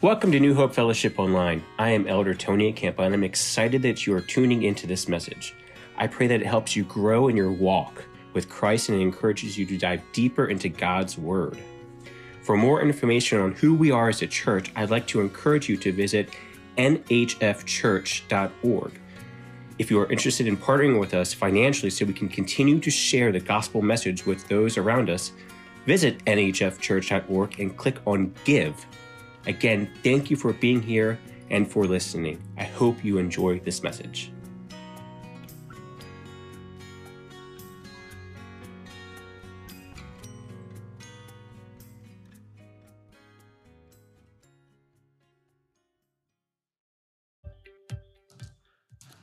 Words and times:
Welcome 0.00 0.30
to 0.30 0.38
New 0.38 0.54
Hope 0.54 0.74
Fellowship 0.74 1.18
Online. 1.18 1.60
I 1.76 1.90
am 1.90 2.06
Elder 2.06 2.32
Tony 2.32 2.72
Campa, 2.72 3.00
and 3.00 3.12
I'm 3.12 3.24
excited 3.24 3.82
that 3.82 4.06
you 4.06 4.14
are 4.14 4.20
tuning 4.20 4.62
into 4.62 4.86
this 4.86 5.08
message. 5.08 5.56
I 5.96 6.06
pray 6.06 6.28
that 6.28 6.40
it 6.40 6.46
helps 6.46 6.76
you 6.76 6.84
grow 6.84 7.26
in 7.26 7.36
your 7.36 7.50
walk 7.50 8.04
with 8.32 8.48
Christ 8.48 8.90
and 8.90 9.02
encourages 9.02 9.58
you 9.58 9.66
to 9.66 9.76
dive 9.76 10.00
deeper 10.12 10.46
into 10.46 10.68
God's 10.68 11.18
Word. 11.18 11.58
For 12.42 12.56
more 12.56 12.80
information 12.80 13.40
on 13.40 13.54
who 13.54 13.74
we 13.74 13.90
are 13.90 14.08
as 14.08 14.22
a 14.22 14.28
church, 14.28 14.70
I'd 14.76 14.90
like 14.90 15.08
to 15.08 15.20
encourage 15.20 15.68
you 15.68 15.76
to 15.78 15.90
visit 15.90 16.28
nhfchurch.org. 16.76 19.00
If 19.80 19.90
you 19.90 20.00
are 20.00 20.12
interested 20.12 20.46
in 20.46 20.56
partnering 20.56 21.00
with 21.00 21.12
us 21.12 21.34
financially 21.34 21.90
so 21.90 22.04
we 22.04 22.14
can 22.14 22.28
continue 22.28 22.78
to 22.78 22.90
share 22.92 23.32
the 23.32 23.40
gospel 23.40 23.82
message 23.82 24.26
with 24.26 24.46
those 24.46 24.78
around 24.78 25.10
us, 25.10 25.32
visit 25.86 26.24
nhfchurch.org 26.24 27.58
and 27.58 27.76
click 27.76 27.96
on 28.06 28.32
Give 28.44 28.86
Again, 29.48 29.90
thank 30.04 30.30
you 30.30 30.36
for 30.36 30.52
being 30.52 30.82
here 30.82 31.18
and 31.48 31.66
for 31.66 31.86
listening. 31.86 32.38
I 32.58 32.64
hope 32.64 33.02
you 33.02 33.16
enjoy 33.16 33.60
this 33.60 33.82
message. 33.82 34.30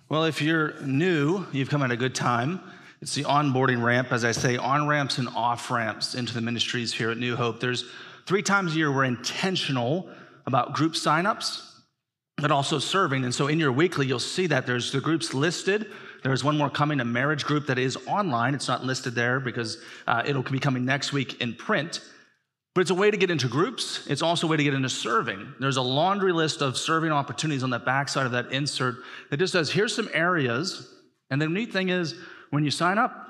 Well, 0.09 0.23
if 0.23 0.41
you're 0.41 0.81
new, 0.81 1.45
you've 1.51 1.69
come 1.69 1.83
at 1.83 1.91
a 1.91 1.97
good 1.97 2.15
time. 2.15 2.61
It's 2.99 3.13
the 3.13 3.25
onboarding 3.25 3.83
ramp, 3.83 4.11
as 4.11 4.25
I 4.25 4.31
say, 4.31 4.57
on 4.57 4.87
ramps 4.87 5.19
and 5.19 5.27
off 5.29 5.69
ramps 5.69 6.15
into 6.15 6.33
the 6.33 6.41
ministries 6.41 6.91
here 6.93 7.11
at 7.11 7.17
New 7.17 7.35
Hope. 7.35 7.59
There's 7.59 7.85
Three 8.25 8.41
times 8.41 8.73
a 8.73 8.77
year, 8.77 8.91
we're 8.91 9.03
intentional 9.03 10.09
about 10.45 10.73
group 10.73 10.93
signups, 10.93 11.61
but 12.37 12.51
also 12.51 12.79
serving. 12.79 13.23
And 13.23 13.33
so 13.33 13.47
in 13.47 13.59
your 13.59 13.71
weekly, 13.71 14.07
you'll 14.07 14.19
see 14.19 14.47
that 14.47 14.65
there's 14.65 14.91
the 14.91 14.99
groups 14.99 15.33
listed. 15.33 15.91
There's 16.23 16.43
one 16.43 16.57
more 16.57 16.69
coming, 16.69 16.99
a 16.99 17.05
marriage 17.05 17.45
group 17.45 17.67
that 17.67 17.77
is 17.77 17.97
online. 18.07 18.55
It's 18.55 18.67
not 18.67 18.83
listed 18.83 19.13
there 19.13 19.39
because 19.39 19.77
uh, 20.07 20.23
it'll 20.25 20.43
be 20.43 20.59
coming 20.59 20.85
next 20.85 21.13
week 21.13 21.39
in 21.39 21.53
print. 21.53 22.01
But 22.73 22.81
it's 22.81 22.89
a 22.89 22.95
way 22.95 23.09
to 23.09 23.15
get 23.15 23.29
into 23.29 23.47
groups. 23.47 24.05
It's 24.07 24.21
also 24.21 24.47
a 24.47 24.49
way 24.49 24.57
to 24.57 24.63
get 24.63 24.73
into 24.73 24.89
serving. 24.89 25.53
There's 25.59 25.77
a 25.77 25.81
laundry 25.81 26.33
list 26.33 26.61
of 26.61 26.77
serving 26.77 27.11
opportunities 27.11 27.63
on 27.63 27.69
the 27.69 27.79
backside 27.79 28.25
of 28.25 28.33
that 28.33 28.51
insert 28.51 28.95
that 29.29 29.37
just 29.37 29.53
says, 29.53 29.71
here's 29.71 29.95
some 29.95 30.09
areas. 30.13 30.91
And 31.29 31.41
the 31.41 31.47
neat 31.47 31.71
thing 31.71 31.89
is, 31.89 32.15
when 32.49 32.65
you 32.65 32.71
sign 32.71 32.97
up, 32.97 33.24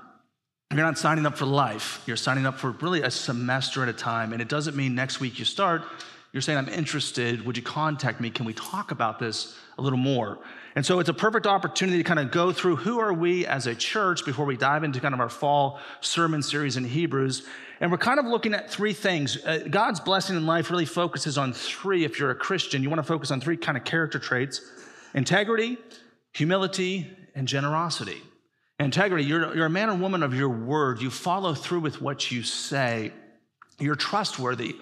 you're 0.77 0.85
not 0.85 0.97
signing 0.97 1.25
up 1.25 1.37
for 1.37 1.45
life. 1.45 2.01
You're 2.05 2.17
signing 2.17 2.45
up 2.45 2.57
for 2.57 2.71
really 2.71 3.01
a 3.01 3.11
semester 3.11 3.83
at 3.83 3.89
a 3.89 3.93
time. 3.93 4.33
And 4.33 4.41
it 4.41 4.49
doesn't 4.49 4.75
mean 4.75 4.95
next 4.95 5.19
week 5.19 5.39
you 5.39 5.45
start. 5.45 5.83
You're 6.31 6.41
saying, 6.41 6.57
I'm 6.57 6.67
interested. 6.67 7.45
Would 7.45 7.55
you 7.55 7.63
contact 7.63 8.19
me? 8.19 8.29
Can 8.29 8.45
we 8.45 8.53
talk 8.53 8.91
about 8.91 9.19
this 9.19 9.57
a 9.77 9.81
little 9.81 9.97
more? 9.97 10.39
And 10.75 10.85
so 10.85 10.99
it's 10.99 11.07
a 11.07 11.13
perfect 11.13 11.47
opportunity 11.47 11.97
to 11.99 12.03
kind 12.03 12.19
of 12.19 12.31
go 12.31 12.51
through 12.51 12.75
who 12.75 12.99
are 12.99 13.13
we 13.13 13.45
as 13.45 13.67
a 13.67 13.73
church 13.73 14.25
before 14.25 14.43
we 14.43 14.57
dive 14.57 14.83
into 14.83 14.99
kind 14.99 15.13
of 15.13 15.21
our 15.21 15.29
fall 15.29 15.79
sermon 16.01 16.43
series 16.43 16.75
in 16.75 16.83
Hebrews. 16.83 17.47
And 17.79 17.89
we're 17.89 17.97
kind 17.97 18.19
of 18.19 18.25
looking 18.25 18.53
at 18.53 18.69
three 18.69 18.91
things. 18.91 19.37
Uh, 19.45 19.59
God's 19.69 20.01
blessing 20.01 20.35
in 20.35 20.45
life 20.45 20.69
really 20.69 20.85
focuses 20.85 21.37
on 21.37 21.53
three. 21.53 22.03
If 22.03 22.19
you're 22.19 22.31
a 22.31 22.35
Christian, 22.35 22.83
you 22.83 22.89
want 22.89 22.99
to 22.99 23.03
focus 23.03 23.31
on 23.31 23.39
three 23.39 23.55
kind 23.55 23.77
of 23.77 23.85
character 23.85 24.19
traits 24.19 24.59
integrity, 25.13 25.77
humility, 26.33 27.09
and 27.33 27.47
generosity. 27.47 28.21
Integrity, 28.79 29.23
you're, 29.23 29.55
you're 29.55 29.67
a 29.67 29.69
man 29.69 29.89
or 29.89 29.95
woman 29.95 30.21
of 30.21 30.33
your 30.33 30.49
word. 30.49 31.01
You 31.01 31.09
follow 31.09 31.53
through 31.53 31.79
with 31.79 32.01
what 32.01 32.29
you 32.31 32.43
say. 32.43 33.13
You're 33.79 33.95
trustworthy. 33.95 34.75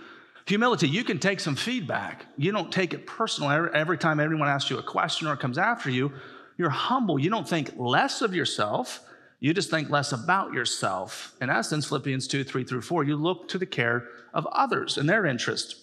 Humility, 0.46 0.90
you 0.90 1.04
can 1.04 1.20
take 1.20 1.40
some 1.40 1.56
feedback. 1.56 2.26
You 2.38 2.52
don't 2.52 2.72
take 2.72 2.94
it 2.94 3.06
personal 3.06 3.70
every 3.74 3.98
time 3.98 4.20
everyone 4.20 4.50
asks 4.50 4.70
you 4.70 4.78
a 4.78 4.84
question 4.84 5.28
or 5.28 5.36
comes 5.36 5.58
after 5.58 5.90
you. 5.90 6.12
You're 6.58 6.70
humble. 6.70 7.20
You 7.20 7.30
don't 7.30 7.48
think 7.48 7.72
less 7.78 8.22
of 8.22 8.36
yourself. 8.36 9.02
You 9.40 9.54
just 9.54 9.70
think 9.70 9.90
less 9.90 10.12
about 10.12 10.54
yourself. 10.54 11.36
In 11.42 11.50
essence, 11.50 11.86
Philippians 11.86 12.28
2, 12.28 12.44
3 12.44 12.64
through 12.64 12.82
4, 12.82 13.04
you 13.04 13.16
look 13.16 13.48
to 13.50 13.58
the 13.58 13.66
care 13.66 14.08
of 14.34 14.46
others 14.48 14.98
and 14.98 15.08
their 15.08 15.26
interest. 15.26 15.76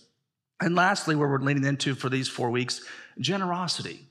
And 0.60 0.74
lastly, 0.74 1.14
where 1.14 1.28
we're 1.28 1.40
leaning 1.40 1.64
into 1.64 1.94
for 1.94 2.08
these 2.08 2.28
four 2.28 2.50
weeks, 2.50 2.82
generosity. 3.18 4.06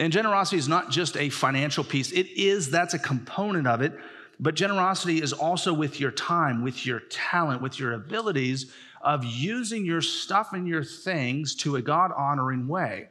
And 0.00 0.14
generosity 0.14 0.56
is 0.56 0.66
not 0.66 0.90
just 0.90 1.16
a 1.18 1.28
financial 1.28 1.84
piece, 1.84 2.10
it 2.10 2.26
is, 2.28 2.70
that's 2.70 2.94
a 2.94 2.98
component 2.98 3.66
of 3.66 3.82
it. 3.82 3.92
But 4.40 4.54
generosity 4.54 5.20
is 5.20 5.34
also 5.34 5.74
with 5.74 6.00
your 6.00 6.10
time, 6.10 6.64
with 6.64 6.86
your 6.86 7.00
talent, 7.10 7.60
with 7.60 7.78
your 7.78 7.92
abilities 7.92 8.72
of 9.02 9.22
using 9.22 9.84
your 9.84 10.00
stuff 10.00 10.54
and 10.54 10.66
your 10.66 10.82
things 10.82 11.54
to 11.56 11.76
a 11.76 11.82
God 11.82 12.10
honoring 12.16 12.66
way. 12.66 13.10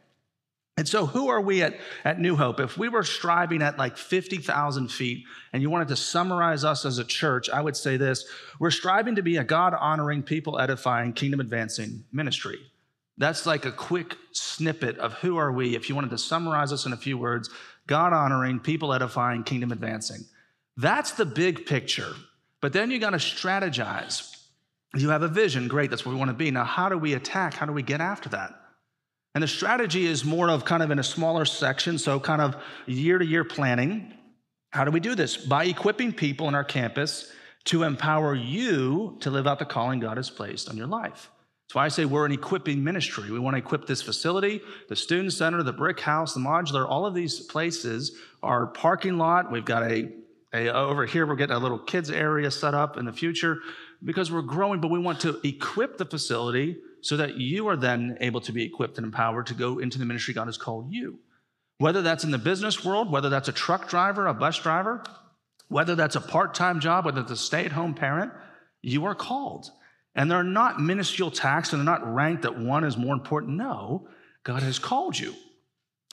And 0.77 0.87
so, 0.87 1.05
who 1.05 1.27
are 1.27 1.41
we 1.41 1.61
at, 1.61 1.75
at 2.03 2.19
New 2.19 2.35
Hope? 2.35 2.59
If 2.59 2.77
we 2.77 2.89
were 2.89 3.03
striving 3.03 3.61
at 3.61 3.77
like 3.77 3.95
50,000 3.95 4.87
feet 4.87 5.25
and 5.53 5.61
you 5.61 5.69
wanted 5.69 5.89
to 5.89 5.95
summarize 5.95 6.63
us 6.63 6.85
as 6.85 6.97
a 6.97 7.03
church, 7.03 7.49
I 7.49 7.61
would 7.61 7.77
say 7.77 7.97
this 7.97 8.25
we're 8.59 8.71
striving 8.71 9.15
to 9.15 9.21
be 9.21 9.37
a 9.37 9.43
God 9.43 9.75
honoring, 9.75 10.23
people 10.23 10.57
edifying, 10.57 11.13
kingdom 11.13 11.39
advancing 11.39 12.05
ministry. 12.11 12.59
That's 13.19 13.45
like 13.45 13.65
a 13.65 13.71
quick 13.71 14.15
snippet 14.31 14.97
of 14.97 15.13
who 15.13 15.37
are 15.37 15.51
we. 15.51 15.75
If 15.75 15.89
you 15.89 15.95
wanted 15.95 16.11
to 16.11 16.17
summarize 16.17 16.71
us 16.71 16.85
in 16.85 16.93
a 16.93 16.97
few 16.97 17.17
words, 17.17 17.49
God 17.85 18.13
honoring, 18.13 18.59
people 18.59 18.93
edifying, 18.93 19.43
kingdom 19.43 19.71
advancing. 19.71 20.21
That's 20.77 21.11
the 21.11 21.25
big 21.25 21.65
picture. 21.65 22.13
But 22.61 22.71
then 22.73 22.89
you 22.89 22.97
got 22.97 23.11
to 23.11 23.17
strategize. 23.17 24.37
You 24.95 25.09
have 25.09 25.21
a 25.21 25.27
vision, 25.27 25.67
great, 25.67 25.89
that's 25.89 26.05
where 26.05 26.13
we 26.13 26.19
want 26.19 26.29
to 26.29 26.35
be. 26.35 26.49
Now, 26.49 26.63
how 26.63 26.89
do 26.89 26.97
we 26.97 27.13
attack? 27.13 27.53
How 27.53 27.65
do 27.65 27.73
we 27.73 27.83
get 27.83 28.01
after 28.01 28.29
that? 28.29 28.55
And 29.35 29.43
the 29.43 29.47
strategy 29.47 30.05
is 30.05 30.25
more 30.25 30.49
of 30.49 30.65
kind 30.65 30.81
of 30.81 30.89
in 30.89 30.97
a 30.97 31.03
smaller 31.03 31.45
section, 31.45 31.99
so 31.99 32.19
kind 32.19 32.41
of 32.41 32.55
year 32.87 33.17
to 33.17 33.25
year 33.25 33.43
planning. 33.43 34.13
How 34.71 34.85
do 34.85 34.91
we 34.91 34.99
do 34.99 35.13
this? 35.13 35.37
By 35.37 35.65
equipping 35.65 36.13
people 36.13 36.47
in 36.47 36.55
our 36.55 36.63
campus 36.63 37.31
to 37.65 37.83
empower 37.83 38.33
you 38.33 39.17
to 39.19 39.29
live 39.29 39.45
out 39.45 39.59
the 39.59 39.65
calling 39.65 39.99
God 39.99 40.17
has 40.17 40.29
placed 40.29 40.69
on 40.69 40.77
your 40.77 40.87
life. 40.87 41.29
That's 41.69 41.75
why 41.75 41.85
I 41.85 41.89
say 41.89 42.05
we're 42.05 42.25
an 42.25 42.31
equipping 42.31 42.83
ministry. 42.83 43.29
We 43.29 43.37
want 43.37 43.53
to 43.53 43.59
equip 43.59 43.85
this 43.85 44.01
facility, 44.01 44.59
the 44.87 44.95
student 44.95 45.33
center, 45.33 45.61
the 45.61 45.71
brick 45.71 45.99
house, 45.99 46.33
the 46.33 46.39
modular, 46.39 46.89
all 46.89 47.05
of 47.05 47.13
these 47.13 47.41
places, 47.41 48.17
our 48.41 48.65
parking 48.65 49.19
lot. 49.19 49.51
We've 49.51 49.63
got 49.63 49.83
a, 49.83 50.09
a 50.51 50.73
over 50.73 51.05
here, 51.05 51.27
we're 51.27 51.35
getting 51.35 51.55
a 51.55 51.59
little 51.59 51.77
kids 51.77 52.09
area 52.09 52.49
set 52.49 52.73
up 52.73 52.97
in 52.97 53.05
the 53.05 53.13
future 53.13 53.59
because 54.03 54.31
we're 54.31 54.41
growing, 54.41 54.81
but 54.81 54.87
we 54.87 54.97
want 54.97 55.19
to 55.19 55.39
equip 55.43 55.99
the 55.99 56.05
facility 56.05 56.77
so 57.01 57.17
that 57.17 57.35
you 57.35 57.67
are 57.67 57.77
then 57.77 58.17
able 58.19 58.41
to 58.41 58.51
be 58.51 58.63
equipped 58.63 58.97
and 58.97 59.05
empowered 59.05 59.45
to 59.45 59.53
go 59.53 59.77
into 59.77 59.99
the 59.99 60.05
ministry 60.05 60.33
God 60.33 60.47
has 60.47 60.57
called 60.57 60.91
you. 60.91 61.19
Whether 61.77 62.01
that's 62.01 62.23
in 62.23 62.31
the 62.31 62.39
business 62.39 62.83
world, 62.83 63.11
whether 63.11 63.29
that's 63.29 63.47
a 63.47 63.53
truck 63.53 63.87
driver, 63.87 64.25
a 64.25 64.33
bus 64.33 64.57
driver, 64.57 65.03
whether 65.67 65.93
that's 65.93 66.15
a 66.15 66.21
part 66.21 66.55
time 66.55 66.79
job, 66.79 67.05
whether 67.05 67.21
it's 67.21 67.29
a 67.29 67.37
stay 67.37 67.63
at 67.63 67.73
home 67.73 67.93
parent, 67.93 68.31
you 68.81 69.05
are 69.05 69.13
called. 69.13 69.69
And 70.15 70.29
they're 70.29 70.43
not 70.43 70.81
minuscule 70.81 71.31
tasks 71.31 71.73
and 71.73 71.79
they're 71.79 71.93
not 71.93 72.13
ranked 72.13 72.41
that 72.43 72.57
one 72.57 72.83
is 72.83 72.97
more 72.97 73.13
important. 73.13 73.57
No, 73.57 74.07
God 74.43 74.63
has 74.63 74.79
called 74.79 75.17
you. 75.17 75.33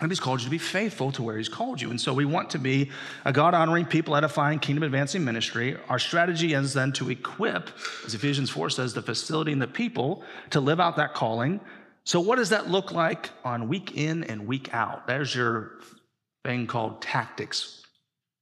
And 0.01 0.11
He's 0.11 0.21
called 0.21 0.41
you 0.41 0.45
to 0.45 0.51
be 0.51 0.59
faithful 0.59 1.11
to 1.12 1.23
where 1.23 1.39
He's 1.39 1.49
called 1.49 1.81
you. 1.81 1.91
And 1.91 1.99
so 1.99 2.12
we 2.12 2.27
want 2.27 2.51
to 2.51 2.59
be 2.59 2.91
a 3.25 3.33
God 3.33 3.55
honoring, 3.55 3.87
people 3.87 4.15
edifying, 4.15 4.59
kingdom 4.59 4.83
advancing 4.83 5.25
ministry. 5.25 5.79
Our 5.89 5.99
strategy 5.99 6.53
is 6.53 6.75
then 6.75 6.93
to 6.93 7.09
equip, 7.09 7.71
as 8.05 8.15
Ephesians 8.15 8.51
4 8.51 8.69
says, 8.69 8.93
the 8.93 9.01
facility 9.01 9.53
and 9.53 9.62
the 9.62 9.67
people 9.67 10.23
to 10.51 10.61
live 10.61 10.81
out 10.81 10.97
that 10.97 11.15
calling. 11.15 11.61
So, 12.05 12.21
what 12.21 12.37
does 12.37 12.51
that 12.51 12.71
look 12.71 12.93
like 12.93 13.31
on 13.43 13.69
week 13.69 13.97
in 13.97 14.25
and 14.25 14.47
week 14.47 14.73
out? 14.75 15.06
There's 15.06 15.35
your 15.35 15.81
thing 16.45 16.67
called 16.67 17.01
tactics. 17.01 17.86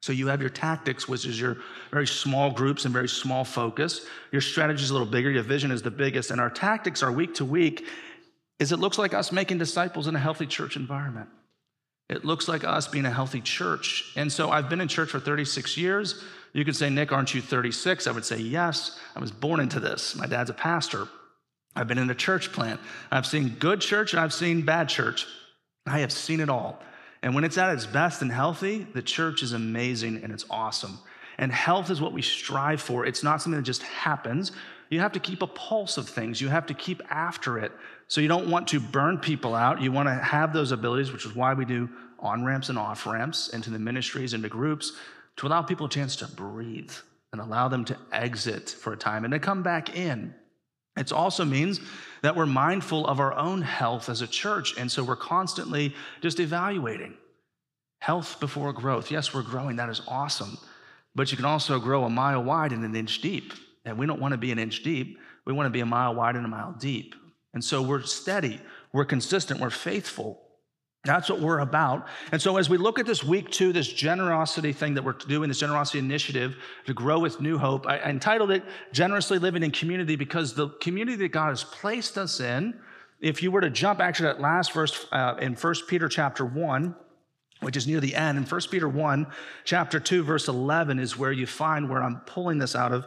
So 0.05 0.13
you 0.13 0.27
have 0.27 0.43
your 0.43 0.51
tactics, 0.51 1.09
which 1.09 1.25
is 1.25 1.41
your 1.41 1.57
very 1.91 2.07
small 2.07 2.51
groups 2.51 2.85
and 2.85 2.93
very 2.93 3.09
small 3.09 3.43
focus. 3.43 4.05
Your 4.33 4.43
strategy 4.43 4.85
is 4.85 4.91
a 4.91 4.93
little 4.93 5.09
bigger, 5.09 5.31
your 5.31 5.43
vision 5.43 5.71
is 5.71 5.81
the 5.81 5.91
biggest, 5.91 6.31
and 6.31 6.39
our 6.39 6.51
tactics 6.51 7.03
are 7.03 7.11
week 7.11 7.33
to 7.37 7.45
week. 7.47 7.87
Is 8.59 8.71
it 8.71 8.79
looks 8.79 8.99
like 8.99 9.15
us 9.15 9.33
making 9.33 9.57
disciples 9.57 10.07
in 10.07 10.15
a 10.15 10.19
healthy 10.19 10.45
church 10.45 10.77
environment. 10.77 11.31
It 12.11 12.23
looks 12.23 12.49
like 12.49 12.65
us 12.65 12.87
being 12.87 13.07
a 13.07 13.11
healthy 13.11 13.41
church. 13.41 14.13
And 14.15 14.31
so 14.31 14.51
I've 14.51 14.69
been 14.69 14.83
in 14.83 14.89
church 14.89 15.09
for 15.09 15.21
36 15.21 15.79
years. 15.79 16.23
You 16.53 16.67
could 16.67 16.77
say, 16.77 16.91
Nick, 16.91 17.11
aren't 17.11 17.33
you 17.35 17.41
36? 17.41 18.07
I 18.07 18.11
would 18.11 18.27
say, 18.27 18.37
yes. 18.37 19.01
I 19.17 19.21
was 19.21 19.31
born 19.31 19.59
into 19.59 19.81
this. 19.81 20.15
My 20.17 20.27
dad's 20.27 20.51
a 20.51 20.55
pastor. 20.55 21.09
I've 21.75 21.89
been 21.89 21.97
in 21.97 22.11
a 22.11 22.15
church 22.15 22.53
plant. 22.53 22.79
I've 23.11 23.25
seen 23.25 23.57
good 23.59 23.81
church 23.81 24.13
and 24.13 24.21
I've 24.21 24.35
seen 24.35 24.67
bad 24.67 24.91
church. 24.91 25.27
I 25.87 26.01
have 26.01 26.13
seen 26.13 26.41
it 26.41 26.51
all. 26.51 26.83
And 27.25 27.35
when 27.35 27.43
it's 27.43 27.57
at 27.57 27.73
its 27.73 27.87
best 27.87 28.21
and 28.21 28.31
healthy, 28.31 28.87
the 28.93 29.01
church 29.01 29.43
is 29.43 29.55
amazing 29.55 30.23
and 30.23 30.31
it's 30.31 30.45
awesome. 30.51 30.99
And 31.39 31.51
health 31.51 31.91
is 31.91 31.99
what 31.99 32.13
we 32.13 32.21
strive 32.21 32.83
for. 32.83 33.07
It's 33.07 33.23
not 33.23 33.41
something 33.41 33.59
that 33.59 33.65
just 33.65 33.83
happens. 33.83 34.53
You 34.91 35.01
have 35.01 35.13
to 35.13 35.21
keep 35.21 35.41
a 35.41 35.47
pulse 35.47 35.97
of 35.97 36.07
things, 36.07 36.43
you 36.43 36.49
have 36.49 36.67
to 36.67 36.75
keep 36.75 37.01
after 37.09 37.59
it. 37.59 37.73
So 38.09 38.21
you 38.21 38.29
don't 38.29 38.51
want 38.51 38.69
to 38.69 38.79
burn 38.79 39.19
people 39.19 39.55
out. 39.55 39.81
You 39.81 39.91
want 39.91 40.07
to 40.07 40.15
have 40.15 40.53
those 40.53 40.71
abilities, 40.71 41.13
which 41.13 41.25
is 41.25 41.35
why 41.35 41.55
we 41.55 41.65
do 41.65 41.89
on 42.19 42.45
ramps 42.45 42.69
and 42.69 42.79
off 42.79 43.07
ramps 43.07 43.49
into 43.49 43.71
the 43.71 43.79
ministries, 43.79 44.35
into 44.35 44.51
groups, 44.51 44.93
to 45.37 45.47
allow 45.47 45.63
people 45.63 45.87
a 45.87 45.89
chance 45.89 46.17
to 46.17 46.29
breathe 46.29 46.93
and 47.33 47.41
allow 47.41 47.69
them 47.69 47.87
to 47.87 47.97
exit 48.13 48.69
for 48.69 48.93
a 48.93 48.99
time 48.99 49.25
and 49.25 49.33
to 49.33 49.39
come 49.39 49.63
back 49.63 49.97
in. 49.97 50.35
It 50.97 51.13
also 51.13 51.45
means 51.45 51.81
that 52.23 52.37
we're 52.37 52.47
mindful 52.47 53.07
of 53.07 53.21
our 53.21 53.35
own 53.35 53.63
health 53.63 54.09
as 54.09 54.23
a 54.23 54.27
church. 54.27 54.75
And 54.79 54.91
so 54.91 55.03
we're 55.03 55.17
constantly 55.17 55.95
just 56.23 56.41
evaluating 56.41 57.15
health 57.99 58.39
before 58.39 58.73
growth. 58.73 59.11
Yes, 59.11 59.35
we're 59.35 59.43
growing. 59.43 59.77
That 59.77 59.89
is 59.89 60.03
awesome. 60.07 60.57
But 61.15 61.31
you 61.31 61.37
can 61.37 61.47
also 61.47 61.79
grow 61.79 62.05
a 62.05 62.11
mile 62.11 62.43
wide 62.43 62.73
and 62.73 62.85
an 62.85 62.95
inch 62.95 63.21
deep. 63.21 63.53
And 63.85 63.99
we 63.99 64.07
don't 64.07 64.21
want 64.21 64.33
to 64.33 64.39
be 64.39 64.53
an 64.53 64.59
inch 64.59 64.83
deep. 64.83 65.19
We 65.45 65.53
want 65.53 65.67
to 65.67 65.71
be 65.71 65.81
a 65.81 65.87
mile 65.87 66.15
wide 66.15 66.37
and 66.37 66.45
a 66.45 66.49
mile 66.49 66.75
deep. 66.79 67.15
And 67.53 67.63
so 67.63 67.83
we're 67.83 68.03
steady, 68.03 68.61
we're 68.93 69.05
consistent, 69.05 69.61
we're 69.61 69.71
faithful. 69.71 70.41
That's 71.05 71.29
what 71.29 71.41
we're 71.41 71.59
about. 71.59 72.07
And 72.33 72.41
so, 72.41 72.57
as 72.57 72.71
we 72.71 72.79
look 72.79 72.99
at 72.99 73.05
this 73.05 73.23
week 73.23 73.51
two, 73.51 73.75
this 73.75 73.93
generosity 73.93 74.73
thing 74.73 74.95
that 74.95 75.05
we're 75.05 75.13
doing, 75.13 75.49
this 75.49 75.61
generosity 75.61 75.99
initiative 75.99 76.57
to 76.87 76.95
grow 76.95 77.19
with 77.19 77.43
New 77.43 77.59
Hope, 77.59 77.87
I 77.87 77.99
entitled 77.99 78.51
it 78.51 78.63
Generously 78.93 79.39
Living 79.39 79.63
in 79.63 79.71
Community 79.71 80.17
because 80.17 80.55
the 80.55 80.69
community 80.81 81.17
that 81.19 81.29
God 81.29 81.51
has 81.51 81.63
placed 81.63 82.17
us 82.17 82.41
in, 82.41 82.75
if 83.21 83.43
you 83.43 83.51
were 83.51 83.61
to 83.61 83.69
jump 83.69 84.01
actually 84.01 84.29
that 84.29 84.41
last 84.41 84.73
verse 84.73 85.07
uh, 85.13 85.35
in 85.41 85.55
1 85.55 85.75
Peter 85.89 86.09
chapter 86.09 86.45
1, 86.47 86.97
which 87.61 87.77
is 87.77 87.87
near 87.87 88.01
the 88.01 88.15
end, 88.15 88.39
in 88.39 88.45
1 88.45 88.61
Peter 88.71 88.89
1, 88.89 89.27
chapter 89.65 90.01
2, 90.01 90.23
verse 90.23 90.49
11 90.49 90.99
is 90.99 91.19
where 91.19 91.33
you 91.33 91.47
find 91.47 91.91
where 91.91 92.03
I'm 92.03 92.21
pulling 92.21 92.59
this 92.59 92.75
out 92.75 92.93
of. 92.93 93.05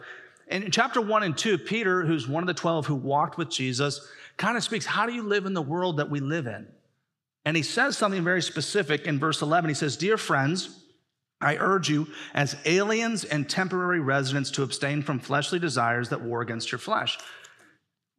And 0.49 0.63
in 0.63 0.69
chapter 0.69 1.01
1 1.01 1.23
and 1.23 1.35
2, 1.35 1.57
Peter, 1.57 2.05
who's 2.05 2.27
one 2.27 2.43
of 2.43 2.47
the 2.47 2.53
12 2.53 2.85
who 2.85 2.95
walked 2.95 3.39
with 3.39 3.49
Jesus, 3.49 4.07
kind 4.37 4.55
of 4.55 4.63
speaks 4.63 4.85
how 4.85 5.07
do 5.07 5.13
you 5.13 5.23
live 5.23 5.47
in 5.47 5.55
the 5.55 5.63
world 5.63 5.97
that 5.97 6.11
we 6.11 6.19
live 6.19 6.45
in? 6.45 6.67
And 7.47 7.55
he 7.55 7.63
says 7.63 7.97
something 7.97 8.25
very 8.25 8.41
specific 8.41 9.05
in 9.05 9.19
verse 9.19 9.41
11. 9.41 9.69
He 9.69 9.73
says, 9.73 9.95
Dear 9.95 10.17
friends, 10.17 10.83
I 11.39 11.55
urge 11.55 11.87
you, 11.87 12.07
as 12.33 12.57
aliens 12.65 13.23
and 13.23 13.49
temporary 13.49 14.01
residents, 14.01 14.51
to 14.51 14.63
abstain 14.63 15.01
from 15.01 15.19
fleshly 15.19 15.57
desires 15.57 16.09
that 16.09 16.21
war 16.21 16.41
against 16.41 16.73
your 16.73 16.79
flesh. 16.79 17.17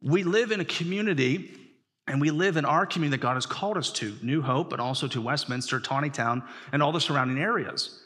We 0.01 0.23
live 0.23 0.51
in 0.51 0.61
a 0.61 0.65
community, 0.65 1.55
and 2.07 2.19
we 2.19 2.31
live 2.31 2.57
in 2.57 2.65
our 2.65 2.87
community 2.87 3.17
that 3.17 3.21
God 3.21 3.35
has 3.35 3.45
called 3.45 3.77
us 3.77 3.91
to 3.91 4.17
New 4.23 4.41
Hope, 4.41 4.71
but 4.71 4.79
also 4.79 5.07
to 5.09 5.21
Westminster, 5.21 5.79
Town, 5.79 6.43
and 6.71 6.81
all 6.81 6.91
the 6.91 6.99
surrounding 6.99 7.37
areas. 7.37 8.01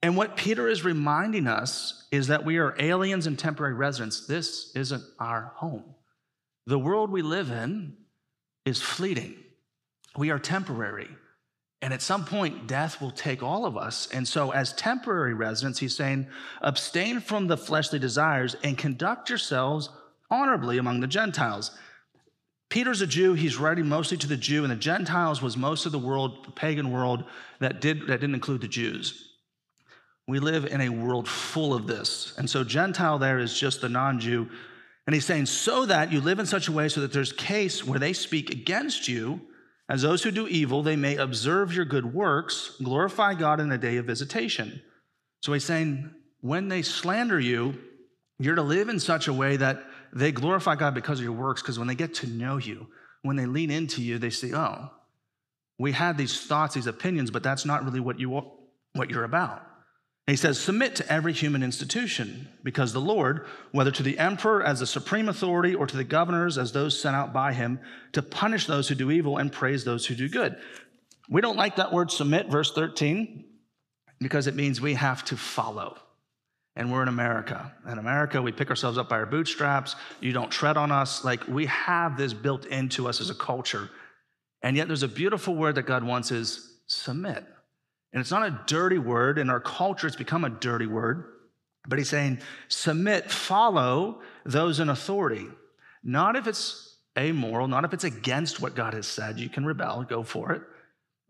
And 0.00 0.16
what 0.16 0.38
Peter 0.38 0.68
is 0.68 0.86
reminding 0.86 1.48
us 1.48 2.08
is 2.10 2.28
that 2.28 2.46
we 2.46 2.56
are 2.56 2.74
aliens 2.78 3.26
and 3.26 3.38
temporary 3.38 3.74
residents. 3.74 4.26
This 4.26 4.74
isn't 4.74 5.04
our 5.18 5.52
home. 5.56 5.84
The 6.66 6.78
world 6.78 7.10
we 7.10 7.20
live 7.20 7.50
in 7.50 7.98
is 8.64 8.80
fleeting. 8.80 9.41
We 10.16 10.30
are 10.30 10.38
temporary. 10.38 11.08
And 11.82 11.92
at 11.92 12.00
some 12.00 12.24
point, 12.24 12.68
death 12.68 13.00
will 13.00 13.10
take 13.10 13.42
all 13.42 13.66
of 13.66 13.76
us. 13.76 14.08
And 14.12 14.26
so, 14.26 14.52
as 14.52 14.72
temporary 14.74 15.34
residents, 15.34 15.80
he's 15.80 15.96
saying, 15.96 16.28
abstain 16.60 17.20
from 17.20 17.48
the 17.48 17.56
fleshly 17.56 17.98
desires 17.98 18.54
and 18.62 18.78
conduct 18.78 19.28
yourselves 19.28 19.88
honorably 20.30 20.78
among 20.78 21.00
the 21.00 21.08
Gentiles. 21.08 21.72
Peter's 22.70 23.00
a 23.00 23.06
Jew. 23.06 23.34
He's 23.34 23.58
writing 23.58 23.88
mostly 23.88 24.16
to 24.18 24.28
the 24.28 24.36
Jew, 24.36 24.62
and 24.62 24.70
the 24.70 24.76
Gentiles 24.76 25.42
was 25.42 25.56
most 25.56 25.84
of 25.84 25.92
the 25.92 25.98
world, 25.98 26.46
the 26.46 26.52
pagan 26.52 26.92
world, 26.92 27.24
that, 27.58 27.80
did, 27.80 28.06
that 28.06 28.20
didn't 28.20 28.36
include 28.36 28.60
the 28.60 28.68
Jews. 28.68 29.30
We 30.28 30.38
live 30.38 30.66
in 30.66 30.80
a 30.80 30.88
world 30.88 31.28
full 31.28 31.74
of 31.74 31.88
this. 31.88 32.34
And 32.38 32.48
so, 32.48 32.62
Gentile 32.62 33.18
there 33.18 33.40
is 33.40 33.58
just 33.58 33.80
the 33.80 33.88
non 33.88 34.20
Jew. 34.20 34.48
And 35.08 35.14
he's 35.14 35.26
saying, 35.26 35.46
so 35.46 35.84
that 35.86 36.12
you 36.12 36.20
live 36.20 36.38
in 36.38 36.46
such 36.46 36.68
a 36.68 36.72
way 36.72 36.88
so 36.88 37.00
that 37.00 37.12
there's 37.12 37.32
case 37.32 37.84
where 37.84 37.98
they 37.98 38.12
speak 38.12 38.50
against 38.50 39.08
you 39.08 39.40
as 39.88 40.02
those 40.02 40.22
who 40.22 40.30
do 40.30 40.48
evil, 40.48 40.82
they 40.82 40.96
may 40.96 41.16
observe 41.16 41.74
your 41.74 41.84
good 41.84 42.14
works, 42.14 42.76
glorify 42.82 43.34
God 43.34 43.60
in 43.60 43.68
the 43.68 43.78
day 43.78 43.96
of 43.96 44.06
visitation. 44.06 44.80
So 45.42 45.52
he's 45.52 45.64
saying, 45.64 46.10
when 46.40 46.68
they 46.68 46.82
slander 46.82 47.38
you, 47.38 47.74
you're 48.38 48.54
to 48.54 48.62
live 48.62 48.88
in 48.88 49.00
such 49.00 49.28
a 49.28 49.32
way 49.32 49.56
that 49.56 49.82
they 50.12 50.32
glorify 50.32 50.76
God 50.76 50.94
because 50.94 51.18
of 51.18 51.24
your 51.24 51.32
works, 51.32 51.62
because 51.62 51.78
when 51.78 51.88
they 51.88 51.94
get 51.94 52.14
to 52.14 52.26
know 52.26 52.56
you, 52.56 52.88
when 53.22 53.36
they 53.36 53.46
lean 53.46 53.70
into 53.70 54.02
you, 54.02 54.18
they 54.18 54.30
say, 54.30 54.52
oh, 54.52 54.90
we 55.78 55.92
had 55.92 56.18
these 56.18 56.40
thoughts, 56.46 56.74
these 56.74 56.86
opinions, 56.86 57.30
but 57.30 57.42
that's 57.42 57.64
not 57.64 57.84
really 57.84 58.00
what, 58.00 58.18
you, 58.18 58.30
what 58.92 59.10
you're 59.10 59.24
about. 59.24 59.66
He 60.26 60.36
says, 60.36 60.60
Submit 60.60 60.96
to 60.96 61.12
every 61.12 61.32
human 61.32 61.62
institution, 61.62 62.48
because 62.62 62.92
the 62.92 63.00
Lord, 63.00 63.46
whether 63.72 63.90
to 63.90 64.02
the 64.02 64.18
emperor 64.18 64.62
as 64.62 64.80
the 64.80 64.86
supreme 64.86 65.28
authority 65.28 65.74
or 65.74 65.86
to 65.86 65.96
the 65.96 66.04
governors 66.04 66.58
as 66.58 66.72
those 66.72 67.00
sent 67.00 67.16
out 67.16 67.32
by 67.32 67.52
him, 67.52 67.80
to 68.12 68.22
punish 68.22 68.66
those 68.66 68.88
who 68.88 68.94
do 68.94 69.10
evil 69.10 69.38
and 69.38 69.52
praise 69.52 69.84
those 69.84 70.06
who 70.06 70.14
do 70.14 70.28
good. 70.28 70.56
We 71.28 71.40
don't 71.40 71.56
like 71.56 71.76
that 71.76 71.92
word 71.92 72.10
submit, 72.10 72.48
verse 72.48 72.72
13, 72.72 73.44
because 74.20 74.46
it 74.46 74.54
means 74.54 74.80
we 74.80 74.94
have 74.94 75.24
to 75.26 75.36
follow. 75.36 75.96
And 76.74 76.90
we're 76.90 77.02
in 77.02 77.08
America. 77.08 77.74
In 77.86 77.98
America, 77.98 78.40
we 78.40 78.52
pick 78.52 78.70
ourselves 78.70 78.96
up 78.96 79.08
by 79.08 79.16
our 79.16 79.26
bootstraps. 79.26 79.94
You 80.20 80.32
don't 80.32 80.50
tread 80.50 80.78
on 80.78 80.90
us. 80.90 81.22
Like 81.22 81.46
we 81.46 81.66
have 81.66 82.16
this 82.16 82.32
built 82.32 82.64
into 82.64 83.08
us 83.08 83.20
as 83.20 83.28
a 83.28 83.34
culture. 83.34 83.90
And 84.62 84.76
yet, 84.76 84.86
there's 84.86 85.02
a 85.02 85.08
beautiful 85.08 85.54
word 85.54 85.74
that 85.74 85.82
God 85.82 86.02
wants 86.02 86.30
is 86.30 86.78
submit. 86.86 87.44
And 88.12 88.20
it's 88.20 88.30
not 88.30 88.46
a 88.46 88.60
dirty 88.66 88.98
word. 88.98 89.38
In 89.38 89.48
our 89.48 89.60
culture, 89.60 90.06
it's 90.06 90.16
become 90.16 90.44
a 90.44 90.50
dirty 90.50 90.86
word. 90.86 91.24
But 91.88 91.98
he's 91.98 92.08
saying, 92.08 92.40
submit, 92.68 93.30
follow 93.30 94.20
those 94.44 94.80
in 94.80 94.88
authority. 94.88 95.46
Not 96.04 96.36
if 96.36 96.46
it's 96.46 96.96
amoral, 97.18 97.68
not 97.68 97.84
if 97.84 97.92
it's 97.92 98.04
against 98.04 98.60
what 98.60 98.74
God 98.74 98.94
has 98.94 99.06
said. 99.06 99.38
You 99.38 99.48
can 99.48 99.64
rebel, 99.64 100.04
go 100.04 100.22
for 100.22 100.52
it. 100.52 100.62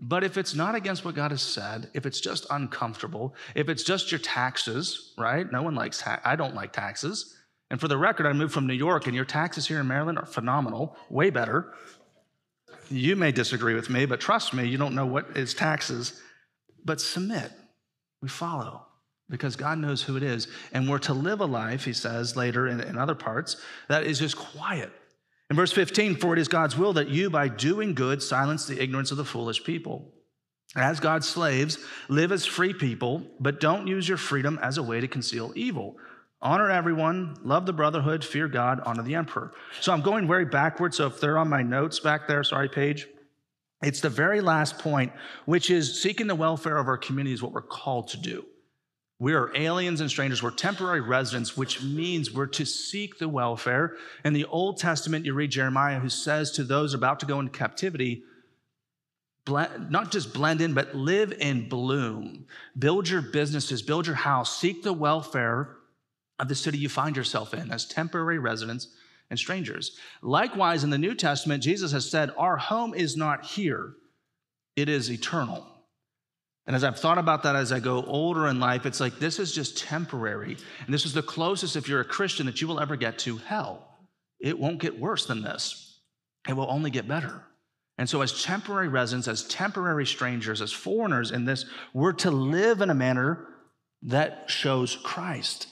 But 0.00 0.25
if 0.25 0.37
it's 0.37 0.55
not 0.55 0.75
against 0.75 1.05
what 1.05 1.14
God 1.14 1.31
has 1.31 1.43
said, 1.43 1.88
if 1.94 2.06
it's 2.06 2.20
just 2.20 2.46
uncomfortable, 2.50 3.35
if 3.55 3.69
it's 3.69 3.85
just 3.85 4.11
your 4.11 4.19
taxes, 4.19 5.14
right? 5.17 5.50
No 5.50 5.62
one 5.62 5.75
likes, 5.75 6.00
ta- 6.00 6.20
I 6.25 6.35
don't 6.35 6.55
like 6.55 6.73
taxes. 6.73 7.37
And 7.70 7.81
for 7.81 7.88
the 7.88 7.96
record, 7.96 8.26
I 8.26 8.32
moved 8.32 8.52
from 8.52 8.67
New 8.67 8.75
York, 8.75 9.06
and 9.06 9.14
your 9.14 9.25
taxes 9.25 9.67
here 9.67 9.81
in 9.81 9.87
Maryland 9.87 10.19
are 10.19 10.26
phenomenal, 10.26 10.96
way 11.08 11.31
better. 11.31 11.73
You 12.90 13.17
may 13.17 13.32
disagree 13.32 13.75
with 13.75 13.88
me, 13.88 14.05
but 14.05 14.20
trust 14.20 14.52
me, 14.52 14.67
you 14.67 14.76
don't 14.76 14.94
know 14.94 15.06
what 15.06 15.37
is 15.37 15.55
taxes 15.55 16.20
but 16.84 17.00
submit. 17.00 17.50
We 18.20 18.29
follow 18.29 18.87
because 19.29 19.56
God 19.56 19.79
knows 19.79 20.02
who 20.02 20.17
it 20.17 20.23
is. 20.23 20.46
And 20.73 20.88
we're 20.88 20.99
to 21.00 21.14
live 21.14 21.40
a 21.40 21.46
life, 21.46 21.84
he 21.84 21.93
says 21.93 22.37
later 22.37 22.69
in, 22.69 22.81
in, 22.81 22.99
other 22.99 23.14
parts, 23.14 23.56
that 23.88 24.05
is 24.05 24.19
just 24.19 24.37
quiet. 24.37 24.93
In 25.50 25.56
verse 25.56 25.73
15, 25.73 26.17
for 26.17 26.34
it 26.34 26.38
is 26.38 26.49
God's 26.49 26.76
will 26.76 26.93
that 26.93 27.08
you, 27.08 27.31
by 27.31 27.49
doing 27.49 27.94
good, 27.94 28.23
silence 28.23 28.67
the 28.67 28.81
ignorance 28.81 29.11
of 29.11 29.17
the 29.17 29.25
foolish 29.25 29.64
people. 29.64 30.12
As 30.76 31.00
God's 31.00 31.29
slaves, 31.29 31.79
live 32.08 32.32
as 32.32 32.46
free 32.46 32.73
people, 32.73 33.23
but 33.40 33.61
don't 33.61 33.87
use 33.87 34.08
your 34.08 34.19
freedom 34.19 34.58
as 34.62 34.78
a 34.78 34.82
way 34.82 35.00
to 35.00 35.08
conceal 35.08 35.52
evil. 35.55 35.96
Honor 36.40 36.70
everyone, 36.70 37.37
love 37.43 37.67
the 37.67 37.73
brotherhood, 37.73 38.25
fear 38.25 38.49
God, 38.49 38.81
honor 38.85 39.02
the 39.02 39.14
emperor. 39.14 39.52
So 39.81 39.93
I'm 39.93 40.00
going 40.00 40.26
very 40.26 40.44
backward. 40.44 40.94
So 40.94 41.06
if 41.06 41.20
they're 41.20 41.38
on 41.38 41.49
my 41.49 41.62
notes 41.62 42.00
back 42.00 42.26
there, 42.26 42.43
sorry, 42.43 42.69
page, 42.69 43.06
it's 43.82 44.00
the 44.00 44.10
very 44.10 44.40
last 44.40 44.78
point, 44.78 45.12
which 45.44 45.70
is 45.70 46.00
seeking 46.00 46.26
the 46.26 46.34
welfare 46.34 46.76
of 46.76 46.88
our 46.88 46.96
community 46.96 47.34
is 47.34 47.42
what 47.42 47.52
we're 47.52 47.62
called 47.62 48.08
to 48.08 48.16
do. 48.16 48.44
We 49.18 49.34
are 49.34 49.56
aliens 49.56 50.00
and 50.00 50.10
strangers. 50.10 50.42
We're 50.42 50.50
temporary 50.50 51.00
residents, 51.00 51.56
which 51.56 51.82
means 51.82 52.32
we're 52.32 52.46
to 52.46 52.64
seek 52.64 53.18
the 53.18 53.28
welfare. 53.28 53.96
In 54.24 54.32
the 54.32 54.44
Old 54.46 54.78
Testament, 54.78 55.24
you 55.24 55.34
read 55.34 55.50
Jeremiah, 55.50 56.00
who 56.00 56.08
says 56.08 56.50
to 56.52 56.64
those 56.64 56.92
about 56.92 57.20
to 57.20 57.26
go 57.26 57.38
into 57.38 57.52
captivity, 57.52 58.24
not 59.46 60.10
just 60.10 60.32
blend 60.32 60.60
in, 60.60 60.74
but 60.74 60.94
live 60.94 61.32
in 61.38 61.68
bloom. 61.68 62.46
Build 62.78 63.08
your 63.08 63.22
businesses, 63.22 63.82
build 63.82 64.06
your 64.06 64.16
house, 64.16 64.58
seek 64.58 64.82
the 64.82 64.92
welfare 64.92 65.76
of 66.38 66.48
the 66.48 66.54
city 66.54 66.78
you 66.78 66.88
find 66.88 67.16
yourself 67.16 67.54
in 67.54 67.70
as 67.70 67.84
temporary 67.84 68.38
residents 68.38 68.88
and 69.32 69.38
strangers. 69.38 69.96
Likewise, 70.20 70.84
in 70.84 70.90
the 70.90 70.98
New 70.98 71.14
Testament, 71.14 71.62
Jesus 71.62 71.90
has 71.90 72.08
said, 72.08 72.30
Our 72.36 72.58
home 72.58 72.92
is 72.92 73.16
not 73.16 73.46
here, 73.46 73.94
it 74.76 74.90
is 74.90 75.10
eternal. 75.10 75.66
And 76.66 76.76
as 76.76 76.84
I've 76.84 76.98
thought 76.98 77.16
about 77.16 77.42
that 77.44 77.56
as 77.56 77.72
I 77.72 77.80
go 77.80 78.04
older 78.04 78.46
in 78.46 78.60
life, 78.60 78.84
it's 78.84 79.00
like 79.00 79.18
this 79.18 79.38
is 79.38 79.52
just 79.52 79.78
temporary. 79.78 80.58
And 80.84 80.94
this 80.94 81.06
is 81.06 81.14
the 81.14 81.22
closest, 81.22 81.76
if 81.76 81.88
you're 81.88 82.02
a 82.02 82.04
Christian, 82.04 82.44
that 82.44 82.60
you 82.60 82.68
will 82.68 82.78
ever 82.78 82.94
get 82.94 83.18
to 83.20 83.38
hell. 83.38 83.88
It 84.38 84.58
won't 84.58 84.78
get 84.78 85.00
worse 85.00 85.24
than 85.24 85.42
this, 85.42 86.00
it 86.46 86.52
will 86.52 86.70
only 86.70 86.90
get 86.90 87.08
better. 87.08 87.42
And 87.96 88.08
so, 88.08 88.20
as 88.20 88.42
temporary 88.42 88.88
residents, 88.88 89.28
as 89.28 89.44
temporary 89.48 90.06
strangers, 90.06 90.60
as 90.60 90.72
foreigners 90.72 91.30
in 91.30 91.46
this, 91.46 91.64
we're 91.94 92.12
to 92.14 92.30
live 92.30 92.82
in 92.82 92.90
a 92.90 92.94
manner 92.94 93.46
that 94.02 94.44
shows 94.48 94.96
Christ. 94.96 95.68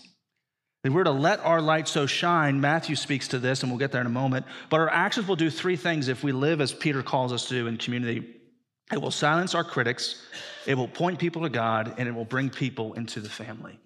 If 0.83 0.93
we're 0.95 1.05
to 1.05 1.11
let 1.11 1.41
our 1.41 1.61
light 1.61 1.89
so 1.89 2.07
shine, 2.07 2.61
Matthew 2.61 2.97
speaks 2.97 3.29
to 3.29 3.39
this, 3.39 3.63
and 3.63 3.71
we'll 3.71 3.79
get 3.79 3.93
there 3.93 4.01
in 4.01 4.07
a 4.07 4.11
moment. 4.11 4.47
But 4.71 4.81
our 4.81 4.89
actions 4.89 5.29
will 5.29 5.37
do 5.37 5.51
three 5.51 5.77
things 5.77 6.09
if 6.09 6.25
we 6.25 6.33
live 6.33 6.61
as 6.61 6.73
Peter 6.73 7.03
calls 7.03 7.33
us 7.33 7.49
to 7.49 7.55
do 7.55 7.67
in 7.67 7.77
community. 7.77 8.37
It 8.91 9.01
will 9.01 9.11
silence 9.11 9.55
our 9.55 9.63
critics, 9.63 10.23
it 10.67 10.75
will 10.75 10.89
point 10.89 11.19
people 11.19 11.43
to 11.43 11.51
God, 11.51 11.95
and 11.99 12.09
it 12.09 12.13
will 12.13 12.25
bring 12.25 12.51
people 12.51 12.95
into 12.95 13.21
the 13.21 13.29
family. 13.29 13.79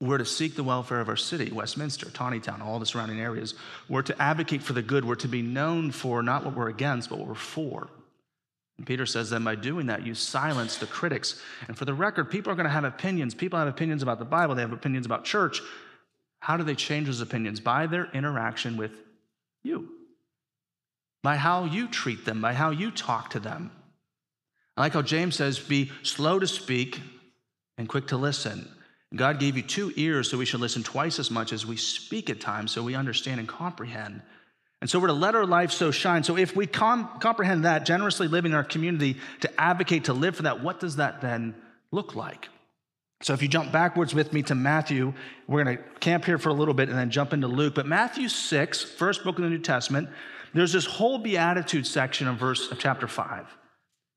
We're 0.00 0.18
to 0.18 0.26
seek 0.26 0.54
the 0.54 0.64
welfare 0.64 1.00
of 1.00 1.08
our 1.08 1.16
city, 1.16 1.50
Westminster, 1.50 2.10
Town, 2.10 2.60
all 2.62 2.78
the 2.78 2.86
surrounding 2.86 3.20
areas. 3.20 3.54
We're 3.88 4.02
to 4.02 4.20
advocate 4.20 4.62
for 4.62 4.74
the 4.74 4.82
good. 4.82 5.04
We're 5.04 5.14
to 5.16 5.28
be 5.28 5.40
known 5.40 5.90
for 5.90 6.22
not 6.22 6.44
what 6.44 6.54
we're 6.54 6.68
against, 6.68 7.08
but 7.08 7.18
what 7.18 7.28
we're 7.28 7.34
for. 7.34 7.88
And 8.76 8.86
Peter 8.86 9.06
says 9.06 9.30
that 9.30 9.42
by 9.44 9.54
doing 9.54 9.86
that, 9.86 10.04
you 10.04 10.14
silence 10.14 10.76
the 10.76 10.86
critics. 10.86 11.40
And 11.68 11.78
for 11.78 11.84
the 11.84 11.94
record, 11.94 12.30
people 12.30 12.52
are 12.52 12.56
going 12.56 12.64
to 12.64 12.70
have 12.70 12.84
opinions. 12.84 13.34
People 13.34 13.58
have 13.58 13.68
opinions 13.68 14.02
about 14.02 14.18
the 14.18 14.24
Bible, 14.24 14.54
they 14.54 14.62
have 14.62 14.72
opinions 14.72 15.06
about 15.06 15.24
church. 15.24 15.60
How 16.44 16.58
do 16.58 16.62
they 16.62 16.74
change 16.74 17.06
those 17.06 17.22
opinions? 17.22 17.58
By 17.58 17.86
their 17.86 18.04
interaction 18.12 18.76
with 18.76 18.92
You. 19.62 19.88
By 21.22 21.36
how 21.36 21.64
you 21.64 21.88
treat 21.88 22.26
them, 22.26 22.42
by 22.42 22.52
how 22.52 22.68
you 22.68 22.90
talk 22.90 23.30
to 23.30 23.40
them. 23.40 23.70
I 24.76 24.82
like 24.82 24.92
how 24.92 25.00
James 25.00 25.36
says, 25.36 25.58
be 25.58 25.90
slow 26.02 26.38
to 26.38 26.46
speak 26.46 27.00
and 27.78 27.88
quick 27.88 28.08
to 28.08 28.18
listen. 28.18 28.68
God 29.14 29.40
gave 29.40 29.56
you 29.56 29.62
two 29.62 29.90
ears, 29.96 30.30
so 30.30 30.36
we 30.36 30.44
should 30.44 30.60
listen 30.60 30.82
twice 30.82 31.18
as 31.18 31.30
much 31.30 31.50
as 31.50 31.64
we 31.64 31.78
speak 31.78 32.28
at 32.28 32.42
times, 32.42 32.72
so 32.72 32.82
we 32.82 32.94
understand 32.94 33.40
and 33.40 33.48
comprehend. 33.48 34.20
And 34.82 34.90
so 34.90 34.98
we're 34.98 35.06
to 35.06 35.14
let 35.14 35.34
our 35.34 35.46
life 35.46 35.70
so 35.70 35.90
shine. 35.90 36.24
So 36.24 36.36
if 36.36 36.54
we 36.54 36.66
com- 36.66 37.08
comprehend 37.20 37.64
that, 37.64 37.86
generously 37.86 38.28
living 38.28 38.52
in 38.52 38.56
our 38.56 38.64
community 38.64 39.16
to 39.40 39.50
advocate, 39.58 40.04
to 40.04 40.12
live 40.12 40.36
for 40.36 40.42
that, 40.42 40.62
what 40.62 40.78
does 40.78 40.96
that 40.96 41.22
then 41.22 41.54
look 41.90 42.14
like? 42.14 42.50
So 43.22 43.32
if 43.32 43.40
you 43.40 43.48
jump 43.48 43.72
backwards 43.72 44.14
with 44.14 44.32
me 44.32 44.42
to 44.42 44.54
Matthew, 44.54 45.14
we're 45.46 45.64
going 45.64 45.78
to 45.78 45.82
camp 46.00 46.24
here 46.24 46.36
for 46.36 46.50
a 46.50 46.54
little 46.54 46.74
bit 46.74 46.88
and 46.88 46.98
then 46.98 47.10
jump 47.10 47.32
into 47.32 47.48
Luke. 47.48 47.74
But 47.74 47.86
Matthew 47.86 48.28
6, 48.28 48.82
first 48.82 49.24
book 49.24 49.38
of 49.38 49.44
the 49.44 49.50
New 49.50 49.58
Testament, 49.58 50.10
there's 50.52 50.72
this 50.72 50.84
whole 50.84 51.18
beatitude 51.18 51.86
section 51.86 52.28
of 52.28 52.36
verse 52.36 52.70
of 52.70 52.78
chapter 52.78 53.08
5. 53.08 53.46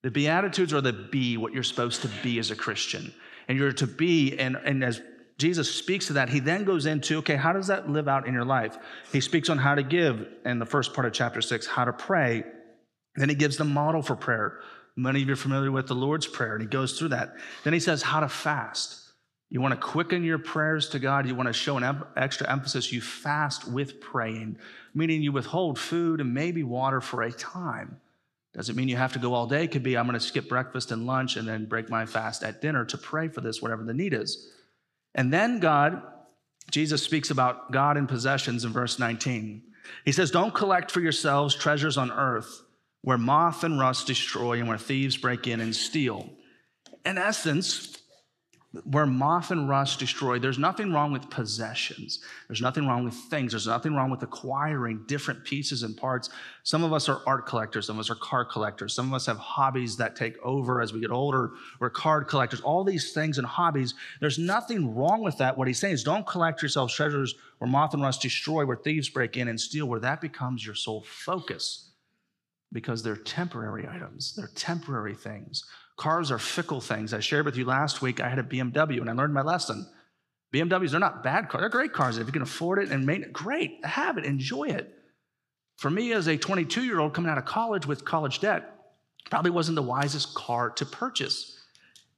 The 0.04 0.12
beatitudes 0.12 0.74
are 0.74 0.82
the 0.82 0.94
be, 0.94 1.38
what 1.38 1.54
you're 1.54 1.64
supposed 1.64 2.02
to 2.02 2.10
be 2.22 2.38
as 2.40 2.52
a 2.52 2.56
Christian. 2.56 3.14
And 3.48 3.58
you're 3.58 3.72
to 3.74 3.88
be, 3.88 4.38
and, 4.38 4.58
and 4.58 4.84
as 4.84 5.02
Jesus 5.38 5.74
speaks 5.74 6.08
to 6.08 6.14
that, 6.14 6.30
he 6.30 6.40
then 6.40 6.64
goes 6.64 6.86
into, 6.86 7.18
okay, 7.18 7.36
how 7.36 7.54
does 7.54 7.68
that 7.68 7.90
live 7.90 8.08
out 8.08 8.28
in 8.28 8.34
your 8.34 8.46
life? 8.46 8.78
He 9.12 9.22
speaks 9.22 9.50
on 9.50 9.58
how 9.58 9.76
to 9.76 9.84
give 9.84 10.28
in 10.46 10.60
the 10.60 10.66
first 10.66 10.94
part 10.94 11.08
of 11.08 11.14
chapter 11.14 11.42
6, 11.42 11.66
how 11.68 11.86
to 11.86 11.94
pray. 11.94 12.44
Then 13.16 13.30
he 13.30 13.36
gives 13.36 13.58
the 13.58 13.64
model 13.64 14.02
for 14.02 14.16
prayer. 14.16 14.60
Many 14.98 15.22
of 15.22 15.28
you 15.28 15.34
are 15.34 15.38
familiar 15.38 15.72
with 15.72 15.86
the 15.86 15.96
Lord's 15.96 16.26
Prayer, 16.26 16.54
and 16.54 16.62
he 16.62 16.68
goes 16.68 16.98
through 16.98 17.10
that. 17.10 17.36
Then 17.64 17.72
he 17.72 17.80
says 17.80 18.02
how 18.02 18.20
to 18.20 18.28
fast. 18.28 19.00
You 19.50 19.62
want 19.62 19.76
to 19.76 19.80
quicken 19.80 20.24
your 20.24 20.40
prayers 20.40 20.90
to 20.90 21.00
God. 21.00 21.28
You 21.28 21.36
want 21.36 21.48
to 21.48 21.54
show 21.54 21.78
an 21.78 22.04
extra 22.18 22.52
emphasis. 22.52 22.92
You 22.92 23.00
fast 23.00 23.68
with 23.68 24.02
praying, 24.02 24.58
meaning 24.96 25.22
you 25.22 25.32
withhold 25.32 25.78
food 25.78 26.20
and 26.20 26.34
maybe 26.34 26.64
water 26.64 27.00
for 27.00 27.22
a 27.22 27.32
time. 27.32 28.02
Doesn't 28.54 28.76
mean 28.76 28.88
you 28.88 28.98
have 28.98 29.14
to 29.14 29.20
go 29.20 29.36
all 29.36 29.46
day. 29.46 29.68
Could 29.68 29.84
be 29.84 29.96
I'm 29.96 30.08
going 30.08 30.20
to 30.20 30.26
skip 30.26 30.50
breakfast 30.50 30.92
and 30.92 31.06
lunch 31.06 31.38
and 31.38 31.48
then 31.48 31.66
break 31.66 31.92
my 31.92 32.08
fast 32.08 32.44
at 32.44 32.60
dinner 32.60 32.84
to 32.86 32.98
pray 32.98 33.28
for 33.28 33.42
this, 33.42 33.62
whatever 33.62 33.84
the 33.84 33.94
need 33.94 34.16
is. 34.16 34.50
And 35.14 35.32
then 35.32 35.60
God, 35.60 36.02
Jesus 36.72 37.04
speaks 37.04 37.30
about 37.30 37.72
God 37.72 37.98
and 37.98 38.10
possessions 38.10 38.66
in 38.66 38.74
verse 38.74 38.98
19. 38.98 39.62
He 40.06 40.12
says, 40.12 40.32
Don't 40.32 40.56
collect 40.56 40.90
for 40.90 41.02
yourselves 41.02 41.56
treasures 41.56 41.98
on 41.98 42.12
earth 42.12 42.64
where 43.08 43.18
moth 43.18 43.64
and 43.64 43.80
rust 43.80 44.06
destroy 44.06 44.60
and 44.60 44.68
where 44.68 44.78
thieves 44.78 45.16
break 45.16 45.48
in 45.48 45.62
and 45.62 45.74
steal. 45.74 46.30
In 47.06 47.18
essence, 47.18 48.00
where 48.84 49.06
moth 49.06 49.50
and 49.50 49.70
rust 49.70 50.00
destroy, 50.00 50.40
there's 50.40 50.60
nothing 50.60 50.92
wrong 50.92 51.14
with 51.14 51.30
possessions. 51.30 52.20
There's 52.50 52.62
nothing 52.62 52.86
wrong 52.86 53.06
with 53.06 53.14
things. 53.14 53.54
There's 53.54 53.66
nothing 53.66 53.96
wrong 53.96 54.10
with 54.10 54.24
acquiring 54.24 55.06
different 55.08 55.46
pieces 55.46 55.84
and 55.84 55.96
parts. 55.96 56.30
Some 56.64 56.84
of 56.84 56.92
us 56.92 57.08
are 57.08 57.22
art 57.26 57.46
collectors. 57.46 57.88
Some 57.88 57.96
of 57.96 58.02
us 58.02 58.10
are 58.10 58.16
car 58.16 58.44
collectors. 58.44 58.94
Some 58.94 59.08
of 59.08 59.14
us 59.14 59.26
have 59.28 59.38
hobbies 59.38 59.96
that 59.96 60.18
take 60.18 60.36
over 60.44 60.82
as 60.82 60.92
we 60.92 61.00
get 61.00 61.10
older. 61.10 61.52
We're 61.80 61.90
card 61.90 62.28
collectors. 62.28 62.60
All 62.60 62.84
these 62.84 63.14
things 63.14 63.38
and 63.38 63.48
hobbies. 63.48 63.94
There's 64.20 64.38
nothing 64.38 64.94
wrong 64.94 65.24
with 65.24 65.38
that. 65.38 65.58
What 65.58 65.70
he's 65.70 65.80
saying 65.80 65.94
is 65.94 66.04
don't 66.04 66.28
collect 66.28 66.62
yourselves 66.62 66.94
treasures 66.94 67.36
where 67.60 67.72
moth 67.72 67.94
and 67.94 68.04
rust 68.04 68.22
destroy, 68.22 68.66
where 68.66 68.76
thieves 68.76 69.08
break 69.08 69.38
in 69.38 69.48
and 69.48 69.62
steal, 69.62 69.86
where 69.86 70.02
that 70.02 70.20
becomes 70.20 70.66
your 70.66 70.76
sole 70.76 71.06
focus 71.08 71.87
because 72.72 73.04
they're 73.04 73.16
temporary 73.16 73.88
items, 73.88 74.36
they're 74.36 74.52
temporary 74.56 75.16
things. 75.16 75.64
Cars 75.98 76.32
are 76.32 76.38
fickle 76.38 76.80
things. 76.80 77.14
I 77.14 77.20
shared 77.20 77.46
with 77.46 77.58
you 77.58 77.66
last 77.66 78.02
week, 78.02 78.20
I 78.20 78.30
had 78.30 78.40
a 78.40 78.44
BMW 78.44 79.02
and 79.02 79.10
I 79.10 79.14
learned 79.14 79.34
my 79.34 79.42
lesson. 79.42 79.88
BMWs, 80.54 80.92
they're 80.92 81.00
not 81.00 81.24
bad 81.24 81.50
cars, 81.50 81.62
they're 81.62 81.70
great 81.70 81.94
cars. 81.94 82.18
If 82.18 82.28
you 82.28 82.34
can 82.34 82.42
afford 82.42 82.80
it 82.80 82.92
and 82.92 83.06
make 83.06 83.22
it, 83.22 83.34
great, 83.34 83.84
have 83.86 84.18
it, 84.18 84.26
enjoy 84.26 84.66
it. 84.66 84.94
For 85.78 85.90
me, 85.90 86.14
as 86.14 86.28
a 86.28 86.38
22 86.38 86.84
year 86.84 87.00
old 87.00 87.14
coming 87.14 87.30
out 87.32 87.38
of 87.38 87.46
college 87.46 87.86
with 87.86 88.06
college 88.06 88.40
debt, 88.40 88.74
probably 89.30 89.52
wasn't 89.52 89.76
the 89.76 89.84
wisest 89.84 90.34
car 90.34 90.70
to 90.72 90.86
purchase. 90.86 91.58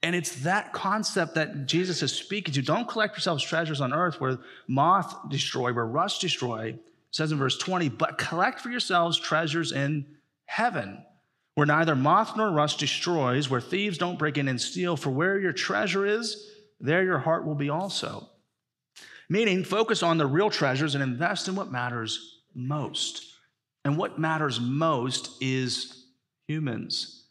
And 0.01 0.15
it's 0.15 0.43
that 0.43 0.71
concept 0.71 1.35
that 1.35 1.65
Jesus 1.65 2.01
is 2.01 2.13
speaking 2.13 2.53
to. 2.53 2.61
Don't 2.61 2.87
collect 2.87 3.15
yourselves 3.15 3.43
treasures 3.43 3.81
on 3.81 3.93
earth 3.93 4.21
where 4.21 4.39
moth 4.67 5.29
destroy, 5.29 5.73
where 5.73 5.85
rust 5.85 6.21
destroy. 6.21 6.69
It 6.69 6.85
says 7.11 7.31
in 7.31 7.37
verse 7.37 7.57
20, 7.57 7.89
but 7.89 8.17
collect 8.17 8.61
for 8.61 8.69
yourselves 8.69 9.19
treasures 9.19 9.71
in 9.73 10.05
heaven, 10.49 11.05
where 11.53 11.67
neither 11.67 11.95
moth 11.95 12.35
nor 12.35 12.49
rust 12.49 12.79
destroys, 12.79 13.49
where 13.49 13.61
thieves 13.61 13.99
don't 13.99 14.17
break 14.17 14.37
in 14.37 14.47
and 14.47 14.59
steal, 14.59 14.97
for 14.97 15.11
where 15.11 15.39
your 15.39 15.53
treasure 15.53 16.07
is, 16.07 16.49
there 16.79 17.03
your 17.03 17.19
heart 17.19 17.45
will 17.45 17.55
be 17.55 17.69
also. 17.69 18.27
Meaning, 19.29 19.63
focus 19.63 20.01
on 20.01 20.17
the 20.17 20.25
real 20.25 20.49
treasures 20.49 20.95
and 20.95 21.03
invest 21.03 21.47
in 21.47 21.55
what 21.55 21.71
matters 21.71 22.41
most. 22.55 23.31
And 23.85 23.95
what 23.95 24.17
matters 24.17 24.59
most 24.59 25.37
is 25.39 26.05
humans. 26.47 27.27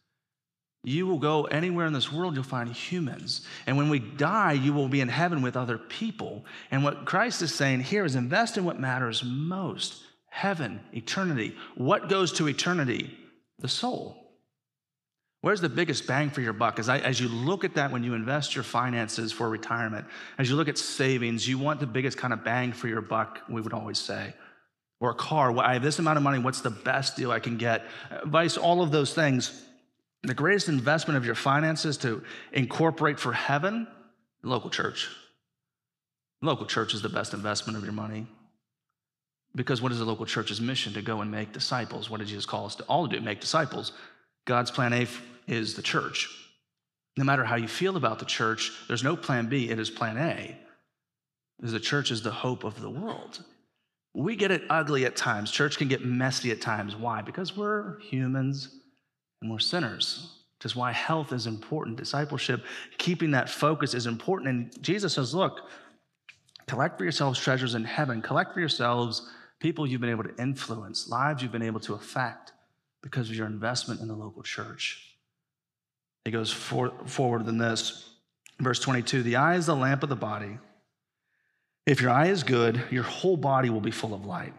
You 0.84 1.08
will 1.08 1.18
go 1.18 1.44
anywhere 1.44 1.86
in 1.86 1.92
this 1.92 2.12
world, 2.12 2.36
you'll 2.36 2.44
find 2.44 2.70
humans. 2.70 3.44
And 3.66 3.76
when 3.76 3.90
we 3.90 3.98
die, 3.98 4.52
you 4.52 4.72
will 4.72 4.88
be 4.88 5.00
in 5.00 5.08
heaven 5.08 5.42
with 5.42 5.56
other 5.56 5.76
people. 5.76 6.44
And 6.70 6.84
what 6.84 7.04
Christ 7.04 7.42
is 7.42 7.52
saying 7.52 7.80
here 7.80 8.04
is 8.04 8.14
invest 8.14 8.56
in 8.56 8.64
what 8.64 8.78
matters 8.78 9.24
most 9.24 10.04
heaven, 10.28 10.80
eternity. 10.92 11.56
What 11.76 12.08
goes 12.08 12.32
to 12.34 12.48
eternity? 12.48 13.16
The 13.58 13.68
soul. 13.68 14.16
Where's 15.40 15.60
the 15.60 15.68
biggest 15.68 16.06
bang 16.06 16.30
for 16.30 16.40
your 16.40 16.52
buck? 16.52 16.78
As, 16.78 16.88
I, 16.88 16.98
as 16.98 17.20
you 17.20 17.28
look 17.28 17.62
at 17.64 17.74
that 17.74 17.92
when 17.92 18.02
you 18.02 18.14
invest 18.14 18.54
your 18.54 18.64
finances 18.64 19.32
for 19.32 19.48
retirement, 19.48 20.06
as 20.36 20.50
you 20.50 20.56
look 20.56 20.68
at 20.68 20.78
savings, 20.78 21.46
you 21.46 21.58
want 21.58 21.78
the 21.78 21.86
biggest 21.86 22.18
kind 22.18 22.32
of 22.32 22.44
bang 22.44 22.72
for 22.72 22.88
your 22.88 23.00
buck, 23.00 23.40
we 23.48 23.60
would 23.60 23.72
always 23.72 23.98
say. 23.98 24.34
Or 25.00 25.10
a 25.10 25.14
car, 25.14 25.56
I 25.58 25.74
have 25.74 25.82
this 25.82 26.00
amount 26.00 26.16
of 26.16 26.24
money, 26.24 26.40
what's 26.40 26.60
the 26.60 26.70
best 26.70 27.16
deal 27.16 27.30
I 27.30 27.38
can 27.38 27.56
get? 27.56 27.84
Vice, 28.24 28.56
all 28.56 28.82
of 28.82 28.90
those 28.90 29.14
things. 29.14 29.64
The 30.24 30.34
greatest 30.34 30.68
investment 30.68 31.16
of 31.16 31.24
your 31.24 31.36
finances 31.36 31.96
to 31.98 32.24
incorporate 32.52 33.20
for 33.20 33.32
heaven, 33.32 33.86
local 34.42 34.70
church. 34.70 35.08
Local 36.42 36.66
church 36.66 36.94
is 36.94 37.02
the 37.02 37.08
best 37.08 37.32
investment 37.32 37.78
of 37.78 37.84
your 37.84 37.92
money. 37.92 38.26
Because 39.58 39.82
what 39.82 39.90
is 39.90 39.98
the 39.98 40.04
local 40.04 40.24
church's 40.24 40.60
mission? 40.60 40.92
To 40.92 41.02
go 41.02 41.20
and 41.20 41.30
make 41.30 41.52
disciples. 41.52 42.08
What 42.08 42.20
did 42.20 42.28
Jesus 42.28 42.46
call 42.46 42.64
us 42.64 42.76
to 42.76 42.84
all 42.84 43.08
to 43.08 43.16
do? 43.16 43.20
Make 43.20 43.40
disciples. 43.40 43.90
God's 44.46 44.70
plan 44.70 44.92
A 44.92 45.08
is 45.48 45.74
the 45.74 45.82
church. 45.82 46.30
No 47.16 47.24
matter 47.24 47.44
how 47.44 47.56
you 47.56 47.66
feel 47.66 47.96
about 47.96 48.20
the 48.20 48.24
church, 48.24 48.72
there's 48.86 49.02
no 49.02 49.16
plan 49.16 49.48
B, 49.48 49.68
it 49.68 49.80
is 49.80 49.90
plan 49.90 50.16
A. 50.16 50.56
Because 51.58 51.72
the 51.72 51.80
church 51.80 52.12
is 52.12 52.22
the 52.22 52.30
hope 52.30 52.62
of 52.62 52.80
the 52.80 52.88
world. 52.88 53.42
We 54.14 54.36
get 54.36 54.52
it 54.52 54.62
ugly 54.70 55.04
at 55.04 55.16
times. 55.16 55.50
Church 55.50 55.76
can 55.76 55.88
get 55.88 56.04
messy 56.04 56.52
at 56.52 56.60
times. 56.60 56.94
Why? 56.94 57.20
Because 57.20 57.56
we're 57.56 57.98
humans 57.98 58.68
and 59.42 59.50
we're 59.50 59.58
sinners. 59.58 60.36
Which 60.58 60.66
is 60.66 60.76
why 60.76 60.92
health 60.92 61.32
is 61.32 61.48
important. 61.48 61.96
Discipleship, 61.96 62.64
keeping 62.96 63.32
that 63.32 63.50
focus 63.50 63.92
is 63.92 64.06
important. 64.06 64.50
And 64.50 64.82
Jesus 64.84 65.14
says, 65.14 65.34
look, 65.34 65.62
collect 66.68 66.96
for 66.96 67.04
yourselves 67.04 67.40
treasures 67.40 67.74
in 67.74 67.82
heaven. 67.82 68.22
Collect 68.22 68.54
for 68.54 68.60
yourselves 68.60 69.28
people 69.60 69.86
you've 69.86 70.00
been 70.00 70.10
able 70.10 70.24
to 70.24 70.36
influence, 70.36 71.08
lives 71.08 71.42
you've 71.42 71.52
been 71.52 71.62
able 71.62 71.80
to 71.80 71.94
affect 71.94 72.52
because 73.02 73.28
of 73.30 73.36
your 73.36 73.46
investment 73.46 74.00
in 74.00 74.08
the 74.08 74.14
local 74.14 74.42
church. 74.42 75.16
He 76.24 76.30
goes 76.30 76.52
for, 76.52 76.92
forward 77.06 77.46
than 77.46 77.58
this. 77.58 78.10
Verse 78.60 78.80
22 78.80 79.22
The 79.22 79.36
eye 79.36 79.56
is 79.56 79.66
the 79.66 79.76
lamp 79.76 80.02
of 80.02 80.08
the 80.08 80.16
body. 80.16 80.58
If 81.86 82.02
your 82.02 82.10
eye 82.10 82.26
is 82.26 82.42
good, 82.42 82.82
your 82.90 83.04
whole 83.04 83.36
body 83.36 83.70
will 83.70 83.80
be 83.80 83.90
full 83.90 84.12
of 84.12 84.26
light. 84.26 84.52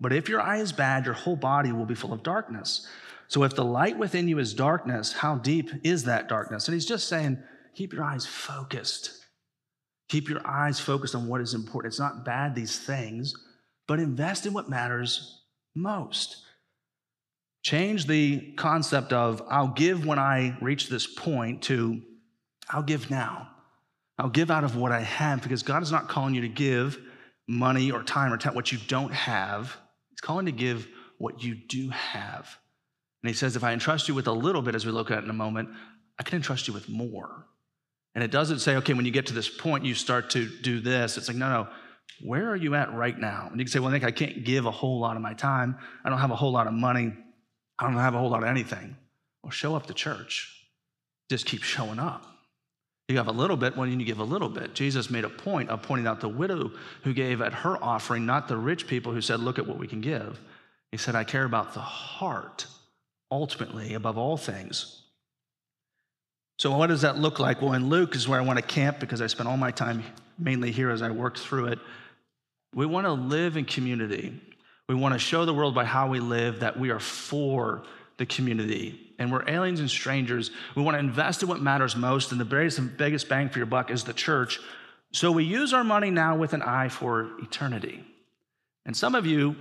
But 0.00 0.12
if 0.12 0.28
your 0.28 0.40
eye 0.40 0.58
is 0.58 0.72
bad, 0.72 1.04
your 1.04 1.14
whole 1.14 1.36
body 1.36 1.72
will 1.72 1.86
be 1.86 1.94
full 1.94 2.12
of 2.12 2.22
darkness. 2.22 2.86
So 3.28 3.42
if 3.42 3.56
the 3.56 3.64
light 3.64 3.98
within 3.98 4.28
you 4.28 4.38
is 4.38 4.54
darkness, 4.54 5.12
how 5.12 5.36
deep 5.36 5.70
is 5.82 6.04
that 6.04 6.28
darkness? 6.28 6.68
And 6.68 6.74
he's 6.74 6.86
just 6.86 7.08
saying, 7.08 7.38
keep 7.74 7.92
your 7.92 8.04
eyes 8.04 8.24
focused. 8.24 9.24
Keep 10.08 10.28
your 10.28 10.46
eyes 10.46 10.78
focused 10.78 11.16
on 11.16 11.26
what 11.26 11.40
is 11.40 11.54
important. 11.54 11.92
It's 11.92 11.98
not 11.98 12.24
bad, 12.24 12.54
these 12.54 12.78
things, 12.78 13.34
but 13.86 14.00
invest 14.00 14.46
in 14.46 14.52
what 14.52 14.68
matters 14.68 15.42
most. 15.74 16.42
Change 17.62 18.06
the 18.06 18.52
concept 18.52 19.12
of 19.12 19.42
I'll 19.48 19.68
give 19.68 20.06
when 20.06 20.18
I 20.18 20.56
reach 20.60 20.88
this 20.88 21.06
point 21.06 21.62
to 21.64 22.02
I'll 22.68 22.82
give 22.82 23.10
now. 23.10 23.48
I'll 24.18 24.30
give 24.30 24.50
out 24.50 24.64
of 24.64 24.76
what 24.76 24.92
I 24.92 25.00
have 25.00 25.42
because 25.42 25.62
God 25.62 25.82
is 25.82 25.92
not 25.92 26.08
calling 26.08 26.34
you 26.34 26.40
to 26.42 26.48
give 26.48 26.98
money 27.46 27.90
or 27.90 28.02
time 28.02 28.32
or 28.32 28.38
what 28.52 28.72
you 28.72 28.78
don't 28.88 29.12
have. 29.12 29.76
He's 30.10 30.20
calling 30.20 30.46
to 30.46 30.52
give 30.52 30.88
what 31.18 31.42
you 31.42 31.54
do 31.54 31.90
have. 31.90 32.56
And 33.22 33.28
he 33.28 33.34
says, 33.34 33.56
if 33.56 33.64
I 33.64 33.72
entrust 33.72 34.08
you 34.08 34.14
with 34.14 34.26
a 34.26 34.32
little 34.32 34.62
bit, 34.62 34.74
as 34.74 34.86
we 34.86 34.92
look 34.92 35.10
at 35.10 35.22
in 35.22 35.30
a 35.30 35.34
moment, 35.34 35.68
I 36.18 36.22
can 36.22 36.36
entrust 36.36 36.68
you 36.68 36.74
with 36.74 36.88
more. 36.88 37.46
And 38.14 38.24
it 38.24 38.30
doesn't 38.30 38.60
say, 38.60 38.76
okay, 38.76 38.94
when 38.94 39.04
you 39.04 39.10
get 39.10 39.26
to 39.26 39.34
this 39.34 39.48
point, 39.48 39.84
you 39.84 39.94
start 39.94 40.30
to 40.30 40.48
do 40.48 40.80
this. 40.80 41.18
It's 41.18 41.28
like, 41.28 41.36
no, 41.36 41.48
no, 41.48 41.68
where 42.22 42.48
are 42.48 42.56
you 42.56 42.74
at 42.74 42.94
right 42.94 43.18
now? 43.18 43.48
And 43.50 43.58
you 43.58 43.64
can 43.64 43.72
say, 43.72 43.78
well, 43.78 43.90
Nick, 43.90 44.04
I 44.04 44.10
can't 44.10 44.44
give 44.44 44.66
a 44.66 44.70
whole 44.70 44.98
lot 45.00 45.16
of 45.16 45.22
my 45.22 45.34
time. 45.34 45.76
I 46.04 46.08
don't 46.08 46.18
have 46.18 46.30
a 46.30 46.36
whole 46.36 46.52
lot 46.52 46.66
of 46.66 46.72
money. 46.72 47.12
I 47.78 47.84
don't 47.84 47.94
have 47.94 48.14
a 48.14 48.18
whole 48.18 48.30
lot 48.30 48.42
of 48.42 48.48
anything. 48.48 48.96
Well, 49.42 49.50
show 49.50 49.74
up 49.74 49.86
to 49.86 49.94
church. 49.94 50.52
Just 51.28 51.46
keep 51.46 51.62
showing 51.62 51.98
up. 51.98 52.24
You 53.08 53.18
have 53.18 53.28
a 53.28 53.32
little 53.32 53.56
bit, 53.56 53.76
well, 53.76 53.86
you 53.86 54.04
give 54.04 54.18
a 54.18 54.24
little 54.24 54.48
bit. 54.48 54.74
Jesus 54.74 55.10
made 55.10 55.24
a 55.24 55.28
point 55.28 55.70
of 55.70 55.82
pointing 55.82 56.08
out 56.08 56.20
the 56.20 56.28
widow 56.28 56.72
who 57.04 57.14
gave 57.14 57.40
at 57.40 57.52
her 57.52 57.82
offering, 57.82 58.26
not 58.26 58.48
the 58.48 58.56
rich 58.56 58.88
people 58.88 59.12
who 59.12 59.20
said, 59.20 59.38
look 59.38 59.58
at 59.58 59.66
what 59.66 59.78
we 59.78 59.86
can 59.86 60.00
give. 60.00 60.40
He 60.90 60.96
said, 60.96 61.14
I 61.14 61.22
care 61.22 61.44
about 61.44 61.74
the 61.74 61.80
heart 61.80 62.66
ultimately 63.30 63.94
above 63.94 64.18
all 64.18 64.36
things. 64.36 65.02
So, 66.58 66.76
what 66.76 66.86
does 66.86 67.02
that 67.02 67.18
look 67.18 67.38
like? 67.38 67.60
Well, 67.60 67.74
in 67.74 67.88
Luke 67.88 68.14
is 68.14 68.26
where 68.26 68.40
I 68.40 68.42
want 68.42 68.58
to 68.58 68.64
camp 68.64 68.98
because 68.98 69.20
I 69.20 69.26
spent 69.26 69.48
all 69.48 69.56
my 69.56 69.70
time 69.70 70.02
mainly 70.38 70.70
here 70.70 70.90
as 70.90 71.02
I 71.02 71.10
worked 71.10 71.38
through 71.38 71.66
it. 71.66 71.78
We 72.74 72.86
want 72.86 73.06
to 73.06 73.12
live 73.12 73.56
in 73.56 73.64
community. 73.64 74.40
We 74.88 74.94
want 74.94 75.14
to 75.14 75.18
show 75.18 75.44
the 75.44 75.54
world 75.54 75.74
by 75.74 75.84
how 75.84 76.08
we 76.08 76.20
live 76.20 76.60
that 76.60 76.78
we 76.78 76.90
are 76.90 77.00
for 77.00 77.82
the 78.18 78.26
community 78.26 79.06
and 79.18 79.32
we're 79.32 79.48
aliens 79.48 79.80
and 79.80 79.90
strangers. 79.90 80.50
We 80.74 80.82
want 80.82 80.94
to 80.94 80.98
invest 80.98 81.42
in 81.42 81.48
what 81.48 81.60
matters 81.60 81.96
most, 81.96 82.32
and 82.32 82.40
the 82.40 82.44
biggest, 82.44 82.96
biggest 82.96 83.28
bang 83.28 83.48
for 83.48 83.58
your 83.58 83.66
buck 83.66 83.90
is 83.90 84.04
the 84.04 84.12
church. 84.12 84.60
So 85.12 85.32
we 85.32 85.44
use 85.44 85.72
our 85.72 85.84
money 85.84 86.10
now 86.10 86.36
with 86.36 86.52
an 86.52 86.62
eye 86.62 86.88
for 86.88 87.30
eternity. 87.40 88.04
And 88.84 88.96
some 88.96 89.14
of 89.14 89.26
you 89.26 89.56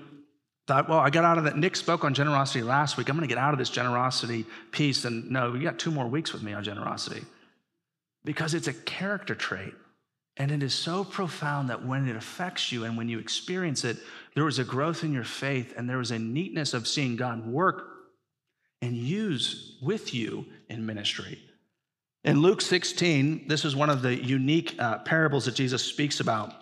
thought, 0.67 0.89
well, 0.89 1.00
I 1.00 1.10
got 1.10 1.24
out 1.24 1.38
of 1.38 1.43
that. 1.43 1.57
Nick 1.57 1.75
spoke 1.75 2.03
on 2.03 2.13
generosity 2.13 2.63
last 2.63 2.98
week. 2.98 3.10
I'm 3.10 3.15
going 3.15 3.27
to 3.27 3.34
get 3.34 3.41
out 3.41 3.53
of 3.53 3.60
this 3.60 3.69
generosity 3.69 4.45
piece. 4.72 5.05
And 5.05 5.29
no, 5.29 5.53
you 5.53 5.63
got 5.63 5.77
two 5.77 5.91
more 5.91 6.07
weeks 6.07 6.34
with 6.34 6.41
me 6.41 6.53
on 6.53 6.63
generosity 6.63 7.22
because 8.24 8.53
it's 8.53 8.67
a 8.67 8.74
character 8.74 9.36
trait. 9.36 9.74
And 10.38 10.51
it 10.51 10.63
is 10.63 10.74
so 10.74 11.05
profound 11.05 11.69
that 11.69 11.86
when 11.86 12.07
it 12.10 12.15
affects 12.15 12.72
you 12.72 12.84
and 12.84 12.98
when 12.98 13.07
you 13.07 13.19
experience 13.19 13.86
it, 13.86 13.98
there 14.34 14.43
was 14.43 14.60
a 14.60 14.65
growth 14.65 15.03
in 15.03 15.13
your 15.13 15.24
faith 15.24 15.74
and 15.77 15.89
there 15.89 15.98
was 15.98 16.12
a 16.12 16.19
neatness 16.19 16.74
of 16.74 16.88
seeing 16.88 17.15
God 17.15 17.45
work 17.48 17.88
and 18.81 18.98
use 18.98 19.77
with 19.81 20.13
you 20.13 20.45
in 20.69 20.86
ministry. 20.86 21.39
In 22.25 22.41
Luke 22.41 22.60
16, 22.60 23.48
this 23.48 23.63
is 23.63 23.75
one 23.75 23.89
of 23.89 24.01
the 24.01 24.15
unique 24.15 24.75
uh, 24.79 24.98
parables 25.00 25.45
that 25.45 25.55
Jesus 25.55 25.84
speaks 25.84 26.19
about. 26.19 26.53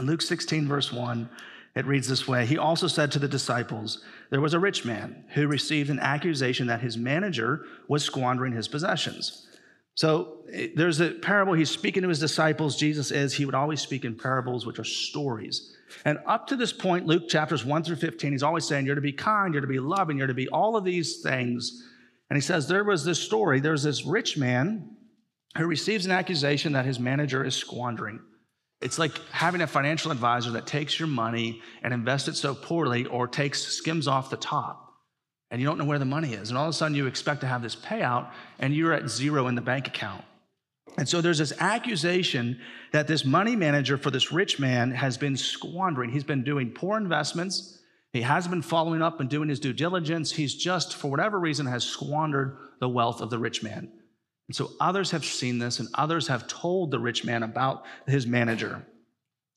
In 0.00 0.06
Luke 0.06 0.22
16, 0.22 0.66
verse 0.66 0.92
1, 0.92 1.28
it 1.74 1.86
reads 1.86 2.08
this 2.08 2.28
way 2.28 2.46
He 2.46 2.58
also 2.58 2.86
said 2.86 3.12
to 3.12 3.18
the 3.18 3.28
disciples, 3.28 4.02
There 4.30 4.40
was 4.40 4.54
a 4.54 4.58
rich 4.58 4.84
man 4.84 5.24
who 5.34 5.46
received 5.46 5.90
an 5.90 6.00
accusation 6.00 6.66
that 6.68 6.80
his 6.80 6.96
manager 6.96 7.64
was 7.88 8.04
squandering 8.04 8.52
his 8.52 8.68
possessions. 8.68 9.48
So 9.96 10.38
eh, 10.52 10.68
there's 10.74 11.00
a 11.00 11.10
parable 11.10 11.52
he's 11.52 11.70
speaking 11.70 12.02
to 12.02 12.08
his 12.08 12.18
disciples. 12.18 12.76
Jesus 12.76 13.10
is, 13.10 13.34
he 13.34 13.44
would 13.44 13.54
always 13.54 13.80
speak 13.80 14.04
in 14.04 14.16
parables, 14.16 14.66
which 14.66 14.78
are 14.78 14.84
stories. 14.84 15.76
And 16.04 16.18
up 16.26 16.48
to 16.48 16.56
this 16.56 16.72
point, 16.72 17.06
Luke 17.06 17.28
chapters 17.28 17.64
1 17.64 17.84
through 17.84 17.96
15, 17.96 18.32
he's 18.32 18.42
always 18.42 18.66
saying, 18.66 18.86
You're 18.86 18.96
to 18.96 19.00
be 19.00 19.12
kind, 19.12 19.54
you're 19.54 19.60
to 19.60 19.66
be 19.66 19.78
loving, 19.78 20.18
you're 20.18 20.26
to 20.26 20.34
be 20.34 20.48
all 20.48 20.76
of 20.76 20.84
these 20.84 21.22
things. 21.22 21.84
And 22.30 22.36
he 22.36 22.40
says, 22.40 22.68
There 22.68 22.84
was 22.84 23.04
this 23.04 23.20
story, 23.20 23.60
there's 23.60 23.82
this 23.82 24.04
rich 24.04 24.36
man 24.36 24.96
who 25.56 25.66
receives 25.66 26.04
an 26.04 26.12
accusation 26.12 26.72
that 26.72 26.84
his 26.84 26.98
manager 26.98 27.44
is 27.44 27.54
squandering. 27.54 28.20
It's 28.84 28.98
like 28.98 29.18
having 29.30 29.62
a 29.62 29.66
financial 29.66 30.12
advisor 30.12 30.50
that 30.52 30.66
takes 30.66 30.98
your 30.98 31.08
money 31.08 31.62
and 31.82 31.94
invests 31.94 32.28
it 32.28 32.36
so 32.36 32.54
poorly 32.54 33.06
or 33.06 33.26
takes 33.26 33.62
skims 33.62 34.06
off 34.06 34.28
the 34.28 34.36
top. 34.36 34.92
And 35.50 35.58
you 35.58 35.66
don't 35.66 35.78
know 35.78 35.86
where 35.86 35.98
the 35.98 36.04
money 36.04 36.34
is. 36.34 36.50
And 36.50 36.58
all 36.58 36.64
of 36.64 36.70
a 36.70 36.74
sudden 36.74 36.94
you 36.94 37.06
expect 37.06 37.40
to 37.40 37.46
have 37.46 37.62
this 37.62 37.74
payout 37.74 38.30
and 38.58 38.74
you're 38.74 38.92
at 38.92 39.08
zero 39.08 39.46
in 39.46 39.54
the 39.54 39.62
bank 39.62 39.86
account. 39.86 40.22
And 40.98 41.08
so 41.08 41.22
there's 41.22 41.38
this 41.38 41.54
accusation 41.60 42.60
that 42.92 43.06
this 43.06 43.24
money 43.24 43.56
manager 43.56 43.96
for 43.96 44.10
this 44.10 44.30
rich 44.30 44.60
man 44.60 44.90
has 44.90 45.16
been 45.16 45.36
squandering. 45.36 46.10
He's 46.10 46.22
been 46.22 46.44
doing 46.44 46.70
poor 46.70 46.98
investments. 46.98 47.78
He 48.12 48.20
hasn't 48.20 48.52
been 48.52 48.62
following 48.62 49.00
up 49.00 49.18
and 49.18 49.30
doing 49.30 49.48
his 49.48 49.60
due 49.60 49.72
diligence. 49.72 50.32
He's 50.32 50.54
just, 50.54 50.94
for 50.94 51.10
whatever 51.10 51.40
reason, 51.40 51.64
has 51.66 51.84
squandered 51.84 52.58
the 52.80 52.88
wealth 52.88 53.22
of 53.22 53.30
the 53.30 53.38
rich 53.38 53.62
man. 53.62 53.90
And 54.48 54.56
so 54.56 54.70
others 54.80 55.10
have 55.12 55.24
seen 55.24 55.58
this, 55.58 55.78
and 55.78 55.88
others 55.94 56.28
have 56.28 56.46
told 56.46 56.90
the 56.90 56.98
rich 56.98 57.24
man 57.24 57.42
about 57.42 57.84
his 58.06 58.26
manager. 58.26 58.84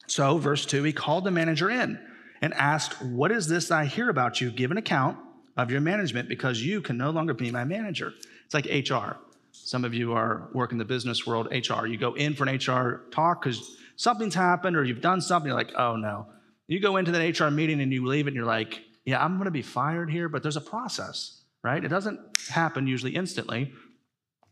So, 0.08 0.38
verse 0.38 0.66
2, 0.66 0.84
he 0.84 0.94
called 0.94 1.26
the 1.26 1.32
manager 1.32 1.70
in 1.70 2.00
and 2.42 2.54
asked, 2.54 3.02
What 3.02 3.32
is 3.32 3.48
this 3.48 3.72
I 3.72 3.86
hear 3.86 4.10
about 4.10 4.40
you? 4.40 4.50
Give 4.52 4.72
an 4.72 4.78
account 4.78 5.18
of 5.58 5.72
your 5.72 5.82
management 5.82 6.30
because 6.30 6.64
you 6.64 6.82
can 6.82 6.98
no 6.98 7.10
longer 7.10 7.34
be 7.34 7.52
my 7.52 7.66
manager. 7.66 8.14
It's 8.46 8.54
like 8.54 8.66
HR. 8.66 9.18
Some 9.52 9.84
of 9.84 9.94
you 9.94 10.14
are 10.14 10.50
working 10.54 10.78
the 10.78 10.86
business 10.86 11.26
world, 11.26 11.48
HR. 11.52 11.88
You 11.88 11.98
go 11.98 12.14
in 12.14 12.36
for 12.36 12.48
an 12.48 12.56
HR 12.56 13.08
talk 13.12 13.42
because 13.42 13.76
something's 13.96 14.36
happened 14.36 14.78
or 14.78 14.84
you've 14.84 15.02
done 15.02 15.20
something, 15.20 15.48
you're 15.48 15.58
like, 15.58 15.74
oh 15.76 15.96
no. 15.96 16.28
You 16.68 16.80
go 16.80 16.98
into 16.98 17.12
that 17.12 17.40
HR 17.40 17.50
meeting 17.50 17.82
and 17.82 17.92
you 17.92 18.06
leave 18.06 18.28
it 18.28 18.30
and 18.30 18.36
you're 18.36 18.46
like, 18.46 18.82
yeah, 19.06 19.24
I'm 19.24 19.36
going 19.36 19.46
to 19.46 19.52
be 19.52 19.62
fired 19.62 20.10
here, 20.10 20.30
but 20.30 20.44
there's 20.44 20.58
a 20.58 20.62
process, 20.62 21.42
right? 21.64 21.84
It 21.84 21.88
doesn't 21.88 22.20
happen 22.50 22.88
usually 22.88 23.16
instantly. 23.16 23.74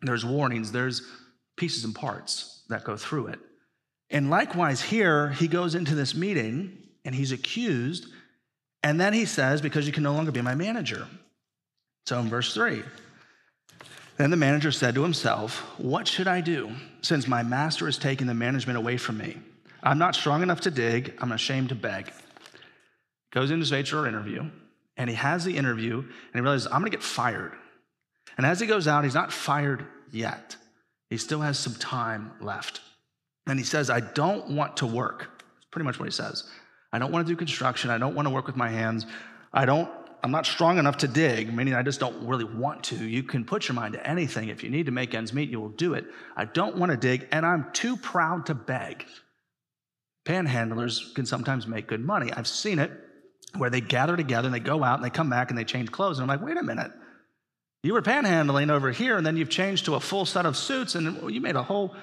There's 0.05 0.25
warnings, 0.25 0.71
there's 0.71 1.01
pieces 1.57 1.83
and 1.83 1.95
parts 1.95 2.63
that 2.69 2.83
go 2.83 2.97
through 2.97 3.27
it. 3.27 3.39
And 4.09 4.29
likewise, 4.29 4.81
here, 4.81 5.29
he 5.31 5.47
goes 5.47 5.75
into 5.75 5.95
this 5.95 6.15
meeting 6.15 6.77
and 7.03 7.15
he's 7.15 7.31
accused. 7.31 8.07
And 8.83 8.99
then 8.99 9.13
he 9.13 9.25
says, 9.25 9.61
Because 9.61 9.87
you 9.87 9.93
can 9.93 10.03
no 10.03 10.13
longer 10.13 10.31
be 10.31 10.41
my 10.41 10.55
manager. 10.55 11.07
So 12.05 12.19
in 12.19 12.29
verse 12.29 12.53
three, 12.53 12.83
then 14.17 14.29
the 14.29 14.37
manager 14.37 14.71
said 14.71 14.95
to 14.95 15.03
himself, 15.03 15.59
What 15.79 16.07
should 16.07 16.27
I 16.27 16.41
do 16.41 16.71
since 17.01 17.27
my 17.27 17.43
master 17.43 17.87
is 17.87 17.97
taking 17.97 18.27
the 18.27 18.33
management 18.33 18.77
away 18.77 18.97
from 18.97 19.17
me? 19.17 19.37
I'm 19.83 19.97
not 19.97 20.15
strong 20.15 20.41
enough 20.41 20.61
to 20.61 20.71
dig, 20.71 21.13
I'm 21.19 21.31
ashamed 21.31 21.69
to 21.69 21.75
beg. 21.75 22.11
Goes 23.31 23.51
into 23.51 23.65
his 23.65 23.91
HR 23.91 24.07
interview, 24.07 24.49
and 24.97 25.09
he 25.09 25.15
has 25.15 25.43
the 25.43 25.57
interview, 25.57 25.97
and 25.97 26.33
he 26.33 26.41
realizes, 26.41 26.67
I'm 26.67 26.79
gonna 26.79 26.89
get 26.89 27.03
fired. 27.03 27.53
And 28.37 28.45
as 28.45 28.59
he 28.59 28.67
goes 28.67 28.87
out, 28.87 29.03
he's 29.03 29.13
not 29.13 29.31
fired 29.31 29.85
yet. 30.11 30.55
He 31.09 31.17
still 31.17 31.41
has 31.41 31.59
some 31.59 31.75
time 31.75 32.31
left. 32.41 32.81
And 33.47 33.59
he 33.59 33.65
says, 33.65 33.89
I 33.89 33.99
don't 33.99 34.51
want 34.51 34.77
to 34.77 34.87
work. 34.87 35.29
That's 35.39 35.67
pretty 35.71 35.85
much 35.85 35.99
what 35.99 36.05
he 36.05 36.11
says. 36.11 36.49
I 36.91 36.99
don't 36.99 37.11
want 37.11 37.27
to 37.27 37.31
do 37.31 37.37
construction. 37.37 37.89
I 37.89 37.97
don't 37.97 38.15
want 38.15 38.27
to 38.27 38.33
work 38.33 38.47
with 38.47 38.55
my 38.55 38.69
hands. 38.69 39.05
I 39.53 39.65
don't 39.65 39.89
I'm 40.25 40.31
not 40.31 40.47
strong 40.47 40.79
enough 40.79 40.97
to 40.97 41.07
dig, 41.07 41.53
meaning 41.53 41.75
I 41.75 41.83
just 41.83 41.99
don't 41.99 42.25
really 42.25 42.45
want 42.45 42.83
to. 42.85 42.95
You 42.95 43.21
can 43.21 43.45
put 43.45 43.67
your 43.67 43.75
mind 43.75 43.93
to 43.93 44.09
anything. 44.09 44.49
If 44.49 44.63
you 44.63 44.71
need 44.71 44.87
to 44.87 44.91
make 44.91 45.13
ends 45.13 45.33
meet, 45.33 45.51
you 45.51 45.61
will 45.61 45.69
do 45.69 45.93
it. 45.93 46.05
I 46.35 46.45
don't 46.45 46.77
want 46.77 46.91
to 46.91 46.97
dig, 46.97 47.27
and 47.31 47.45
I'm 47.45 47.67
too 47.73 47.95
proud 47.95 48.47
to 48.47 48.55
beg. 48.55 49.05
Panhandlers 50.27 51.13
can 51.13 51.27
sometimes 51.27 51.67
make 51.67 51.85
good 51.85 52.03
money. 52.03 52.33
I've 52.33 52.47
seen 52.47 52.79
it 52.79 52.91
where 53.55 53.69
they 53.69 53.81
gather 53.81 54.17
together 54.17 54.47
and 54.47 54.55
they 54.55 54.59
go 54.59 54.83
out 54.83 54.95
and 54.95 55.05
they 55.05 55.11
come 55.11 55.29
back 55.29 55.51
and 55.51 55.57
they 55.59 55.63
change 55.63 55.91
clothes. 55.91 56.17
And 56.17 56.23
I'm 56.23 56.39
like, 56.39 56.43
wait 56.43 56.57
a 56.57 56.63
minute. 56.63 56.91
You 57.85 57.93
were 57.93 58.01
panhandling 58.01 58.71
over 58.71 58.91
here, 58.91 59.15
and 59.15 59.23
then 59.23 59.37
you've 59.37 59.51
changed 59.51 59.85
to 59.85 59.93
a 59.93 59.99
full 59.99 60.25
set 60.25 60.47
of 60.47 60.57
suits, 60.57 60.95
and 60.95 61.31
you 61.31 61.39
made 61.39 61.55
a 61.55 61.61
whole. 61.61 61.93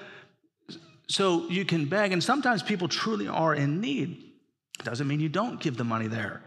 So 1.09 1.49
you 1.49 1.65
can 1.65 1.87
beg, 1.87 2.13
and 2.13 2.23
sometimes 2.23 2.63
people 2.63 2.87
truly 2.87 3.27
are 3.27 3.53
in 3.53 3.81
need. 3.81 4.23
Doesn't 4.85 5.05
mean 5.09 5.19
you 5.19 5.27
don't 5.27 5.59
give 5.59 5.75
the 5.75 5.83
money 5.83 6.07
there. 6.07 6.41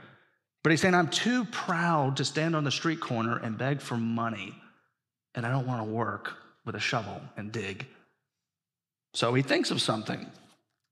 But 0.63 0.71
he's 0.71 0.81
saying, 0.81 0.95
I'm 0.95 1.11
too 1.11 1.45
proud 1.45 2.17
to 2.17 2.25
stand 2.25 2.57
on 2.57 2.65
the 2.65 2.71
street 2.71 2.99
corner 2.99 3.37
and 3.37 3.59
beg 3.59 3.83
for 3.83 3.99
money, 3.99 4.55
and 5.35 5.45
I 5.45 5.51
don't 5.51 5.67
want 5.67 5.87
to 5.87 5.93
work 5.93 6.33
with 6.65 6.75
a 6.75 6.81
shovel 6.81 7.21
and 7.37 7.53
dig. 7.53 7.87
So 9.13 9.35
he 9.35 9.43
thinks 9.43 9.71
of 9.71 9.83
something. 9.83 10.25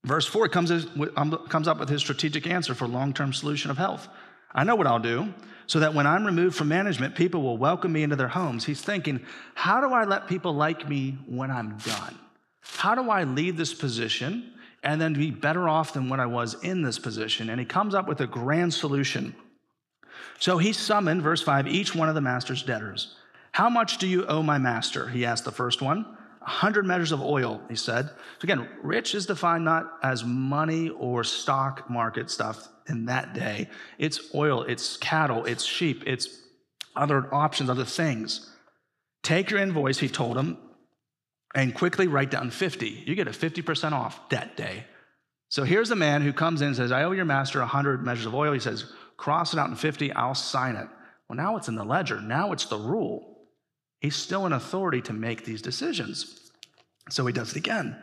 Verse 0.04 0.26
4 0.26 0.50
comes, 0.50 0.70
um, 1.16 1.30
comes 1.48 1.66
up 1.66 1.80
with 1.80 1.88
his 1.88 2.02
strategic 2.02 2.46
answer 2.46 2.74
for 2.74 2.86
long 2.86 3.14
term 3.14 3.32
solution 3.32 3.70
of 3.70 3.78
health. 3.78 4.06
I 4.54 4.64
know 4.64 4.74
what 4.74 4.86
I'll 4.86 4.98
do 4.98 5.32
so 5.66 5.80
that 5.80 5.94
when 5.94 6.06
I'm 6.06 6.24
removed 6.24 6.56
from 6.56 6.68
management, 6.68 7.14
people 7.14 7.42
will 7.42 7.56
welcome 7.56 7.92
me 7.92 8.02
into 8.02 8.16
their 8.16 8.28
homes. 8.28 8.64
He's 8.64 8.82
thinking, 8.82 9.24
how 9.54 9.80
do 9.80 9.92
I 9.92 10.04
let 10.04 10.28
people 10.28 10.52
like 10.52 10.88
me 10.88 11.18
when 11.26 11.50
I'm 11.50 11.78
done? 11.78 12.18
How 12.60 12.94
do 12.94 13.10
I 13.10 13.24
leave 13.24 13.56
this 13.56 13.74
position 13.74 14.52
and 14.82 15.00
then 15.00 15.14
be 15.14 15.30
better 15.30 15.68
off 15.68 15.92
than 15.92 16.08
when 16.08 16.20
I 16.20 16.26
was 16.26 16.62
in 16.62 16.82
this 16.82 16.98
position? 16.98 17.50
And 17.50 17.58
he 17.58 17.66
comes 17.66 17.94
up 17.94 18.06
with 18.06 18.20
a 18.20 18.26
grand 18.26 18.74
solution. 18.74 19.34
So 20.38 20.58
he 20.58 20.72
summoned, 20.72 21.22
verse 21.22 21.42
5, 21.42 21.66
each 21.66 21.94
one 21.94 22.08
of 22.08 22.14
the 22.14 22.20
master's 22.20 22.62
debtors. 22.62 23.16
How 23.52 23.70
much 23.70 23.98
do 23.98 24.06
you 24.06 24.26
owe 24.26 24.42
my 24.42 24.58
master? 24.58 25.08
He 25.08 25.24
asked 25.24 25.44
the 25.44 25.52
first 25.52 25.80
one. 25.80 26.04
A 26.42 26.50
hundred 26.50 26.84
measures 26.84 27.12
of 27.12 27.22
oil, 27.22 27.62
he 27.70 27.76
said. 27.76 28.06
So 28.06 28.42
again, 28.42 28.68
rich 28.82 29.14
is 29.14 29.24
defined 29.24 29.64
not 29.64 29.94
as 30.02 30.24
money 30.24 30.90
or 30.90 31.24
stock 31.24 31.88
market 31.88 32.30
stuff 32.30 32.68
in 32.88 33.06
that 33.06 33.34
day. 33.34 33.68
It's 33.98 34.34
oil, 34.34 34.62
it's 34.62 34.96
cattle, 34.96 35.44
it's 35.44 35.64
sheep, 35.64 36.04
it's 36.06 36.28
other 36.94 37.32
options, 37.34 37.70
other 37.70 37.84
things. 37.84 38.50
Take 39.22 39.50
your 39.50 39.60
invoice, 39.60 39.98
he 39.98 40.08
told 40.08 40.36
him, 40.36 40.58
and 41.54 41.74
quickly 41.74 42.06
write 42.06 42.30
down 42.30 42.50
50. 42.50 43.04
You 43.06 43.14
get 43.14 43.28
a 43.28 43.32
50% 43.32 43.92
off 43.92 44.28
that 44.28 44.56
day. 44.56 44.84
So 45.48 45.64
here's 45.64 45.90
a 45.90 45.96
man 45.96 46.22
who 46.22 46.32
comes 46.32 46.60
in 46.60 46.68
and 46.68 46.76
says, 46.76 46.92
I 46.92 47.04
owe 47.04 47.12
your 47.12 47.24
master 47.24 47.60
100 47.60 48.04
measures 48.04 48.26
of 48.26 48.34
oil. 48.34 48.52
He 48.52 48.60
says, 48.60 48.92
cross 49.16 49.52
it 49.52 49.58
out 49.58 49.70
in 49.70 49.76
50, 49.76 50.12
I'll 50.12 50.34
sign 50.34 50.76
it. 50.76 50.88
Well, 51.28 51.36
now 51.36 51.56
it's 51.56 51.68
in 51.68 51.76
the 51.76 51.84
ledger. 51.84 52.20
Now 52.20 52.52
it's 52.52 52.66
the 52.66 52.76
rule. 52.76 53.46
He's 54.00 54.16
still 54.16 54.46
in 54.46 54.52
authority 54.52 55.00
to 55.02 55.12
make 55.12 55.44
these 55.44 55.62
decisions. 55.62 56.50
So 57.08 57.24
he 57.24 57.32
does 57.32 57.52
it 57.52 57.56
again. 57.56 57.96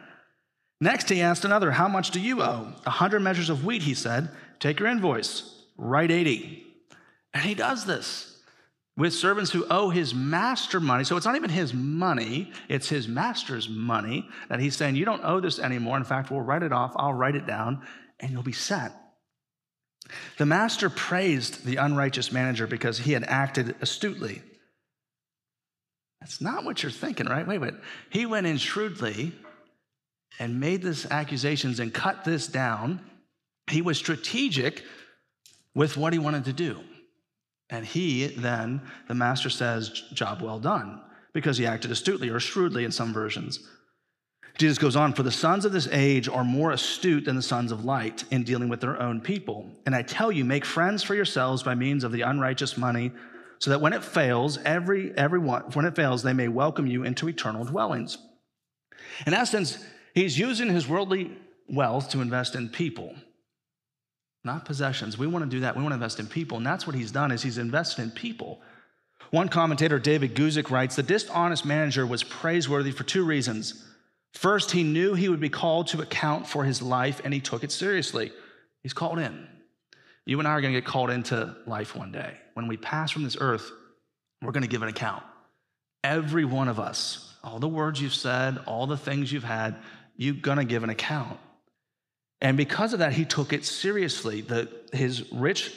Next, 0.79 1.09
he 1.09 1.21
asked 1.21 1.45
another, 1.45 1.71
How 1.71 1.87
much 1.87 2.09
do 2.09 2.19
you 2.19 2.41
owe? 2.41 2.73
A 2.85 2.89
hundred 2.89 3.19
measures 3.19 3.49
of 3.49 3.63
wheat, 3.63 3.83
he 3.83 3.93
said. 3.93 4.29
Take 4.61 4.79
your 4.79 4.87
invoice, 4.87 5.63
write 5.75 6.11
80. 6.11 6.65
And 7.33 7.43
he 7.43 7.55
does 7.55 7.85
this 7.85 8.37
with 8.95 9.13
servants 9.13 9.51
who 9.51 9.65
owe 9.69 9.89
his 9.89 10.13
master 10.13 10.79
money. 10.79 11.03
So 11.03 11.17
it's 11.17 11.25
not 11.25 11.35
even 11.35 11.49
his 11.49 11.73
money, 11.73 12.51
it's 12.69 12.87
his 12.87 13.07
master's 13.07 13.67
money 13.67 14.29
that 14.47 14.59
he's 14.59 14.75
saying, 14.75 14.95
You 14.95 15.05
don't 15.05 15.23
owe 15.25 15.39
this 15.39 15.59
anymore. 15.59 15.97
In 15.97 16.03
fact, 16.03 16.31
we'll 16.31 16.41
write 16.41 16.63
it 16.63 16.71
off, 16.71 16.93
I'll 16.95 17.13
write 17.13 17.35
it 17.35 17.47
down, 17.47 17.81
and 18.19 18.31
you'll 18.31 18.43
be 18.43 18.51
set. 18.53 18.93
The 20.37 20.45
master 20.45 20.89
praised 20.89 21.65
the 21.65 21.77
unrighteous 21.77 22.31
manager 22.31 22.67
because 22.67 22.99
he 22.99 23.13
had 23.13 23.23
acted 23.23 23.75
astutely. 23.81 24.41
That's 26.19 26.41
not 26.41 26.63
what 26.63 26.83
you're 26.83 26.91
thinking, 26.91 27.25
right? 27.25 27.47
Wait, 27.47 27.59
wait. 27.59 27.73
He 28.09 28.25
went 28.25 28.45
in 28.45 28.57
shrewdly 28.57 29.33
and 30.37 30.59
made 30.59 30.83
these 30.83 31.09
accusations 31.09 31.79
and 31.79 31.93
cut 31.93 32.23
this 32.23 32.47
down. 32.47 32.99
He 33.71 33.81
was 33.81 33.97
strategic 33.97 34.83
with 35.73 35.97
what 35.97 36.13
he 36.13 36.19
wanted 36.19 36.45
to 36.45 36.53
do. 36.53 36.79
And 37.69 37.85
he 37.85 38.27
then, 38.27 38.81
the 39.07 39.15
master 39.15 39.49
says, 39.49 39.89
job 40.13 40.41
well 40.41 40.59
done, 40.59 41.01
because 41.33 41.57
he 41.57 41.65
acted 41.65 41.91
astutely 41.91 42.29
or 42.29 42.39
shrewdly 42.39 42.83
in 42.83 42.91
some 42.91 43.13
versions. 43.13 43.59
Jesus 44.57 44.77
goes 44.77 44.97
on, 44.97 45.13
for 45.13 45.23
the 45.23 45.31
sons 45.31 45.63
of 45.63 45.71
this 45.71 45.87
age 45.91 46.27
are 46.27 46.43
more 46.43 46.71
astute 46.71 47.23
than 47.23 47.37
the 47.37 47.41
sons 47.41 47.71
of 47.71 47.85
light 47.85 48.25
in 48.31 48.43
dealing 48.43 48.67
with 48.67 48.81
their 48.81 49.01
own 49.01 49.21
people. 49.21 49.71
And 49.85 49.95
I 49.95 50.01
tell 50.01 50.31
you, 50.31 50.43
make 50.43 50.65
friends 50.65 51.01
for 51.03 51.15
yourselves 51.15 51.63
by 51.63 51.73
means 51.73 52.03
of 52.03 52.11
the 52.11 52.21
unrighteous 52.21 52.77
money, 52.77 53.11
so 53.59 53.69
that 53.69 53.79
when 53.79 53.93
it 53.93 54.03
fails, 54.03 54.57
every 54.65 55.15
everyone 55.15 55.61
when 55.73 55.85
it 55.85 55.95
fails, 55.95 56.23
they 56.23 56.33
may 56.33 56.47
welcome 56.47 56.87
you 56.87 57.03
into 57.03 57.29
eternal 57.29 57.63
dwellings. 57.63 58.17
In 59.25 59.33
essence, 59.33 59.77
he's 60.13 60.37
using 60.37 60.67
his 60.67 60.87
worldly 60.87 61.37
wealth 61.69 62.09
to 62.09 62.21
invest 62.21 62.55
in 62.55 62.69
people 62.69 63.15
not 64.43 64.65
possessions. 64.65 65.17
We 65.17 65.27
want 65.27 65.45
to 65.45 65.49
do 65.49 65.61
that. 65.61 65.75
We 65.75 65.83
want 65.83 65.91
to 65.91 65.95
invest 65.95 66.19
in 66.19 66.27
people. 66.27 66.57
And 66.57 66.65
that's 66.65 66.87
what 66.87 66.95
he's 66.95 67.11
done 67.11 67.31
is 67.31 67.43
he's 67.43 67.57
invested 67.57 68.01
in 68.01 68.11
people. 68.11 68.61
One 69.29 69.49
commentator, 69.49 69.99
David 69.99 70.35
Guzik, 70.35 70.69
writes, 70.69 70.95
the 70.95 71.03
dishonest 71.03 71.65
manager 71.65 72.05
was 72.05 72.23
praiseworthy 72.23 72.91
for 72.91 73.03
two 73.03 73.23
reasons. 73.23 73.85
First, 74.33 74.71
he 74.71 74.83
knew 74.83 75.13
he 75.13 75.29
would 75.29 75.39
be 75.39 75.49
called 75.49 75.87
to 75.87 76.01
account 76.01 76.47
for 76.47 76.63
his 76.63 76.81
life 76.81 77.21
and 77.23 77.33
he 77.33 77.39
took 77.39 77.63
it 77.63 77.71
seriously. 77.71 78.31
He's 78.83 78.93
called 78.93 79.19
in. 79.19 79.47
You 80.25 80.39
and 80.39 80.47
I 80.47 80.51
are 80.51 80.61
going 80.61 80.73
to 80.73 80.79
get 80.79 80.87
called 80.87 81.09
into 81.09 81.55
life 81.65 81.95
one 81.95 82.11
day. 82.11 82.37
When 82.53 82.67
we 82.67 82.77
pass 82.77 83.11
from 83.11 83.23
this 83.23 83.37
earth, 83.39 83.71
we're 84.41 84.51
going 84.51 84.63
to 84.63 84.69
give 84.69 84.81
an 84.81 84.89
account. 84.89 85.23
Every 86.03 86.45
one 86.45 86.67
of 86.67 86.79
us, 86.79 87.33
all 87.43 87.59
the 87.59 87.67
words 87.67 88.01
you've 88.01 88.13
said, 88.13 88.59
all 88.65 88.87
the 88.87 88.97
things 88.97 89.31
you've 89.31 89.43
had, 89.43 89.75
you're 90.17 90.33
going 90.33 90.57
to 90.57 90.65
give 90.65 90.83
an 90.83 90.89
account. 90.89 91.39
And 92.41 92.57
because 92.57 92.93
of 92.93 92.99
that, 92.99 93.13
he 93.13 93.25
took 93.25 93.53
it 93.53 93.65
seriously. 93.65 94.41
The, 94.41 94.67
his 94.91 95.31
rich 95.31 95.73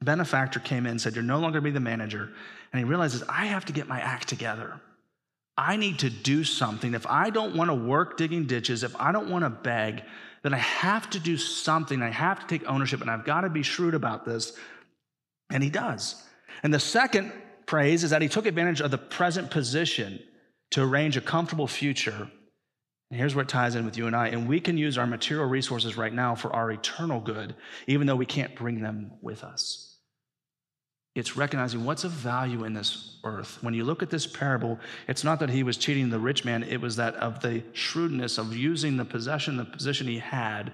benefactor 0.00 0.60
came 0.60 0.86
in 0.86 0.92
and 0.92 1.00
said, 1.00 1.14
You're 1.14 1.24
no 1.24 1.38
longer 1.38 1.60
going 1.60 1.64
to 1.64 1.70
be 1.70 1.74
the 1.74 1.80
manager. 1.80 2.32
And 2.72 2.78
he 2.78 2.84
realizes, 2.84 3.22
I 3.28 3.46
have 3.46 3.66
to 3.66 3.72
get 3.72 3.86
my 3.86 4.00
act 4.00 4.28
together. 4.28 4.80
I 5.58 5.76
need 5.76 6.00
to 6.00 6.10
do 6.10 6.44
something. 6.44 6.94
If 6.94 7.06
I 7.06 7.30
don't 7.30 7.56
want 7.56 7.70
to 7.70 7.74
work 7.74 8.16
digging 8.16 8.46
ditches, 8.46 8.82
if 8.82 8.94
I 8.96 9.12
don't 9.12 9.30
want 9.30 9.44
to 9.44 9.50
beg, 9.50 10.02
then 10.42 10.52
I 10.52 10.58
have 10.58 11.08
to 11.10 11.18
do 11.18 11.36
something. 11.36 12.02
I 12.02 12.10
have 12.10 12.40
to 12.40 12.46
take 12.46 12.68
ownership, 12.68 13.00
and 13.00 13.10
I've 13.10 13.24
got 13.24 13.42
to 13.42 13.50
be 13.50 13.62
shrewd 13.62 13.94
about 13.94 14.24
this. 14.24 14.52
And 15.50 15.62
he 15.62 15.70
does. 15.70 16.22
And 16.62 16.72
the 16.74 16.80
second 16.80 17.32
praise 17.66 18.04
is 18.04 18.10
that 18.10 18.22
he 18.22 18.28
took 18.28 18.46
advantage 18.46 18.80
of 18.80 18.90
the 18.90 18.98
present 18.98 19.50
position 19.50 20.22
to 20.70 20.82
arrange 20.82 21.16
a 21.16 21.20
comfortable 21.20 21.66
future 21.66 22.30
and 23.10 23.20
here's 23.20 23.34
where 23.34 23.44
it 23.44 23.48
ties 23.48 23.76
in 23.76 23.84
with 23.84 23.96
you 23.96 24.06
and 24.06 24.16
I. 24.16 24.28
And 24.28 24.48
we 24.48 24.58
can 24.58 24.76
use 24.76 24.98
our 24.98 25.06
material 25.06 25.46
resources 25.48 25.96
right 25.96 26.12
now 26.12 26.34
for 26.34 26.52
our 26.52 26.72
eternal 26.72 27.20
good, 27.20 27.54
even 27.86 28.06
though 28.06 28.16
we 28.16 28.26
can't 28.26 28.56
bring 28.56 28.80
them 28.80 29.12
with 29.22 29.44
us. 29.44 29.96
It's 31.14 31.36
recognizing 31.36 31.84
what's 31.84 32.04
of 32.04 32.10
value 32.10 32.64
in 32.64 32.74
this 32.74 33.16
earth. 33.24 33.58
When 33.62 33.74
you 33.74 33.84
look 33.84 34.02
at 34.02 34.10
this 34.10 34.26
parable, 34.26 34.78
it's 35.08 35.24
not 35.24 35.38
that 35.40 35.48
he 35.48 35.62
was 35.62 35.78
cheating 35.78 36.10
the 36.10 36.18
rich 36.18 36.44
man, 36.44 36.62
it 36.64 36.80
was 36.80 36.96
that 36.96 37.14
of 37.16 37.40
the 37.40 37.62
shrewdness 37.72 38.38
of 38.38 38.54
using 38.54 38.96
the 38.96 39.04
possession, 39.04 39.56
the 39.56 39.64
position 39.64 40.06
he 40.08 40.18
had 40.18 40.72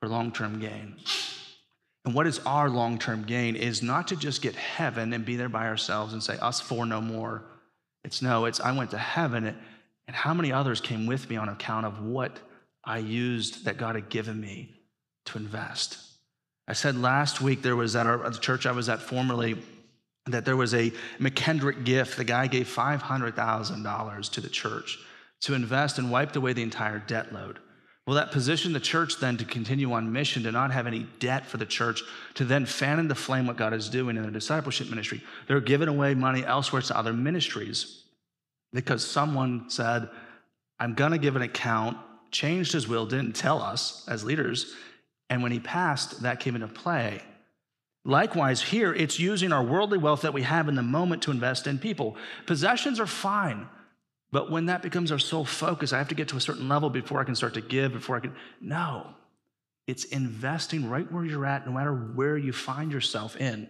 for 0.00 0.08
long 0.08 0.30
term 0.30 0.60
gain. 0.60 0.96
And 2.04 2.14
what 2.14 2.26
is 2.26 2.38
our 2.40 2.68
long 2.68 2.98
term 2.98 3.24
gain 3.24 3.56
is 3.56 3.82
not 3.82 4.08
to 4.08 4.16
just 4.16 4.42
get 4.42 4.54
heaven 4.54 5.12
and 5.12 5.24
be 5.24 5.36
there 5.36 5.48
by 5.48 5.66
ourselves 5.66 6.12
and 6.12 6.22
say, 6.22 6.36
us 6.38 6.60
four 6.60 6.84
no 6.84 7.00
more. 7.00 7.42
It's 8.04 8.20
no, 8.20 8.44
it's 8.44 8.60
I 8.60 8.70
went 8.72 8.90
to 8.90 8.98
heaven 8.98 9.56
and 10.06 10.16
how 10.16 10.34
many 10.34 10.52
others 10.52 10.80
came 10.80 11.06
with 11.06 11.28
me 11.30 11.36
on 11.36 11.48
account 11.48 11.86
of 11.86 12.04
what 12.04 12.38
I 12.84 12.98
used 12.98 13.64
that 13.64 13.78
God 13.78 13.94
had 13.94 14.08
given 14.08 14.40
me 14.40 14.74
to 15.26 15.38
invest? 15.38 15.98
I 16.66 16.72
said 16.72 16.96
last 16.96 17.40
week 17.40 17.62
there 17.62 17.76
was 17.76 17.94
at, 17.96 18.06
our, 18.06 18.24
at 18.24 18.32
the 18.32 18.38
church 18.38 18.66
I 18.66 18.72
was 18.72 18.88
at 18.88 19.00
formerly 19.00 19.56
that 20.26 20.44
there 20.44 20.56
was 20.56 20.72
a 20.74 20.90
McKendrick 21.18 21.84
gift. 21.84 22.16
The 22.16 22.24
guy 22.24 22.46
gave 22.46 22.66
$500,000 22.68 24.32
to 24.32 24.40
the 24.40 24.48
church 24.48 24.98
to 25.42 25.54
invest 25.54 25.98
and 25.98 26.10
wiped 26.10 26.36
away 26.36 26.54
the 26.54 26.62
entire 26.62 26.98
debt 26.98 27.32
load. 27.32 27.58
Well, 28.06 28.16
that 28.16 28.32
positioned 28.32 28.74
the 28.74 28.80
church 28.80 29.18
then 29.18 29.38
to 29.38 29.44
continue 29.46 29.92
on 29.92 30.12
mission, 30.12 30.42
to 30.42 30.52
not 30.52 30.70
have 30.70 30.86
any 30.86 31.06
debt 31.20 31.46
for 31.46 31.56
the 31.56 31.66
church, 31.66 32.02
to 32.34 32.44
then 32.44 32.66
fan 32.66 32.98
into 32.98 33.14
flame 33.14 33.46
what 33.46 33.56
God 33.56 33.72
is 33.72 33.88
doing 33.88 34.16
in 34.16 34.22
the 34.22 34.30
discipleship 34.30 34.90
ministry. 34.90 35.22
They're 35.46 35.60
giving 35.60 35.88
away 35.88 36.14
money 36.14 36.44
elsewhere 36.44 36.82
to 36.82 36.96
other 36.96 37.14
ministries 37.14 38.03
because 38.74 39.08
someone 39.08 39.70
said, 39.70 40.10
I'm 40.78 40.94
going 40.94 41.12
to 41.12 41.18
give 41.18 41.36
an 41.36 41.42
account, 41.42 41.96
changed 42.30 42.72
his 42.72 42.88
will, 42.88 43.06
didn't 43.06 43.36
tell 43.36 43.62
us 43.62 44.06
as 44.08 44.24
leaders. 44.24 44.74
And 45.30 45.42
when 45.42 45.52
he 45.52 45.60
passed, 45.60 46.22
that 46.22 46.40
came 46.40 46.56
into 46.56 46.68
play. 46.68 47.22
Likewise, 48.04 48.60
here, 48.60 48.92
it's 48.92 49.18
using 49.18 49.52
our 49.52 49.64
worldly 49.64 49.96
wealth 49.96 50.22
that 50.22 50.34
we 50.34 50.42
have 50.42 50.68
in 50.68 50.74
the 50.74 50.82
moment 50.82 51.22
to 51.22 51.30
invest 51.30 51.66
in 51.66 51.78
people. 51.78 52.16
Possessions 52.44 53.00
are 53.00 53.06
fine, 53.06 53.66
but 54.30 54.50
when 54.50 54.66
that 54.66 54.82
becomes 54.82 55.10
our 55.10 55.18
sole 55.18 55.46
focus, 55.46 55.92
I 55.92 55.98
have 55.98 56.08
to 56.08 56.14
get 56.14 56.28
to 56.28 56.36
a 56.36 56.40
certain 56.40 56.68
level 56.68 56.90
before 56.90 57.20
I 57.20 57.24
can 57.24 57.34
start 57.34 57.54
to 57.54 57.62
give, 57.62 57.92
before 57.92 58.16
I 58.16 58.20
can. 58.20 58.34
No, 58.60 59.14
it's 59.86 60.04
investing 60.04 60.90
right 60.90 61.10
where 61.10 61.24
you're 61.24 61.46
at, 61.46 61.64
no 61.64 61.72
matter 61.72 61.94
where 61.94 62.36
you 62.36 62.52
find 62.52 62.92
yourself 62.92 63.36
in. 63.36 63.68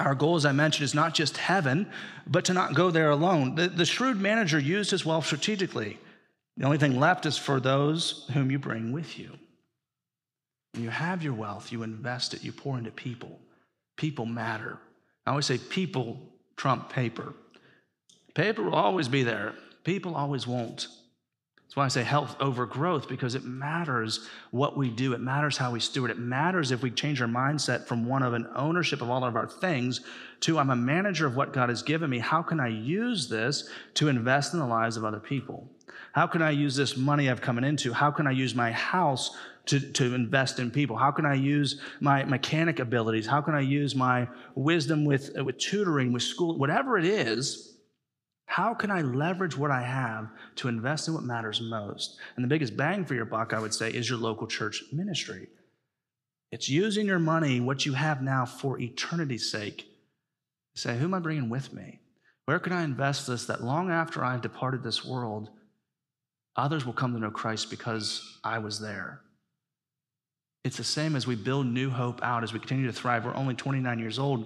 Our 0.00 0.14
goal, 0.14 0.36
as 0.36 0.46
I 0.46 0.52
mentioned, 0.52 0.84
is 0.84 0.94
not 0.94 1.14
just 1.14 1.36
heaven, 1.36 1.86
but 2.26 2.46
to 2.46 2.54
not 2.54 2.74
go 2.74 2.90
there 2.90 3.10
alone. 3.10 3.54
The, 3.54 3.68
the, 3.68 3.84
shrewd 3.84 4.18
manager 4.18 4.58
used 4.58 4.90
his 4.90 5.04
wealth 5.04 5.26
strategically. 5.26 5.98
The 6.56 6.64
only 6.64 6.78
thing 6.78 6.98
left 6.98 7.26
is 7.26 7.36
for 7.36 7.60
those 7.60 8.26
whom 8.32 8.50
you 8.50 8.58
bring 8.58 8.92
with 8.92 9.18
you. 9.18 9.30
When 10.72 10.82
you 10.82 10.90
have 10.90 11.22
your 11.22 11.34
wealth, 11.34 11.70
you 11.70 11.82
invest 11.82 12.32
it, 12.32 12.42
you 12.42 12.50
pour 12.50 12.78
into 12.78 12.90
people. 12.90 13.38
People 13.96 14.24
matter. 14.24 14.78
I 15.26 15.30
always 15.30 15.46
say 15.46 15.58
people 15.58 16.18
trump 16.56 16.88
paper. 16.88 17.34
Paper 18.34 18.62
will 18.62 18.74
always 18.74 19.08
be 19.08 19.22
there, 19.22 19.54
people 19.84 20.14
always 20.14 20.46
won't. 20.46 20.88
That's 21.70 21.76
why 21.76 21.84
I 21.84 21.88
say 21.88 22.02
health 22.02 22.34
over 22.40 22.66
growth, 22.66 23.08
because 23.08 23.36
it 23.36 23.44
matters 23.44 24.28
what 24.50 24.76
we 24.76 24.90
do. 24.90 25.12
It 25.12 25.20
matters 25.20 25.56
how 25.56 25.70
we 25.70 25.78
steward. 25.78 26.10
It 26.10 26.18
matters 26.18 26.72
if 26.72 26.82
we 26.82 26.90
change 26.90 27.22
our 27.22 27.28
mindset 27.28 27.86
from 27.86 28.06
one 28.06 28.24
of 28.24 28.32
an 28.32 28.48
ownership 28.56 29.00
of 29.02 29.08
all 29.08 29.22
of 29.22 29.36
our 29.36 29.46
things 29.46 30.00
to 30.40 30.58
I'm 30.58 30.70
a 30.70 30.74
manager 30.74 31.28
of 31.28 31.36
what 31.36 31.52
God 31.52 31.68
has 31.68 31.84
given 31.84 32.10
me. 32.10 32.18
How 32.18 32.42
can 32.42 32.58
I 32.58 32.66
use 32.66 33.28
this 33.28 33.70
to 33.94 34.08
invest 34.08 34.52
in 34.52 34.58
the 34.58 34.66
lives 34.66 34.96
of 34.96 35.04
other 35.04 35.20
people? 35.20 35.70
How 36.10 36.26
can 36.26 36.42
I 36.42 36.50
use 36.50 36.74
this 36.74 36.96
money 36.96 37.30
I've 37.30 37.40
coming 37.40 37.62
into? 37.62 37.92
How 37.92 38.10
can 38.10 38.26
I 38.26 38.32
use 38.32 38.52
my 38.52 38.72
house 38.72 39.36
to, 39.66 39.78
to 39.78 40.12
invest 40.12 40.58
in 40.58 40.72
people? 40.72 40.96
How 40.96 41.12
can 41.12 41.24
I 41.24 41.34
use 41.34 41.80
my 42.00 42.24
mechanic 42.24 42.80
abilities? 42.80 43.28
How 43.28 43.42
can 43.42 43.54
I 43.54 43.60
use 43.60 43.94
my 43.94 44.26
wisdom 44.56 45.04
with, 45.04 45.40
with 45.40 45.58
tutoring, 45.58 46.12
with 46.12 46.24
school, 46.24 46.58
whatever 46.58 46.98
it 46.98 47.04
is? 47.04 47.69
How 48.50 48.74
can 48.74 48.90
I 48.90 49.02
leverage 49.02 49.56
what 49.56 49.70
I 49.70 49.82
have 49.82 50.28
to 50.56 50.66
invest 50.66 51.06
in 51.06 51.14
what 51.14 51.22
matters 51.22 51.60
most? 51.60 52.18
And 52.34 52.42
the 52.44 52.48
biggest 52.48 52.76
bang 52.76 53.04
for 53.04 53.14
your 53.14 53.24
buck, 53.24 53.52
I 53.52 53.60
would 53.60 53.72
say, 53.72 53.92
is 53.92 54.10
your 54.10 54.18
local 54.18 54.48
church 54.48 54.82
ministry. 54.90 55.46
It's 56.50 56.68
using 56.68 57.06
your 57.06 57.20
money, 57.20 57.60
what 57.60 57.86
you 57.86 57.92
have 57.92 58.22
now, 58.22 58.44
for 58.44 58.80
eternity's 58.80 59.48
sake. 59.48 59.86
Say, 60.74 60.98
who 60.98 61.04
am 61.04 61.14
I 61.14 61.20
bringing 61.20 61.48
with 61.48 61.72
me? 61.72 62.00
Where 62.46 62.58
can 62.58 62.72
I 62.72 62.82
invest 62.82 63.28
this 63.28 63.46
that 63.46 63.62
long 63.62 63.88
after 63.88 64.24
I've 64.24 64.42
departed 64.42 64.82
this 64.82 65.04
world, 65.04 65.50
others 66.56 66.84
will 66.84 66.92
come 66.92 67.12
to 67.12 67.20
know 67.20 67.30
Christ 67.30 67.70
because 67.70 68.40
I 68.42 68.58
was 68.58 68.80
there? 68.80 69.20
It's 70.64 70.76
the 70.76 70.82
same 70.82 71.14
as 71.14 71.24
we 71.24 71.36
build 71.36 71.68
New 71.68 71.88
Hope 71.88 72.20
out, 72.20 72.42
as 72.42 72.52
we 72.52 72.58
continue 72.58 72.88
to 72.88 72.92
thrive. 72.92 73.24
We're 73.24 73.36
only 73.36 73.54
29 73.54 74.00
years 74.00 74.18
old. 74.18 74.44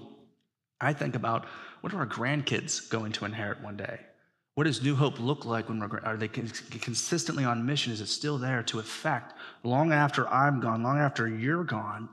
I 0.78 0.92
think 0.92 1.14
about 1.14 1.46
what 1.84 1.92
are 1.92 1.98
our 1.98 2.06
grandkids 2.06 2.88
going 2.88 3.12
to 3.12 3.26
inherit 3.26 3.60
one 3.60 3.76
day? 3.76 4.00
What 4.54 4.64
does 4.64 4.82
New 4.82 4.96
Hope 4.96 5.20
look 5.20 5.44
like 5.44 5.68
when 5.68 5.80
we're, 5.80 6.00
are 6.00 6.16
they 6.16 6.28
consistently 6.28 7.44
on 7.44 7.66
mission? 7.66 7.92
Is 7.92 8.00
it 8.00 8.06
still 8.06 8.38
there 8.38 8.62
to 8.62 8.78
affect 8.78 9.34
long 9.64 9.92
after 9.92 10.26
I'm 10.28 10.60
gone, 10.60 10.82
long 10.82 10.96
after 10.98 11.28
you're 11.28 11.62
gone? 11.62 12.08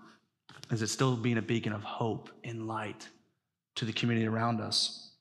Is 0.72 0.82
it 0.82 0.88
still 0.88 1.16
being 1.16 1.38
a 1.38 1.42
beacon 1.42 1.72
of 1.72 1.84
hope 1.84 2.30
and 2.44 2.68
light 2.68 3.08
to 3.76 3.86
the 3.86 3.94
community 3.94 4.28
around 4.28 4.60
us? 4.60 5.12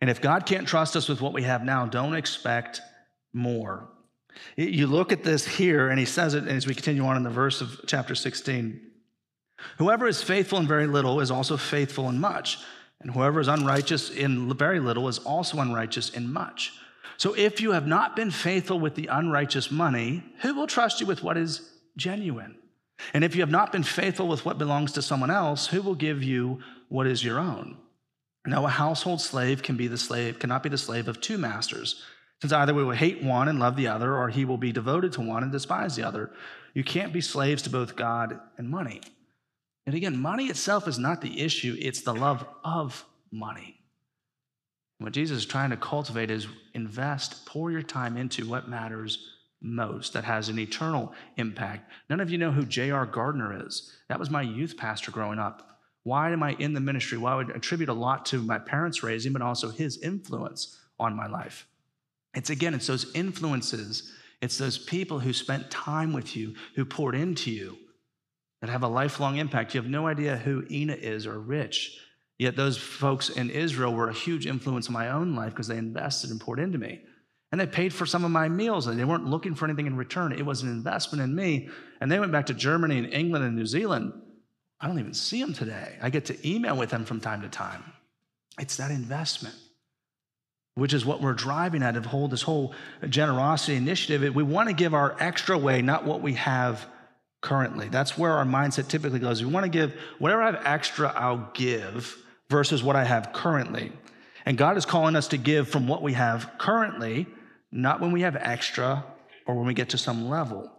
And 0.00 0.08
if 0.08 0.20
God 0.20 0.46
can't 0.46 0.68
trust 0.68 0.94
us 0.94 1.08
with 1.08 1.20
what 1.20 1.32
we 1.32 1.42
have 1.42 1.64
now, 1.64 1.86
don't 1.86 2.14
expect 2.14 2.82
more. 3.32 3.88
You 4.54 4.86
look 4.86 5.10
at 5.10 5.24
this 5.24 5.44
here, 5.44 5.88
and 5.88 5.98
he 5.98 6.06
says 6.06 6.34
it 6.34 6.46
as 6.46 6.68
we 6.68 6.74
continue 6.76 7.04
on 7.04 7.16
in 7.16 7.24
the 7.24 7.30
verse 7.30 7.60
of 7.60 7.80
chapter 7.88 8.14
16. 8.14 8.80
Whoever 9.78 10.06
is 10.06 10.22
faithful 10.22 10.60
in 10.60 10.68
very 10.68 10.86
little 10.86 11.18
is 11.18 11.32
also 11.32 11.56
faithful 11.56 12.08
in 12.08 12.20
much. 12.20 12.58
And 13.00 13.12
whoever 13.12 13.40
is 13.40 13.48
unrighteous 13.48 14.10
in 14.10 14.52
very 14.54 14.80
little 14.80 15.08
is 15.08 15.18
also 15.18 15.58
unrighteous 15.58 16.10
in 16.10 16.32
much. 16.32 16.72
So 17.16 17.34
if 17.34 17.60
you 17.60 17.72
have 17.72 17.86
not 17.86 18.16
been 18.16 18.30
faithful 18.30 18.80
with 18.80 18.94
the 18.94 19.06
unrighteous 19.06 19.70
money, 19.70 20.24
who 20.40 20.54
will 20.54 20.66
trust 20.66 21.00
you 21.00 21.06
with 21.06 21.22
what 21.22 21.36
is 21.36 21.70
genuine? 21.96 22.56
And 23.12 23.24
if 23.24 23.34
you 23.34 23.42
have 23.42 23.50
not 23.50 23.72
been 23.72 23.82
faithful 23.82 24.28
with 24.28 24.44
what 24.44 24.58
belongs 24.58 24.92
to 24.92 25.02
someone 25.02 25.30
else, 25.30 25.66
who 25.66 25.82
will 25.82 25.94
give 25.94 26.22
you 26.22 26.60
what 26.88 27.06
is 27.06 27.24
your 27.24 27.38
own? 27.38 27.76
Now, 28.46 28.66
a 28.66 28.70
household 28.70 29.20
slave 29.20 29.62
can 29.62 29.76
be 29.76 29.86
the 29.86 29.98
slave, 29.98 30.38
cannot 30.38 30.62
be 30.62 30.68
the 30.68 30.78
slave 30.78 31.08
of 31.08 31.20
two 31.20 31.38
masters, 31.38 32.02
since 32.40 32.52
either 32.52 32.74
we 32.74 32.84
will 32.84 32.92
hate 32.92 33.22
one 33.22 33.48
and 33.48 33.58
love 33.58 33.76
the 33.76 33.88
other, 33.88 34.16
or 34.16 34.28
he 34.28 34.44
will 34.44 34.58
be 34.58 34.72
devoted 34.72 35.12
to 35.12 35.22
one 35.22 35.42
and 35.42 35.50
despise 35.50 35.96
the 35.96 36.06
other. 36.06 36.30
You 36.74 36.84
can't 36.84 37.12
be 37.12 37.20
slaves 37.20 37.62
to 37.62 37.70
both 37.70 37.96
God 37.96 38.38
and 38.58 38.68
money. 38.68 39.00
And 39.86 39.94
again, 39.94 40.16
money 40.16 40.46
itself 40.46 40.88
is 40.88 40.98
not 40.98 41.20
the 41.20 41.40
issue, 41.40 41.76
it's 41.78 42.02
the 42.02 42.14
love 42.14 42.46
of 42.64 43.04
money. 43.30 43.80
What 44.98 45.12
Jesus 45.12 45.38
is 45.38 45.46
trying 45.46 45.70
to 45.70 45.76
cultivate 45.76 46.30
is 46.30 46.46
invest, 46.72 47.44
pour 47.46 47.70
your 47.70 47.82
time 47.82 48.16
into 48.16 48.48
what 48.48 48.68
matters 48.68 49.34
most, 49.60 50.12
that 50.12 50.24
has 50.24 50.48
an 50.48 50.58
eternal 50.58 51.12
impact. 51.36 51.90
None 52.08 52.20
of 52.20 52.30
you 52.30 52.38
know 52.38 52.52
who 52.52 52.64
J.R. 52.64 53.04
Gardner 53.06 53.66
is. 53.66 53.92
That 54.08 54.20
was 54.20 54.30
my 54.30 54.42
youth 54.42 54.76
pastor 54.76 55.10
growing 55.10 55.38
up. 55.38 55.80
Why 56.04 56.30
am 56.30 56.42
I 56.42 56.52
in 56.58 56.74
the 56.74 56.80
ministry? 56.80 57.18
Well, 57.18 57.32
I 57.32 57.36
would 57.36 57.50
attribute 57.50 57.88
a 57.88 57.94
lot 57.94 58.26
to 58.26 58.40
my 58.40 58.58
parents' 58.58 59.02
raising, 59.02 59.32
but 59.32 59.42
also 59.42 59.70
his 59.70 60.00
influence 60.02 60.78
on 60.98 61.16
my 61.16 61.26
life. 61.26 61.66
It's 62.34 62.50
again, 62.50 62.74
it's 62.74 62.86
those 62.86 63.12
influences, 63.14 64.12
it's 64.40 64.58
those 64.58 64.78
people 64.78 65.18
who 65.18 65.32
spent 65.32 65.70
time 65.70 66.12
with 66.12 66.36
you, 66.36 66.54
who 66.74 66.84
poured 66.84 67.14
into 67.14 67.50
you, 67.50 67.78
that 68.64 68.72
have 68.72 68.82
a 68.82 68.88
lifelong 68.88 69.36
impact. 69.36 69.74
You 69.74 69.82
have 69.82 69.90
no 69.90 70.06
idea 70.06 70.38
who 70.38 70.64
Ina 70.70 70.94
is 70.94 71.26
or 71.26 71.38
Rich. 71.38 71.98
Yet 72.38 72.56
those 72.56 72.78
folks 72.78 73.28
in 73.28 73.50
Israel 73.50 73.92
were 73.92 74.08
a 74.08 74.14
huge 74.14 74.46
influence 74.46 74.88
in 74.88 74.94
my 74.94 75.10
own 75.10 75.36
life 75.36 75.50
because 75.50 75.68
they 75.68 75.76
invested 75.76 76.30
and 76.30 76.40
poured 76.40 76.58
into 76.58 76.78
me. 76.78 77.02
And 77.52 77.60
they 77.60 77.66
paid 77.66 77.92
for 77.92 78.06
some 78.06 78.24
of 78.24 78.30
my 78.30 78.48
meals 78.48 78.86
and 78.86 78.98
they 78.98 79.04
weren't 79.04 79.26
looking 79.26 79.54
for 79.54 79.66
anything 79.66 79.86
in 79.86 79.98
return. 79.98 80.32
It 80.32 80.46
was 80.46 80.62
an 80.62 80.70
investment 80.70 81.22
in 81.22 81.34
me. 81.34 81.68
And 82.00 82.10
they 82.10 82.18
went 82.18 82.32
back 82.32 82.46
to 82.46 82.54
Germany 82.54 82.96
and 82.96 83.12
England 83.12 83.44
and 83.44 83.54
New 83.54 83.66
Zealand. 83.66 84.14
I 84.80 84.86
don't 84.86 84.98
even 84.98 85.12
see 85.12 85.42
them 85.42 85.52
today. 85.52 85.98
I 86.00 86.08
get 86.08 86.24
to 86.26 86.48
email 86.50 86.74
with 86.74 86.88
them 86.88 87.04
from 87.04 87.20
time 87.20 87.42
to 87.42 87.48
time. 87.48 87.84
It's 88.58 88.78
that 88.78 88.90
investment, 88.90 89.56
which 90.74 90.94
is 90.94 91.04
what 91.04 91.20
we're 91.20 91.34
driving 91.34 91.82
at 91.82 91.98
of 91.98 92.06
whole, 92.06 92.28
this 92.28 92.40
whole 92.40 92.72
generosity 93.10 93.76
initiative. 93.76 94.34
We 94.34 94.42
want 94.42 94.70
to 94.70 94.74
give 94.74 94.94
our 94.94 95.14
extra 95.20 95.58
way, 95.58 95.82
not 95.82 96.06
what 96.06 96.22
we 96.22 96.32
have 96.32 96.86
currently. 97.44 97.88
That's 97.88 98.16
where 98.16 98.32
our 98.32 98.44
mindset 98.44 98.88
typically 98.88 99.18
goes. 99.20 99.44
We 99.44 99.50
want 99.50 99.64
to 99.64 99.70
give 99.70 99.94
whatever 100.18 100.42
I 100.42 100.46
have 100.46 100.62
extra, 100.64 101.12
I'll 101.14 101.50
give 101.52 102.16
versus 102.48 102.82
what 102.82 102.96
I 102.96 103.04
have 103.04 103.32
currently. 103.32 103.92
And 104.46 104.58
God 104.58 104.76
is 104.76 104.86
calling 104.86 105.14
us 105.14 105.28
to 105.28 105.36
give 105.36 105.68
from 105.68 105.86
what 105.86 106.02
we 106.02 106.14
have 106.14 106.50
currently 106.58 107.26
not 107.70 108.00
when 108.00 108.12
we 108.12 108.22
have 108.22 108.36
extra 108.36 109.04
or 109.46 109.56
when 109.56 109.66
we 109.66 109.74
get 109.74 109.90
to 109.90 109.98
some 109.98 110.28
level. 110.28 110.70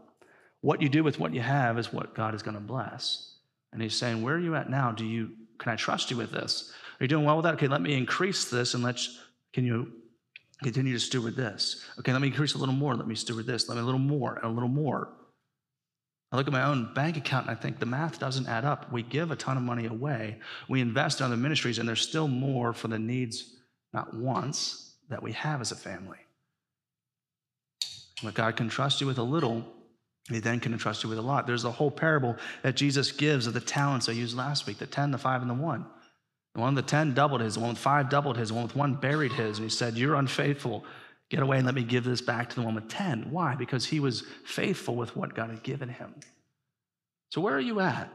What 0.62 0.82
you 0.82 0.89
do 0.89 1.04
with 1.04 1.19
what 1.19 1.34
you 1.34 1.41
have 1.41 1.78
is 1.78 1.93
what 1.93 2.15
God 2.15 2.34
is 2.34 2.41
going 2.41 2.56
to 2.56 2.62
bless. 2.62 3.36
And 3.71 3.82
He's 3.82 3.95
saying, 3.95 4.23
Where 4.23 4.36
are 4.36 4.39
you 4.39 4.56
at 4.56 4.69
now? 4.69 4.91
Do 4.91 5.06
you 5.06 5.32
can 5.60 5.71
I 5.71 5.75
trust 5.75 6.10
you 6.10 6.17
with 6.17 6.32
this? 6.32 6.71
Are 6.99 7.04
you 7.04 7.08
doing 7.08 7.25
well 7.25 7.36
with 7.36 7.43
that? 7.43 7.56
Okay, 7.56 7.67
let 7.67 7.82
me 7.82 7.93
increase 7.93 8.45
this 8.45 8.73
and 8.73 8.84
let's 8.84 9.19
can 9.54 9.65
you 9.65 9.91
continue 10.63 10.93
to 10.93 10.99
steward 10.99 11.36
this? 11.36 11.84
Okay, 11.99 12.12
let 12.12 12.21
me 12.21 12.30
increase 12.30 12.56
a 12.56 12.58
little 12.58 12.73
more. 12.73 12.95
Let 12.95 13.08
me 13.08 13.15
steward 13.15 13.45
this. 13.45 13.67
Let 13.67 13.75
me 13.75 13.82
a 13.82 13.86
little 13.86 13.99
more 13.99 14.36
and 14.36 14.45
a 14.45 14.49
little 14.49 14.69
more. 14.69 15.10
I 16.36 16.38
look 16.38 16.48
at 16.48 16.54
my 16.54 16.65
own 16.65 16.93
bank 16.93 17.15
account 17.15 17.48
and 17.48 17.58
I 17.58 17.58
think 17.58 17.80
the 17.80 17.86
math 17.86 18.19
doesn't 18.19 18.45
add 18.45 18.65
up. 18.65 18.91
We 18.91 19.04
give 19.04 19.32
a 19.32 19.38
ton 19.38 19.56
of 19.56 19.63
money 19.63 19.86
away. 19.86 20.39
We 20.67 20.82
invest 20.82 21.21
in 21.21 21.26
other 21.26 21.38
ministries, 21.38 21.80
and 21.80 21.88
there's 21.88 22.02
still 22.02 22.28
more 22.28 22.74
for 22.74 22.89
the 22.89 23.00
needs, 23.00 23.56
not 23.93 24.13
wants, 24.13 24.95
that 25.08 25.24
we 25.24 25.32
have 25.32 25.62
as 25.62 25.71
a 25.71 25.78
family. 25.78 26.17
But 28.21 28.34
God 28.34 28.58
can 28.58 28.67
trust 28.67 29.00
you 29.00 29.08
with 29.08 29.17
a 29.17 29.24
little, 29.24 29.65
He 30.30 30.39
then 30.39 30.60
can 30.60 30.74
entrust 30.74 31.06
you 31.06 31.10
with 31.10 31.19
a 31.19 31.21
lot. 31.21 31.48
There's 31.48 31.63
a 31.63 31.71
whole 31.71 31.91
parable 31.91 32.36
that 32.63 32.76
Jesus 32.76 33.13
gives 33.13 33.48
of 33.48 33.54
the 33.54 33.62
talents 33.62 34.10
I 34.10 34.12
used 34.12 34.36
last 34.36 34.67
week 34.67 34.78
the 34.80 34.88
10, 34.88 35.12
the 35.12 35.17
5, 35.17 35.39
and 35.39 35.50
the 35.50 35.54
1. 35.54 35.86
The 36.54 36.60
one 36.60 36.76
with 36.76 36.84
the 36.84 36.89
10 36.89 37.13
doubled 37.13 37.39
his, 37.39 37.54
the 37.54 37.62
one 37.62 37.69
with 37.69 37.78
5 37.78 38.10
doubled 38.10 38.36
his, 38.36 38.50
the 38.50 38.56
one 38.56 38.63
with 38.63 38.76
1 38.76 38.95
buried 38.95 39.32
his. 39.32 39.58
And 39.58 39.65
he 39.65 39.74
said, 39.74 39.95
You're 39.95 40.15
unfaithful. 40.15 40.84
Get 41.36 41.43
away 41.43 41.58
and 41.58 41.65
let 41.65 41.76
me 41.76 41.84
give 41.84 42.06
this 42.06 42.21
back 42.21 42.48
to 42.48 42.56
the 42.56 42.62
one 42.62 42.76
with 42.76 42.88
10. 42.88 43.30
Why? 43.30 43.56
Because 43.56 43.86
he 43.86 44.00
was 44.00 44.24
faithful 44.45 44.95
with 44.95 45.17
what 45.17 45.36
God 45.36 45.50
had 45.50 45.63
given 45.63 45.89
him. 45.89 46.15
So, 47.30 47.41
where 47.41 47.54
are 47.54 47.60
you 47.60 47.82
at? 47.82 48.10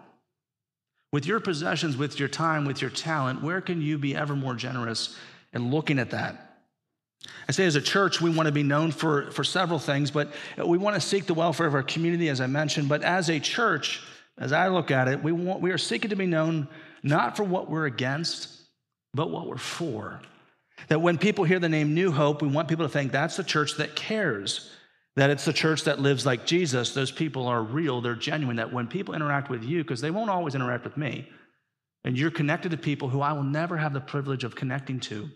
With 1.12 1.26
your 1.26 1.38
possessions, 1.38 1.98
with 1.98 2.18
your 2.18 2.30
time, 2.30 2.64
with 2.64 2.80
your 2.80 2.88
talent, 2.88 3.42
where 3.42 3.60
can 3.60 3.82
you 3.82 3.98
be 3.98 4.16
ever 4.16 4.34
more 4.34 4.54
generous 4.54 5.18
in 5.52 5.70
looking 5.70 5.98
at 5.98 6.12
that? 6.12 6.62
I 7.46 7.52
say 7.52 7.66
as 7.66 7.76
a 7.76 7.82
church, 7.82 8.22
we 8.22 8.30
want 8.30 8.46
to 8.46 8.52
be 8.52 8.62
known 8.62 8.90
for, 8.90 9.30
for 9.32 9.44
several 9.44 9.78
things, 9.78 10.10
but 10.10 10.32
we 10.56 10.78
want 10.78 10.94
to 10.94 11.00
seek 11.02 11.26
the 11.26 11.34
welfare 11.34 11.66
of 11.66 11.74
our 11.74 11.82
community, 11.82 12.30
as 12.30 12.40
I 12.40 12.46
mentioned. 12.46 12.88
But 12.88 13.02
as 13.02 13.28
a 13.28 13.38
church, 13.38 14.02
as 14.38 14.50
I 14.54 14.68
look 14.68 14.90
at 14.90 15.08
it, 15.08 15.22
we, 15.22 15.32
want, 15.32 15.60
we 15.60 15.72
are 15.72 15.78
seeking 15.78 16.08
to 16.08 16.16
be 16.16 16.24
known 16.24 16.68
not 17.02 17.36
for 17.36 17.44
what 17.44 17.68
we're 17.68 17.84
against, 17.84 18.48
but 19.12 19.28
what 19.30 19.46
we're 19.46 19.58
for. 19.58 20.22
That 20.88 21.00
when 21.00 21.18
people 21.18 21.44
hear 21.44 21.58
the 21.58 21.68
name 21.68 21.94
New 21.94 22.12
Hope, 22.12 22.42
we 22.42 22.48
want 22.48 22.68
people 22.68 22.86
to 22.86 22.92
think 22.92 23.12
that's 23.12 23.36
the 23.36 23.44
church 23.44 23.76
that 23.76 23.94
cares, 23.94 24.70
that 25.16 25.30
it's 25.30 25.44
the 25.44 25.52
church 25.52 25.84
that 25.84 26.00
lives 26.00 26.26
like 26.26 26.46
Jesus. 26.46 26.94
Those 26.94 27.10
people 27.10 27.46
are 27.46 27.62
real, 27.62 28.00
they're 28.00 28.14
genuine. 28.14 28.56
That 28.56 28.72
when 28.72 28.86
people 28.86 29.14
interact 29.14 29.50
with 29.50 29.62
you, 29.62 29.82
because 29.82 30.00
they 30.00 30.10
won't 30.10 30.30
always 30.30 30.54
interact 30.54 30.84
with 30.84 30.96
me, 30.96 31.28
and 32.04 32.18
you're 32.18 32.30
connected 32.30 32.70
to 32.70 32.78
people 32.78 33.08
who 33.08 33.20
I 33.20 33.32
will 33.32 33.42
never 33.42 33.76
have 33.76 33.92
the 33.92 34.00
privilege 34.00 34.44
of 34.44 34.54
connecting 34.54 35.00
to, 35.00 35.28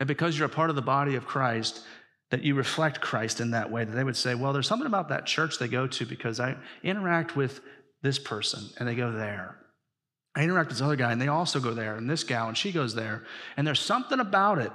and 0.00 0.06
because 0.06 0.38
you're 0.38 0.46
a 0.46 0.50
part 0.50 0.70
of 0.70 0.76
the 0.76 0.82
body 0.82 1.14
of 1.14 1.26
Christ, 1.26 1.82
that 2.30 2.42
you 2.42 2.54
reflect 2.54 3.00
Christ 3.00 3.40
in 3.40 3.52
that 3.52 3.70
way, 3.70 3.84
that 3.84 3.92
they 3.92 4.04
would 4.04 4.16
say, 4.16 4.34
well, 4.34 4.52
there's 4.52 4.68
something 4.68 4.86
about 4.86 5.08
that 5.08 5.26
church 5.26 5.58
they 5.58 5.68
go 5.68 5.86
to 5.86 6.06
because 6.06 6.40
I 6.40 6.56
interact 6.82 7.36
with 7.36 7.60
this 8.02 8.18
person 8.18 8.64
and 8.78 8.88
they 8.88 8.94
go 8.94 9.10
there. 9.10 9.56
I 10.38 10.44
interact 10.44 10.68
with 10.68 10.78
this 10.78 10.84
other 10.84 10.94
guy 10.94 11.10
and 11.10 11.20
they 11.20 11.26
also 11.26 11.58
go 11.58 11.74
there, 11.74 11.96
and 11.96 12.08
this 12.08 12.22
gal 12.22 12.46
and 12.46 12.56
she 12.56 12.70
goes 12.70 12.94
there. 12.94 13.24
And 13.56 13.66
there's 13.66 13.80
something 13.80 14.20
about 14.20 14.58
it. 14.58 14.70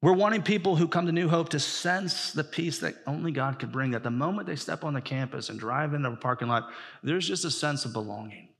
We're 0.00 0.12
wanting 0.12 0.42
people 0.42 0.76
who 0.76 0.86
come 0.86 1.06
to 1.06 1.12
New 1.12 1.28
Hope 1.28 1.48
to 1.48 1.58
sense 1.58 2.32
the 2.32 2.44
peace 2.44 2.78
that 2.78 2.94
only 3.04 3.32
God 3.32 3.58
could 3.58 3.72
bring. 3.72 3.90
That 3.90 4.04
the 4.04 4.10
moment 4.10 4.46
they 4.46 4.54
step 4.54 4.84
on 4.84 4.94
the 4.94 5.00
campus 5.00 5.48
and 5.48 5.58
drive 5.58 5.92
into 5.92 6.10
a 6.10 6.16
parking 6.16 6.46
lot, 6.46 6.70
there's 7.02 7.26
just 7.26 7.44
a 7.44 7.50
sense 7.50 7.84
of 7.84 7.92
belonging, 7.92 8.50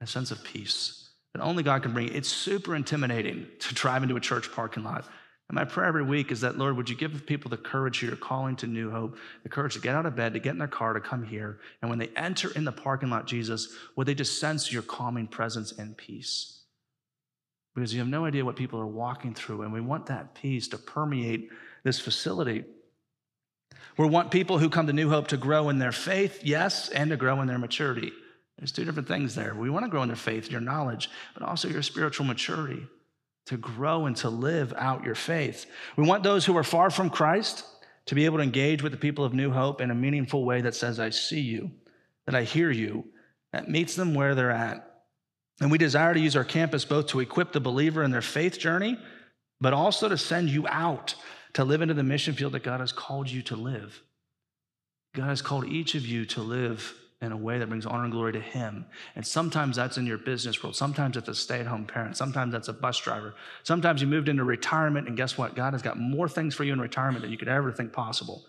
a 0.00 0.08
sense 0.08 0.32
of 0.32 0.42
peace 0.42 1.10
that 1.34 1.42
only 1.42 1.62
God 1.62 1.82
can 1.84 1.92
bring. 1.92 2.08
It's 2.08 2.28
super 2.28 2.74
intimidating 2.74 3.46
to 3.60 3.74
drive 3.74 4.02
into 4.02 4.16
a 4.16 4.20
church 4.20 4.50
parking 4.50 4.82
lot 4.82 5.04
and 5.48 5.54
my 5.54 5.64
prayer 5.64 5.86
every 5.86 6.02
week 6.02 6.32
is 6.32 6.40
that, 6.40 6.58
Lord, 6.58 6.76
would 6.76 6.90
you 6.90 6.96
give 6.96 7.24
people 7.24 7.50
the 7.50 7.56
courage 7.56 8.02
you're 8.02 8.16
calling 8.16 8.56
to 8.56 8.66
New 8.66 8.90
Hope, 8.90 9.16
the 9.44 9.48
courage 9.48 9.74
to 9.74 9.80
get 9.80 9.94
out 9.94 10.04
of 10.04 10.16
bed, 10.16 10.32
to 10.32 10.40
get 10.40 10.50
in 10.50 10.58
their 10.58 10.66
car, 10.66 10.92
to 10.92 11.00
come 11.00 11.22
here. 11.22 11.60
And 11.80 11.88
when 11.88 12.00
they 12.00 12.08
enter 12.16 12.50
in 12.50 12.64
the 12.64 12.72
parking 12.72 13.10
lot, 13.10 13.28
Jesus, 13.28 13.68
would 13.94 14.08
they 14.08 14.14
just 14.14 14.40
sense 14.40 14.72
your 14.72 14.82
calming 14.82 15.28
presence 15.28 15.70
and 15.70 15.96
peace? 15.96 16.62
Because 17.76 17.92
you 17.92 18.00
have 18.00 18.08
no 18.08 18.24
idea 18.24 18.44
what 18.44 18.56
people 18.56 18.80
are 18.80 18.86
walking 18.86 19.34
through, 19.34 19.62
and 19.62 19.72
we 19.72 19.80
want 19.80 20.06
that 20.06 20.34
peace 20.34 20.66
to 20.68 20.78
permeate 20.78 21.50
this 21.84 22.00
facility. 22.00 22.64
We 23.96 24.08
want 24.08 24.32
people 24.32 24.58
who 24.58 24.68
come 24.68 24.88
to 24.88 24.92
New 24.92 25.10
Hope 25.10 25.28
to 25.28 25.36
grow 25.36 25.68
in 25.68 25.78
their 25.78 25.92
faith, 25.92 26.40
yes, 26.42 26.88
and 26.88 27.10
to 27.10 27.16
grow 27.16 27.40
in 27.40 27.46
their 27.46 27.58
maturity. 27.58 28.12
There's 28.58 28.72
two 28.72 28.84
different 28.84 29.06
things 29.06 29.36
there. 29.36 29.54
We 29.54 29.70
want 29.70 29.84
to 29.84 29.90
grow 29.90 30.02
in 30.02 30.08
their 30.08 30.16
faith, 30.16 30.50
your 30.50 30.60
knowledge, 30.60 31.08
but 31.34 31.44
also 31.44 31.68
your 31.68 31.82
spiritual 31.82 32.26
maturity 32.26 32.88
to 33.46 33.56
grow 33.56 34.06
and 34.06 34.16
to 34.16 34.28
live 34.28 34.74
out 34.76 35.04
your 35.04 35.14
faith. 35.14 35.66
We 35.96 36.06
want 36.06 36.22
those 36.22 36.44
who 36.44 36.56
are 36.56 36.64
far 36.64 36.90
from 36.90 37.10
Christ 37.10 37.64
to 38.06 38.14
be 38.14 38.24
able 38.24 38.38
to 38.38 38.44
engage 38.44 38.82
with 38.82 38.92
the 38.92 38.98
people 38.98 39.24
of 39.24 39.34
New 39.34 39.50
Hope 39.50 39.80
in 39.80 39.90
a 39.90 39.94
meaningful 39.94 40.44
way 40.44 40.60
that 40.60 40.74
says, 40.74 41.00
I 41.00 41.10
see 41.10 41.40
you, 41.40 41.70
that 42.26 42.34
I 42.34 42.42
hear 42.42 42.70
you, 42.70 43.04
that 43.52 43.68
meets 43.68 43.94
them 43.94 44.14
where 44.14 44.34
they're 44.34 44.50
at. 44.50 44.84
And 45.60 45.70
we 45.70 45.78
desire 45.78 46.12
to 46.12 46.20
use 46.20 46.36
our 46.36 46.44
campus 46.44 46.84
both 46.84 47.06
to 47.08 47.20
equip 47.20 47.52
the 47.52 47.60
believer 47.60 48.02
in 48.02 48.10
their 48.10 48.22
faith 48.22 48.58
journey, 48.58 48.98
but 49.60 49.72
also 49.72 50.08
to 50.08 50.18
send 50.18 50.50
you 50.50 50.66
out 50.68 51.14
to 51.54 51.64
live 51.64 51.80
into 51.80 51.94
the 51.94 52.02
mission 52.02 52.34
field 52.34 52.52
that 52.52 52.62
God 52.62 52.80
has 52.80 52.92
called 52.92 53.30
you 53.30 53.42
to 53.42 53.56
live. 53.56 54.02
God 55.14 55.28
has 55.28 55.40
called 55.40 55.66
each 55.66 55.94
of 55.94 56.04
you 56.04 56.26
to 56.26 56.42
live 56.42 56.94
in 57.22 57.32
a 57.32 57.36
way 57.36 57.58
that 57.58 57.68
brings 57.68 57.86
honor 57.86 58.04
and 58.04 58.12
glory 58.12 58.32
to 58.32 58.40
Him. 58.40 58.84
And 59.14 59.26
sometimes 59.26 59.76
that's 59.76 59.96
in 59.96 60.06
your 60.06 60.18
business 60.18 60.62
world. 60.62 60.76
Sometimes 60.76 61.16
it's 61.16 61.28
a 61.28 61.34
stay 61.34 61.60
at 61.60 61.66
home 61.66 61.86
parent. 61.86 62.16
Sometimes 62.16 62.52
that's 62.52 62.68
a 62.68 62.74
bus 62.74 62.98
driver. 62.98 63.34
Sometimes 63.62 64.02
you 64.02 64.06
moved 64.06 64.28
into 64.28 64.44
retirement, 64.44 65.08
and 65.08 65.16
guess 65.16 65.38
what? 65.38 65.54
God 65.54 65.72
has 65.72 65.82
got 65.82 65.98
more 65.98 66.28
things 66.28 66.54
for 66.54 66.64
you 66.64 66.72
in 66.72 66.80
retirement 66.80 67.22
than 67.22 67.30
you 67.30 67.38
could 67.38 67.48
ever 67.48 67.72
think 67.72 67.92
possible. 67.92 68.44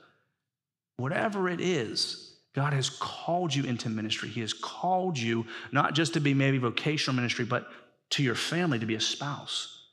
Whatever 0.97 1.47
it 1.47 1.61
is, 1.61 2.35
God 2.53 2.73
has 2.73 2.89
called 2.89 3.53
you 3.53 3.63
into 3.63 3.87
ministry. 3.87 4.29
He 4.29 4.41
has 4.41 4.51
called 4.51 5.17
you 5.17 5.45
not 5.71 5.93
just 5.93 6.13
to 6.15 6.19
be 6.19 6.33
maybe 6.33 6.57
vocational 6.57 7.15
ministry, 7.15 7.45
but 7.45 7.67
to 8.11 8.23
your 8.23 8.35
family, 8.35 8.79
to 8.79 8.85
be 8.85 8.95
a 8.95 9.01
spouse. 9.01 9.85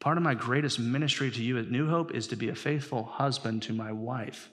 Part 0.00 0.16
of 0.16 0.22
my 0.22 0.34
greatest 0.34 0.78
ministry 0.78 1.30
to 1.30 1.42
you 1.42 1.58
at 1.58 1.70
New 1.70 1.88
Hope 1.88 2.14
is 2.14 2.28
to 2.28 2.36
be 2.36 2.48
a 2.48 2.54
faithful 2.54 3.04
husband 3.04 3.62
to 3.64 3.72
my 3.72 3.92
wife 3.92 4.48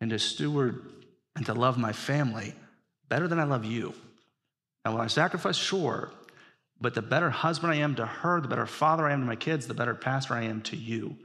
and 0.00 0.10
to 0.10 0.18
steward 0.18 0.84
and 1.40 1.46
to 1.46 1.54
love 1.54 1.78
my 1.78 1.90
family 1.90 2.52
better 3.08 3.26
than 3.26 3.40
I 3.40 3.44
love 3.44 3.64
you. 3.64 3.94
And 4.84 4.92
will 4.92 5.00
I 5.00 5.06
sacrifice? 5.06 5.56
Sure. 5.56 6.10
But 6.78 6.92
the 6.92 7.00
better 7.00 7.30
husband 7.30 7.72
I 7.72 7.76
am 7.76 7.94
to 7.94 8.04
her, 8.04 8.42
the 8.42 8.48
better 8.48 8.66
father 8.66 9.06
I 9.06 9.14
am 9.14 9.20
to 9.20 9.26
my 9.26 9.36
kids, 9.36 9.66
the 9.66 9.72
better 9.72 9.94
pastor 9.94 10.34
I 10.34 10.42
am 10.42 10.60
to 10.64 10.76
you. 10.76 11.16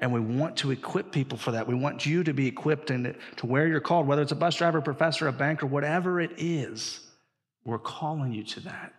And 0.00 0.12
we 0.12 0.18
want 0.18 0.56
to 0.58 0.72
equip 0.72 1.12
people 1.12 1.38
for 1.38 1.52
that. 1.52 1.68
We 1.68 1.76
want 1.76 2.04
you 2.04 2.24
to 2.24 2.32
be 2.32 2.48
equipped 2.48 2.90
and 2.90 3.14
to 3.36 3.46
where 3.46 3.68
you're 3.68 3.78
called, 3.78 4.08
whether 4.08 4.22
it's 4.22 4.32
a 4.32 4.36
bus 4.36 4.56
driver, 4.56 4.80
professor, 4.80 5.28
a 5.28 5.32
banker, 5.32 5.66
whatever 5.66 6.20
it 6.20 6.32
is. 6.36 6.98
We're 7.64 7.78
calling 7.78 8.32
you 8.32 8.42
to 8.42 8.60
that. 8.60 8.94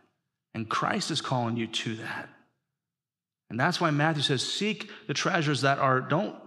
And 0.53 0.69
Christ 0.69 1.11
is 1.11 1.19
calling 1.19 1.57
you 1.57 1.67
to 1.67 1.95
that. 1.95 2.29
And 3.49 3.59
that's 3.59 3.81
why 3.81 3.91
Matthew 3.91 4.23
says, 4.23 4.49
Seek 4.49 4.89
the 5.07 5.13
treasures 5.13 5.59
that 5.61 5.77
are, 5.77 5.99
don't 5.99 6.37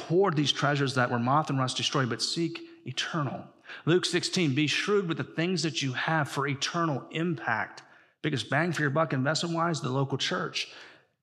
hoard 0.00 0.36
these 0.36 0.52
treasures 0.52 0.94
that 0.94 1.10
were 1.10 1.18
moth 1.18 1.50
and 1.50 1.58
rust 1.58 1.76
destroy, 1.76 2.06
but 2.06 2.22
seek 2.22 2.62
eternal. 2.86 3.44
Luke 3.86 4.04
16, 4.04 4.54
be 4.54 4.66
shrewd 4.66 5.08
with 5.08 5.16
the 5.16 5.24
things 5.24 5.62
that 5.62 5.82
you 5.82 5.92
have 5.92 6.28
for 6.28 6.46
eternal 6.46 7.04
impact. 7.10 7.82
Biggest 8.22 8.48
bang 8.50 8.72
for 8.72 8.82
your 8.82 8.90
buck 8.90 9.12
investment 9.12 9.54
wise, 9.54 9.80
the 9.80 9.90
local 9.90 10.18
church. 10.18 10.68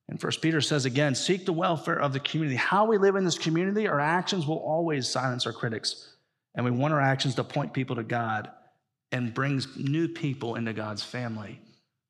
And 0.08 0.19
First 0.19 0.41
Peter 0.41 0.62
says 0.62 0.86
again, 0.86 1.15
seek 1.15 1.45
the 1.45 1.54
welfare 1.54 2.00
of 2.00 2.13
the 2.13 2.19
community. 2.19 2.58
How 2.58 2.86
we 2.86 2.97
live 2.97 3.15
in 3.15 3.24
this 3.24 3.38
community, 3.38 3.88
our 3.88 4.00
actions 4.00 4.45
will 4.45 4.58
always 4.58 5.08
silence 5.08 5.45
our 5.45 5.54
critics. 5.54 6.13
And 6.54 6.65
we 6.65 6.71
want 6.71 6.93
our 6.93 7.02
actions 7.02 7.36
to 7.36 7.43
point 7.43 7.74
people 7.74 7.95
to 7.95 8.04
God 8.04 8.50
and 9.12 9.34
brings 9.34 9.78
new 9.78 10.08
people 10.08 10.56
into 10.56 10.74
God's 10.74 11.04
family. 11.04 11.62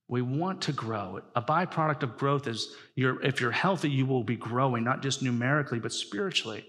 We 0.08 0.22
want 0.22 0.62
to 0.64 0.74
grow. 0.74 1.22
A 1.36 1.42
byproduct 1.42 2.04
of 2.04 2.18
growth 2.18 2.48
is 2.48 2.76
you're, 2.96 3.22
if 3.22 3.40
you're 3.40 3.52
healthy, 3.52 3.90
you 3.90 4.06
will 4.06 4.24
be 4.24 4.36
growing, 4.36 4.84
not 4.84 5.02
just 5.02 5.22
numerically, 5.22 5.80
but 5.80 5.94
spiritually. 5.94 6.66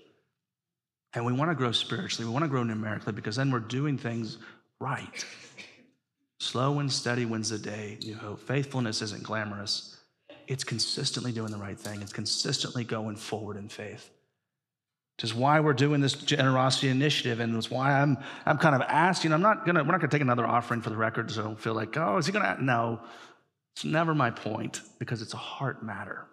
And 1.15 1.27
we 1.27 1.33
want 1.33 1.51
to 1.51 1.55
grow 1.55 1.73
spiritually. 1.73 2.27
We 2.27 2.33
want 2.33 2.45
to 2.45 2.49
grow 2.49 2.63
numerically 2.63 3.13
because 3.13 3.37
then 3.37 3.51
we're 3.51 3.61
doing 3.61 3.99
things 3.99 4.39
right. 4.81 5.25
Slow 6.41 6.79
and 6.81 6.91
steady 6.91 7.25
wins 7.25 7.51
the 7.51 7.59
day. 7.59 7.99
You 8.01 8.17
know, 8.17 8.37
faithfulness 8.37 9.03
isn't 9.03 9.23
glamorous. 9.23 9.97
It's 10.49 10.65
consistently 10.65 11.33
doing 11.33 11.53
the 11.53 11.59
right 11.59 11.79
thing. 11.79 12.03
It's 12.03 12.13
consistently 12.13 12.85
going 12.85 13.17
forward 13.17 13.57
in 13.57 13.69
faith. 13.69 14.11
Which 15.17 15.25
is 15.25 15.35
why 15.35 15.61
we're 15.61 15.75
doing 15.75 16.01
this 16.01 16.15
generosity 16.15 16.89
initiative, 16.89 17.39
and 17.39 17.55
it's 17.55 17.71
why 17.71 17.93
I'm 17.93 18.19
I'm 18.47 18.59
kind 18.59 18.75
of 18.75 18.81
asking. 18.81 19.33
I'm 19.33 19.43
not 19.43 19.67
gonna. 19.67 19.85
We're 19.85 19.93
not 19.93 20.01
gonna 20.01 20.11
take 20.11 20.23
another 20.23 20.47
offering 20.47 20.81
for 20.81 20.91
the 20.91 20.97
record, 20.97 21.31
so 21.31 21.43
I 21.43 21.45
don't 21.45 21.61
feel 21.61 21.75
like, 21.75 21.97
oh, 21.97 22.17
is 22.17 22.27
he 22.27 22.33
gonna? 22.33 22.57
No, 22.61 23.01
it's 23.77 23.85
never 23.85 24.15
my 24.15 24.31
point 24.31 24.81
because 24.99 25.23
it's 25.23 25.35
a 25.35 25.39
heart 25.39 25.83
matter. 25.83 26.27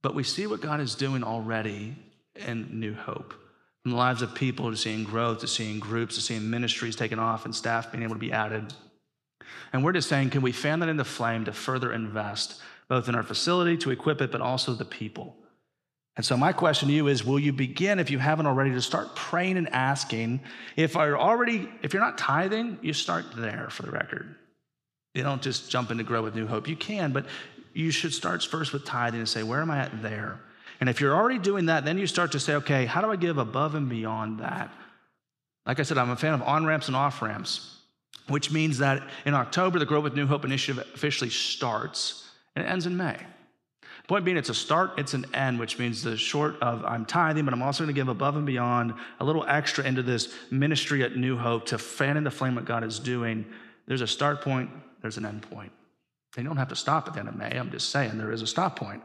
But 0.00 0.14
we 0.14 0.22
see 0.22 0.46
what 0.46 0.60
God 0.60 0.80
is 0.80 0.94
doing 0.94 1.24
already 1.24 1.96
and 2.36 2.72
new 2.74 2.94
hope. 2.94 3.34
From 3.82 3.92
the 3.92 3.98
lives 3.98 4.22
of 4.22 4.34
people 4.34 4.70
to 4.70 4.76
seeing 4.76 5.04
growth, 5.04 5.40
to 5.40 5.46
seeing 5.46 5.78
groups, 5.78 6.14
to 6.14 6.20
seeing 6.20 6.48
ministries 6.48 6.96
taking 6.96 7.18
off 7.18 7.44
and 7.44 7.54
staff 7.54 7.92
being 7.92 8.02
able 8.02 8.14
to 8.14 8.20
be 8.20 8.32
added. 8.32 8.72
And 9.72 9.84
we're 9.84 9.92
just 9.92 10.08
saying, 10.08 10.30
can 10.30 10.42
we 10.42 10.52
fan 10.52 10.80
that 10.80 10.88
into 10.88 11.04
flame 11.04 11.44
to 11.44 11.52
further 11.52 11.92
invest 11.92 12.60
both 12.88 13.08
in 13.08 13.14
our 13.14 13.22
facility 13.22 13.76
to 13.78 13.90
equip 13.90 14.20
it, 14.20 14.32
but 14.32 14.40
also 14.40 14.72
the 14.72 14.84
people? 14.84 15.36
And 16.16 16.24
so, 16.24 16.36
my 16.36 16.52
question 16.52 16.88
to 16.88 16.94
you 16.94 17.08
is 17.08 17.24
Will 17.24 17.40
you 17.40 17.52
begin, 17.52 17.98
if 17.98 18.10
you 18.10 18.18
haven't 18.18 18.46
already, 18.46 18.70
to 18.72 18.80
start 18.80 19.16
praying 19.16 19.56
and 19.56 19.68
asking? 19.70 20.40
If 20.76 20.94
you're 20.94 21.18
already, 21.18 21.68
if 21.82 21.92
you're 21.92 22.02
not 22.02 22.18
tithing, 22.18 22.78
you 22.82 22.92
start 22.92 23.26
there 23.36 23.68
for 23.70 23.82
the 23.82 23.90
record. 23.90 24.36
You 25.14 25.22
don't 25.22 25.42
just 25.42 25.70
jump 25.70 25.90
into 25.90 26.04
grow 26.04 26.22
with 26.22 26.34
New 26.34 26.46
Hope. 26.46 26.68
You 26.68 26.76
can, 26.76 27.12
but 27.12 27.26
you 27.72 27.90
should 27.90 28.12
start 28.14 28.44
first 28.44 28.72
with 28.72 28.84
tithing 28.84 29.20
and 29.20 29.28
say, 29.28 29.42
Where 29.42 29.60
am 29.60 29.70
I 29.70 29.78
at 29.78 30.02
there? 30.02 30.40
And 30.80 30.88
if 30.88 31.00
you're 31.00 31.14
already 31.14 31.38
doing 31.38 31.66
that, 31.66 31.84
then 31.84 31.98
you 31.98 32.06
start 32.06 32.32
to 32.32 32.40
say, 32.40 32.54
okay, 32.56 32.86
how 32.86 33.00
do 33.00 33.10
I 33.10 33.16
give 33.16 33.38
above 33.38 33.74
and 33.74 33.88
beyond 33.88 34.40
that? 34.40 34.70
Like 35.66 35.80
I 35.80 35.82
said, 35.82 35.98
I'm 35.98 36.10
a 36.10 36.16
fan 36.16 36.34
of 36.34 36.42
on 36.42 36.66
ramps 36.66 36.88
and 36.88 36.96
off 36.96 37.22
ramps, 37.22 37.78
which 38.28 38.50
means 38.50 38.78
that 38.78 39.02
in 39.24 39.34
October, 39.34 39.78
the 39.78 39.86
Grow 39.86 40.00
with 40.00 40.14
New 40.14 40.26
Hope 40.26 40.44
initiative 40.44 40.84
officially 40.94 41.30
starts 41.30 42.28
and 42.54 42.64
it 42.64 42.68
ends 42.68 42.86
in 42.86 42.96
May. 42.96 43.16
Point 44.06 44.26
being, 44.26 44.36
it's 44.36 44.50
a 44.50 44.54
start, 44.54 44.92
it's 44.98 45.14
an 45.14 45.24
end, 45.32 45.58
which 45.58 45.78
means 45.78 46.02
the 46.02 46.16
short 46.16 46.60
of 46.60 46.84
I'm 46.84 47.06
tithing, 47.06 47.46
but 47.46 47.54
I'm 47.54 47.62
also 47.62 47.84
going 47.84 47.94
to 47.94 47.98
give 47.98 48.08
above 48.08 48.36
and 48.36 48.44
beyond 48.44 48.92
a 49.18 49.24
little 49.24 49.46
extra 49.46 49.82
into 49.82 50.02
this 50.02 50.34
ministry 50.50 51.02
at 51.02 51.16
New 51.16 51.38
Hope 51.38 51.64
to 51.66 51.78
fan 51.78 52.18
into 52.18 52.30
flame 52.30 52.54
what 52.54 52.66
God 52.66 52.84
is 52.84 52.98
doing. 52.98 53.46
There's 53.86 54.02
a 54.02 54.06
start 54.06 54.42
point, 54.42 54.68
there's 55.00 55.16
an 55.16 55.24
end 55.24 55.48
point. 55.50 55.72
They 56.36 56.42
don't 56.42 56.58
have 56.58 56.68
to 56.68 56.76
stop 56.76 57.08
at 57.08 57.14
the 57.14 57.20
end 57.20 57.28
of 57.30 57.36
May. 57.36 57.56
I'm 57.56 57.70
just 57.70 57.90
saying 57.90 58.18
there 58.18 58.32
is 58.32 58.42
a 58.42 58.46
stop 58.46 58.78
point. 58.78 59.02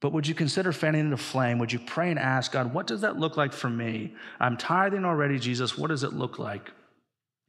But 0.00 0.12
would 0.12 0.26
you 0.26 0.34
consider 0.34 0.72
fanning 0.72 1.02
into 1.02 1.16
flame? 1.16 1.58
Would 1.58 1.72
you 1.72 1.78
pray 1.78 2.10
and 2.10 2.18
ask 2.18 2.52
God, 2.52 2.72
what 2.72 2.86
does 2.86 3.02
that 3.02 3.18
look 3.18 3.36
like 3.36 3.52
for 3.52 3.68
me? 3.68 4.14
I'm 4.38 4.56
tithing 4.56 5.04
already, 5.04 5.38
Jesus. 5.38 5.76
What 5.76 5.88
does 5.88 6.04
it 6.04 6.14
look 6.14 6.38
like? 6.38 6.70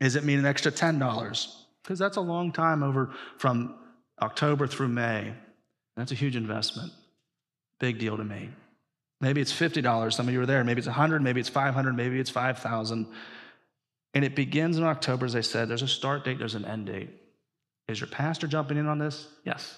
Is 0.02 0.16
it 0.16 0.26
mean 0.26 0.40
an 0.40 0.46
extra 0.46 0.72
$10? 0.72 1.48
Because 1.82 1.98
that's 1.98 2.18
a 2.18 2.22
long 2.22 2.52
time 2.52 2.84
over 2.84 3.12
from 3.38 3.76
October 4.22 4.68
through 4.68 4.90
May. 4.90 5.34
That's 5.96 6.12
a 6.12 6.16
huge 6.16 6.36
investment. 6.36 6.92
Big 7.80 8.00
deal 8.00 8.18
to 8.18 8.24
me. 8.24 8.50
Maybe 9.22 9.40
it's 9.40 9.54
$50. 9.54 10.14
Some 10.14 10.28
of 10.28 10.34
you 10.34 10.42
are 10.42 10.46
there. 10.46 10.64
Maybe 10.64 10.80
it's 10.80 10.88
100, 10.88 11.22
maybe 11.22 11.40
it's 11.40 11.50
500, 11.50 11.96
maybe 11.96 12.20
it's 12.20 12.30
5,000. 12.30 13.08
And 14.14 14.26
it 14.26 14.36
begins 14.36 14.78
in 14.78 14.84
October, 14.84 15.26
as 15.26 15.36
I 15.36 15.42
said. 15.42 15.70
There's 15.70 15.84
a 15.84 15.88
start 15.88 16.26
date, 16.26 16.40
there's 16.40 16.56
an 16.56 16.66
end 16.66 16.88
date. 16.88 17.10
Is 17.88 18.00
your 18.00 18.08
pastor 18.08 18.48
jumping 18.48 18.78
in 18.78 18.88
on 18.88 19.00
this? 19.00 19.28
Yes. 19.46 19.78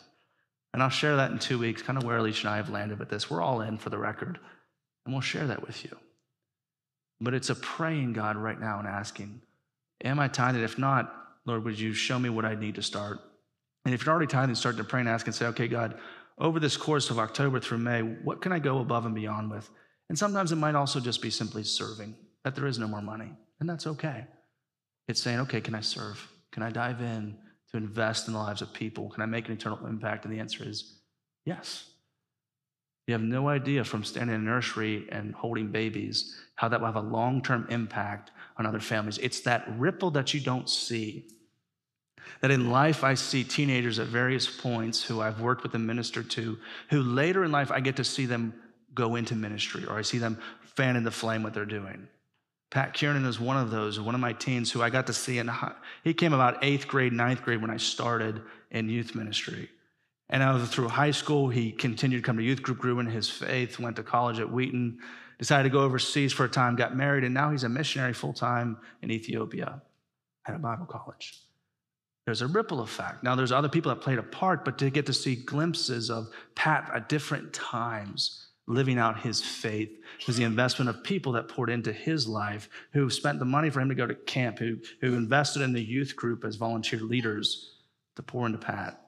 And 0.73 0.81
I'll 0.81 0.89
share 0.89 1.15
that 1.17 1.31
in 1.31 1.39
two 1.39 1.59
weeks, 1.59 1.81
kind 1.81 1.97
of 1.97 2.03
where 2.03 2.17
Alicia 2.17 2.47
and 2.47 2.53
I 2.53 2.57
have 2.57 2.69
landed 2.69 2.97
with 2.97 3.09
this. 3.09 3.29
We're 3.29 3.41
all 3.41 3.61
in 3.61 3.77
for 3.77 3.89
the 3.89 3.97
record, 3.97 4.39
and 5.05 5.13
we'll 5.13 5.21
share 5.21 5.47
that 5.47 5.65
with 5.65 5.83
you. 5.83 5.95
But 7.21 7.33
it's 7.33 7.49
a 7.49 7.55
praying 7.55 8.13
God 8.13 8.35
right 8.35 8.59
now 8.59 8.79
and 8.79 8.87
asking, 8.87 9.41
Am 10.03 10.19
I 10.19 10.27
tithing? 10.27 10.63
If 10.63 10.77
not, 10.77 11.13
Lord, 11.45 11.63
would 11.63 11.79
you 11.79 11.93
show 11.93 12.17
me 12.17 12.29
what 12.29 12.45
I 12.45 12.55
need 12.55 12.75
to 12.75 12.81
start? 12.81 13.19
And 13.85 13.93
if 13.93 14.05
you're 14.05 14.13
already 14.13 14.27
tithing, 14.27 14.55
start 14.55 14.77
to 14.77 14.83
pray 14.83 15.01
and 15.01 15.09
ask 15.09 15.27
and 15.27 15.35
say, 15.35 15.45
Okay, 15.47 15.67
God, 15.67 15.97
over 16.37 16.59
this 16.59 16.75
course 16.75 17.09
of 17.09 17.19
October 17.19 17.59
through 17.59 17.77
May, 17.77 18.01
what 18.01 18.41
can 18.41 18.51
I 18.51 18.59
go 18.59 18.79
above 18.79 19.05
and 19.05 19.13
beyond 19.13 19.51
with? 19.51 19.69
And 20.09 20.17
sometimes 20.17 20.51
it 20.51 20.57
might 20.57 20.75
also 20.75 20.99
just 20.99 21.21
be 21.21 21.29
simply 21.29 21.63
serving, 21.63 22.15
that 22.43 22.55
there 22.55 22.65
is 22.65 22.79
no 22.79 22.87
more 22.87 23.01
money, 23.01 23.31
and 23.59 23.69
that's 23.69 23.87
okay. 23.87 24.25
It's 25.07 25.21
saying, 25.21 25.39
Okay, 25.41 25.61
can 25.61 25.75
I 25.75 25.81
serve? 25.81 26.27
Can 26.51 26.63
I 26.63 26.71
dive 26.71 26.99
in? 27.01 27.37
To 27.73 27.77
invest 27.77 28.27
in 28.27 28.33
the 28.33 28.39
lives 28.39 28.61
of 28.61 28.71
people? 28.73 29.09
Can 29.09 29.21
I 29.21 29.25
make 29.25 29.47
an 29.47 29.53
eternal 29.53 29.85
impact? 29.85 30.25
And 30.25 30.33
the 30.33 30.39
answer 30.39 30.63
is 30.67 30.93
yes. 31.45 31.89
You 33.07 33.13
have 33.13 33.21
no 33.21 33.49
idea 33.49 33.83
from 33.83 34.03
standing 34.03 34.35
in 34.35 34.41
a 34.41 34.45
nursery 34.45 35.07
and 35.11 35.33
holding 35.33 35.67
babies 35.67 36.39
how 36.55 36.69
that 36.69 36.79
will 36.79 36.87
have 36.87 36.95
a 36.95 37.01
long 37.01 37.41
term 37.41 37.67
impact 37.69 38.31
on 38.57 38.65
other 38.65 38.79
families. 38.79 39.17
It's 39.17 39.41
that 39.41 39.65
ripple 39.77 40.11
that 40.11 40.33
you 40.33 40.39
don't 40.39 40.69
see. 40.69 41.27
That 42.39 42.51
in 42.51 42.69
life, 42.69 43.03
I 43.03 43.15
see 43.15 43.43
teenagers 43.43 43.99
at 43.99 44.07
various 44.07 44.47
points 44.47 45.03
who 45.03 45.19
I've 45.19 45.41
worked 45.41 45.63
with 45.63 45.75
and 45.75 45.85
ministered 45.85 46.29
to, 46.31 46.57
who 46.89 47.01
later 47.01 47.43
in 47.43 47.51
life 47.51 47.71
I 47.71 47.81
get 47.81 47.97
to 47.97 48.05
see 48.05 48.25
them 48.25 48.53
go 48.93 49.15
into 49.15 49.35
ministry 49.35 49.85
or 49.85 49.97
I 49.97 50.03
see 50.03 50.19
them 50.19 50.39
fan 50.61 50.95
in 50.95 51.03
the 51.03 51.11
flame 51.11 51.43
what 51.43 51.53
they're 51.53 51.65
doing. 51.65 52.07
Pat 52.73 52.95
Kiernan 52.95 53.25
is 53.25 53.39
one 53.39 53.55
of 53.55 53.69
those, 53.69 53.99
one 53.99 54.15
of 54.15 54.21
my 54.21 54.33
teens 54.33 54.71
who 54.71 54.81
I 54.81 54.89
got 54.89 55.05
to 55.05 55.13
see. 55.13 55.37
In, 55.37 55.47
he 56.03 56.11
came 56.11 56.33
about 56.33 56.63
eighth 56.63 56.87
grade, 56.87 57.13
ninth 57.13 57.43
grade 57.43 57.61
when 57.61 57.69
I 57.69 57.77
started 57.77 58.41
in 58.71 58.89
youth 58.89 59.13
ministry. 59.13 59.69
And 60.27 60.41
out 60.41 60.67
through 60.67 60.87
high 60.87 61.11
school, 61.11 61.49
he 61.49 61.71
continued 61.71 62.23
to 62.23 62.25
come 62.25 62.37
to 62.37 62.43
youth 62.43 62.63
group, 62.63 62.79
grew 62.79 62.97
in 62.97 63.05
his 63.05 63.29
faith, 63.29 63.77
went 63.77 63.97
to 63.97 64.03
college 64.03 64.39
at 64.39 64.51
Wheaton, 64.51 64.97
decided 65.37 65.65
to 65.65 65.69
go 65.69 65.81
overseas 65.81 66.33
for 66.33 66.45
a 66.45 66.49
time, 66.49 66.75
got 66.75 66.97
married, 66.97 67.23
and 67.23 67.31
now 67.31 67.51
he's 67.51 67.63
a 67.63 67.69
missionary 67.69 68.13
full 68.13 68.33
time 68.33 68.77
in 69.03 69.11
Ethiopia 69.11 69.79
at 70.47 70.55
a 70.55 70.57
Bible 70.57 70.87
college. 70.87 71.41
There's 72.25 72.41
a 72.41 72.47
ripple 72.47 72.81
effect. 72.81 73.21
Now, 73.21 73.35
there's 73.35 73.51
other 73.51 73.69
people 73.69 73.93
that 73.93 74.01
played 74.01 74.17
a 74.17 74.23
part, 74.23 74.65
but 74.65 74.79
to 74.79 74.89
get 74.89 75.05
to 75.05 75.13
see 75.13 75.35
glimpses 75.35 76.09
of 76.09 76.27
Pat 76.55 76.89
at 76.91 77.07
different 77.07 77.53
times 77.53 78.47
living 78.65 78.97
out 78.97 79.19
his 79.19 79.41
faith 79.41 79.91
was 80.27 80.37
the 80.37 80.43
investment 80.43 80.89
of 80.89 81.03
people 81.03 81.33
that 81.33 81.47
poured 81.47 81.69
into 81.69 81.91
his 81.91 82.27
life, 82.27 82.69
who 82.91 83.09
spent 83.09 83.39
the 83.39 83.45
money 83.45 83.69
for 83.69 83.81
him 83.81 83.89
to 83.89 83.95
go 83.95 84.07
to 84.07 84.15
camp, 84.15 84.59
who, 84.59 84.77
who 85.01 85.15
invested 85.15 85.61
in 85.61 85.73
the 85.73 85.83
youth 85.83 86.15
group 86.15 86.45
as 86.45 86.55
volunteer 86.55 86.99
leaders 86.99 87.77
to 88.15 88.23
pour 88.23 88.45
into 88.45 88.57
Pat. 88.57 88.99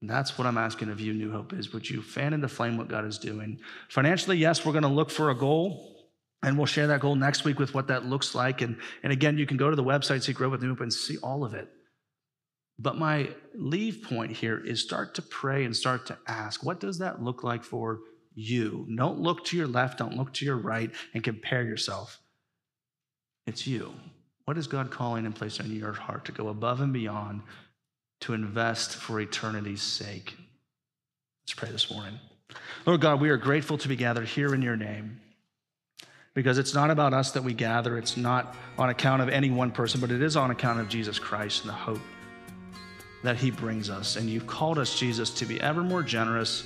And 0.00 0.10
that's 0.10 0.36
what 0.36 0.46
I'm 0.46 0.58
asking 0.58 0.88
of 0.88 1.00
you, 1.00 1.14
New 1.14 1.30
Hope, 1.30 1.52
is 1.52 1.72
would 1.72 1.88
you 1.88 2.02
fan 2.02 2.32
into 2.32 2.48
flame 2.48 2.76
what 2.76 2.88
God 2.88 3.04
is 3.04 3.18
doing? 3.18 3.60
Financially, 3.88 4.36
yes, 4.36 4.66
we're 4.66 4.72
going 4.72 4.82
to 4.82 4.88
look 4.88 5.10
for 5.10 5.30
a 5.30 5.34
goal. 5.34 5.88
And 6.44 6.56
we'll 6.56 6.66
share 6.66 6.88
that 6.88 6.98
goal 6.98 7.14
next 7.14 7.44
week 7.44 7.60
with 7.60 7.72
what 7.72 7.86
that 7.86 8.04
looks 8.04 8.34
like. 8.34 8.62
And, 8.62 8.76
and 9.04 9.12
again, 9.12 9.38
you 9.38 9.46
can 9.46 9.56
go 9.56 9.70
to 9.70 9.76
the 9.76 9.84
website, 9.84 10.24
see 10.24 10.32
Grow 10.32 10.48
with 10.48 10.60
New 10.60 10.70
Hope, 10.70 10.80
and 10.80 10.92
see 10.92 11.16
all 11.18 11.44
of 11.44 11.54
it. 11.54 11.68
But 12.80 12.98
my 12.98 13.30
leave 13.54 14.02
point 14.02 14.32
here 14.32 14.58
is 14.58 14.80
start 14.80 15.14
to 15.14 15.22
pray 15.22 15.64
and 15.64 15.76
start 15.76 16.06
to 16.06 16.18
ask, 16.26 16.64
what 16.64 16.80
does 16.80 16.98
that 16.98 17.22
look 17.22 17.44
like 17.44 17.62
for 17.62 18.00
you. 18.34 18.86
Don't 18.94 19.20
look 19.20 19.44
to 19.46 19.56
your 19.56 19.66
left, 19.66 19.98
don't 19.98 20.16
look 20.16 20.32
to 20.34 20.44
your 20.44 20.56
right 20.56 20.90
and 21.14 21.22
compare 21.22 21.62
yourself. 21.62 22.20
It's 23.46 23.66
you. 23.66 23.94
What 24.44 24.58
is 24.58 24.66
God 24.66 24.90
calling 24.90 25.26
and 25.26 25.34
placing 25.34 25.66
in 25.66 25.76
your 25.76 25.92
heart 25.92 26.24
to 26.26 26.32
go 26.32 26.48
above 26.48 26.80
and 26.80 26.92
beyond 26.92 27.42
to 28.20 28.34
invest 28.34 28.96
for 28.96 29.20
eternity's 29.20 29.82
sake? 29.82 30.36
Let's 31.44 31.54
pray 31.54 31.70
this 31.70 31.90
morning. 31.90 32.18
Lord 32.86 33.00
God, 33.00 33.20
we 33.20 33.30
are 33.30 33.36
grateful 33.36 33.78
to 33.78 33.88
be 33.88 33.96
gathered 33.96 34.28
here 34.28 34.54
in 34.54 34.62
your 34.62 34.76
name 34.76 35.20
because 36.34 36.58
it's 36.58 36.74
not 36.74 36.90
about 36.90 37.14
us 37.14 37.32
that 37.32 37.42
we 37.42 37.54
gather. 37.54 37.98
It's 37.98 38.16
not 38.16 38.54
on 38.78 38.90
account 38.90 39.22
of 39.22 39.28
any 39.28 39.50
one 39.50 39.70
person, 39.70 40.00
but 40.00 40.10
it 40.10 40.22
is 40.22 40.36
on 40.36 40.50
account 40.50 40.80
of 40.80 40.88
Jesus 40.88 41.18
Christ 41.18 41.62
and 41.62 41.70
the 41.70 41.74
hope 41.74 42.00
that 43.22 43.36
he 43.36 43.50
brings 43.50 43.90
us. 43.90 44.16
And 44.16 44.28
you've 44.28 44.46
called 44.46 44.78
us, 44.78 44.98
Jesus, 44.98 45.30
to 45.30 45.46
be 45.46 45.60
ever 45.60 45.82
more 45.82 46.02
generous 46.02 46.64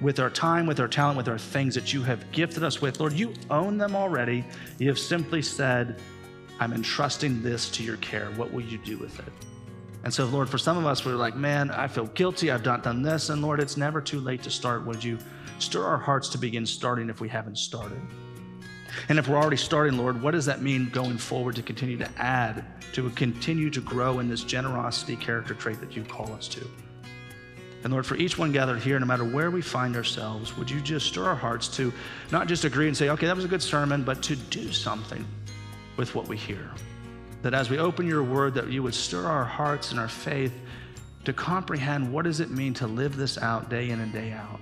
with 0.00 0.20
our 0.20 0.30
time, 0.30 0.66
with 0.66 0.80
our 0.80 0.88
talent, 0.88 1.16
with 1.16 1.28
our 1.28 1.38
things 1.38 1.74
that 1.74 1.92
you 1.92 2.02
have 2.02 2.30
gifted 2.32 2.62
us 2.62 2.80
with. 2.80 3.00
Lord, 3.00 3.12
you 3.12 3.32
own 3.50 3.78
them 3.78 3.94
already. 3.94 4.44
You 4.78 4.88
have 4.88 4.98
simply 4.98 5.42
said, 5.42 6.00
I'm 6.60 6.72
entrusting 6.72 7.42
this 7.42 7.70
to 7.70 7.82
your 7.82 7.96
care. 7.98 8.26
What 8.36 8.52
will 8.52 8.62
you 8.62 8.78
do 8.78 8.98
with 8.98 9.18
it? 9.18 9.32
And 10.04 10.12
so, 10.12 10.26
Lord, 10.26 10.50
for 10.50 10.58
some 10.58 10.76
of 10.76 10.84
us, 10.84 11.04
we're 11.04 11.14
like, 11.14 11.34
man, 11.34 11.70
I 11.70 11.88
feel 11.88 12.06
guilty. 12.08 12.50
I've 12.50 12.64
not 12.64 12.82
done 12.82 13.02
this. 13.02 13.30
And 13.30 13.40
Lord, 13.40 13.58
it's 13.58 13.76
never 13.76 14.00
too 14.00 14.20
late 14.20 14.42
to 14.42 14.50
start. 14.50 14.84
Would 14.84 15.02
you 15.02 15.18
stir 15.58 15.82
our 15.84 15.96
hearts 15.96 16.28
to 16.30 16.38
begin 16.38 16.66
starting 16.66 17.08
if 17.08 17.20
we 17.20 17.28
haven't 17.28 17.56
started? 17.56 18.00
And 19.08 19.18
if 19.18 19.28
we're 19.28 19.36
already 19.36 19.56
starting, 19.56 19.98
Lord, 19.98 20.20
what 20.20 20.32
does 20.32 20.46
that 20.46 20.62
mean 20.62 20.90
going 20.90 21.18
forward 21.18 21.56
to 21.56 21.62
continue 21.62 21.96
to 21.98 22.08
add, 22.18 22.64
to 22.92 23.08
continue 23.10 23.70
to 23.70 23.80
grow 23.80 24.20
in 24.20 24.28
this 24.28 24.44
generosity 24.44 25.16
character 25.16 25.54
trait 25.54 25.80
that 25.80 25.96
you 25.96 26.04
call 26.04 26.32
us 26.32 26.48
to? 26.48 26.68
And 27.84 27.92
Lord, 27.92 28.06
for 28.06 28.16
each 28.16 28.38
one 28.38 28.50
gathered 28.50 28.80
here, 28.80 28.98
no 28.98 29.04
matter 29.04 29.24
where 29.24 29.50
we 29.50 29.60
find 29.60 29.94
ourselves, 29.94 30.56
would 30.56 30.70
you 30.70 30.80
just 30.80 31.06
stir 31.06 31.24
our 31.24 31.34
hearts 31.34 31.68
to 31.76 31.92
not 32.32 32.48
just 32.48 32.64
agree 32.64 32.88
and 32.88 32.96
say, 32.96 33.10
okay, 33.10 33.26
that 33.26 33.36
was 33.36 33.44
a 33.44 33.48
good 33.48 33.62
sermon, 33.62 34.02
but 34.02 34.22
to 34.22 34.36
do 34.36 34.72
something 34.72 35.24
with 35.98 36.14
what 36.14 36.26
we 36.26 36.38
hear. 36.38 36.70
That 37.42 37.52
as 37.52 37.68
we 37.68 37.78
open 37.78 38.08
your 38.08 38.22
word, 38.22 38.54
that 38.54 38.68
you 38.68 38.82
would 38.82 38.94
stir 38.94 39.26
our 39.26 39.44
hearts 39.44 39.90
and 39.90 40.00
our 40.00 40.08
faith 40.08 40.54
to 41.24 41.34
comprehend 41.34 42.10
what 42.10 42.24
does 42.24 42.40
it 42.40 42.50
mean 42.50 42.72
to 42.74 42.86
live 42.86 43.16
this 43.16 43.36
out 43.36 43.68
day 43.68 43.90
in 43.90 44.00
and 44.00 44.12
day 44.12 44.32
out 44.32 44.60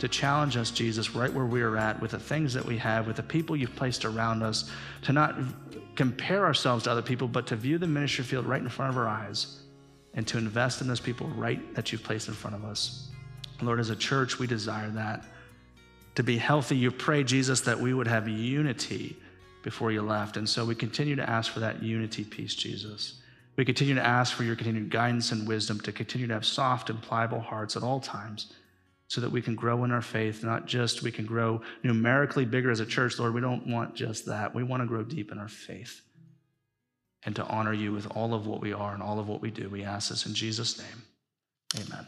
to 0.00 0.08
challenge 0.08 0.56
us, 0.56 0.72
Jesus, 0.72 1.14
right 1.14 1.32
where 1.32 1.46
we 1.46 1.62
are 1.62 1.76
at, 1.76 2.02
with 2.02 2.10
the 2.10 2.18
things 2.18 2.52
that 2.52 2.66
we 2.66 2.76
have, 2.76 3.06
with 3.06 3.14
the 3.16 3.22
people 3.22 3.54
you've 3.54 3.76
placed 3.76 4.04
around 4.04 4.42
us, 4.42 4.70
to 5.02 5.12
not 5.12 5.36
compare 5.94 6.44
ourselves 6.44 6.84
to 6.84 6.90
other 6.90 7.00
people, 7.00 7.28
but 7.28 7.46
to 7.46 7.54
view 7.54 7.78
the 7.78 7.86
ministry 7.86 8.24
field 8.24 8.44
right 8.44 8.60
in 8.60 8.68
front 8.68 8.90
of 8.90 8.98
our 8.98 9.06
eyes 9.06 9.63
and 10.14 10.26
to 10.28 10.38
invest 10.38 10.80
in 10.80 10.86
those 10.86 11.00
people 11.00 11.26
right 11.28 11.74
that 11.74 11.90
you've 11.92 12.02
placed 12.02 12.28
in 12.28 12.34
front 12.34 12.56
of 12.56 12.64
us. 12.64 13.08
Lord, 13.60 13.80
as 13.80 13.90
a 13.90 13.96
church, 13.96 14.38
we 14.38 14.46
desire 14.46 14.90
that. 14.90 15.24
To 16.16 16.22
be 16.22 16.36
healthy, 16.36 16.76
you 16.76 16.90
pray, 16.90 17.24
Jesus, 17.24 17.60
that 17.62 17.78
we 17.78 17.94
would 17.94 18.06
have 18.06 18.28
unity 18.28 19.16
before 19.62 19.90
you 19.90 20.02
left. 20.02 20.36
And 20.36 20.48
so 20.48 20.64
we 20.64 20.74
continue 20.74 21.16
to 21.16 21.28
ask 21.28 21.52
for 21.52 21.60
that 21.60 21.82
unity 21.82 22.22
piece, 22.22 22.54
Jesus. 22.54 23.20
We 23.56 23.64
continue 23.64 23.94
to 23.94 24.04
ask 24.04 24.34
for 24.34 24.44
your 24.44 24.56
continued 24.56 24.90
guidance 24.90 25.32
and 25.32 25.48
wisdom 25.48 25.80
to 25.80 25.92
continue 25.92 26.26
to 26.26 26.34
have 26.34 26.44
soft 26.44 26.90
and 26.90 27.00
pliable 27.00 27.40
hearts 27.40 27.76
at 27.76 27.82
all 27.82 28.00
times 28.00 28.52
so 29.08 29.20
that 29.20 29.30
we 29.30 29.42
can 29.42 29.54
grow 29.54 29.84
in 29.84 29.90
our 29.90 30.02
faith, 30.02 30.42
not 30.42 30.66
just 30.66 31.02
we 31.02 31.12
can 31.12 31.24
grow 31.24 31.60
numerically 31.82 32.44
bigger 32.44 32.70
as 32.70 32.80
a 32.80 32.86
church. 32.86 33.18
Lord, 33.18 33.34
we 33.34 33.40
don't 33.40 33.66
want 33.66 33.94
just 33.94 34.26
that. 34.26 34.54
We 34.54 34.62
want 34.62 34.82
to 34.82 34.86
grow 34.86 35.02
deep 35.02 35.30
in 35.30 35.38
our 35.38 35.48
faith 35.48 36.00
and 37.24 37.36
to 37.36 37.46
honor 37.46 37.72
you 37.72 37.92
with 37.92 38.06
all 38.16 38.34
of 38.34 38.46
what 38.46 38.60
we 38.60 38.72
are 38.72 38.92
and 38.92 39.02
all 39.02 39.18
of 39.18 39.28
what 39.28 39.40
we 39.40 39.50
do. 39.50 39.68
We 39.68 39.84
ask 39.84 40.10
this 40.10 40.26
in 40.26 40.34
Jesus' 40.34 40.78
name. 40.78 41.02
Amen. 41.86 42.02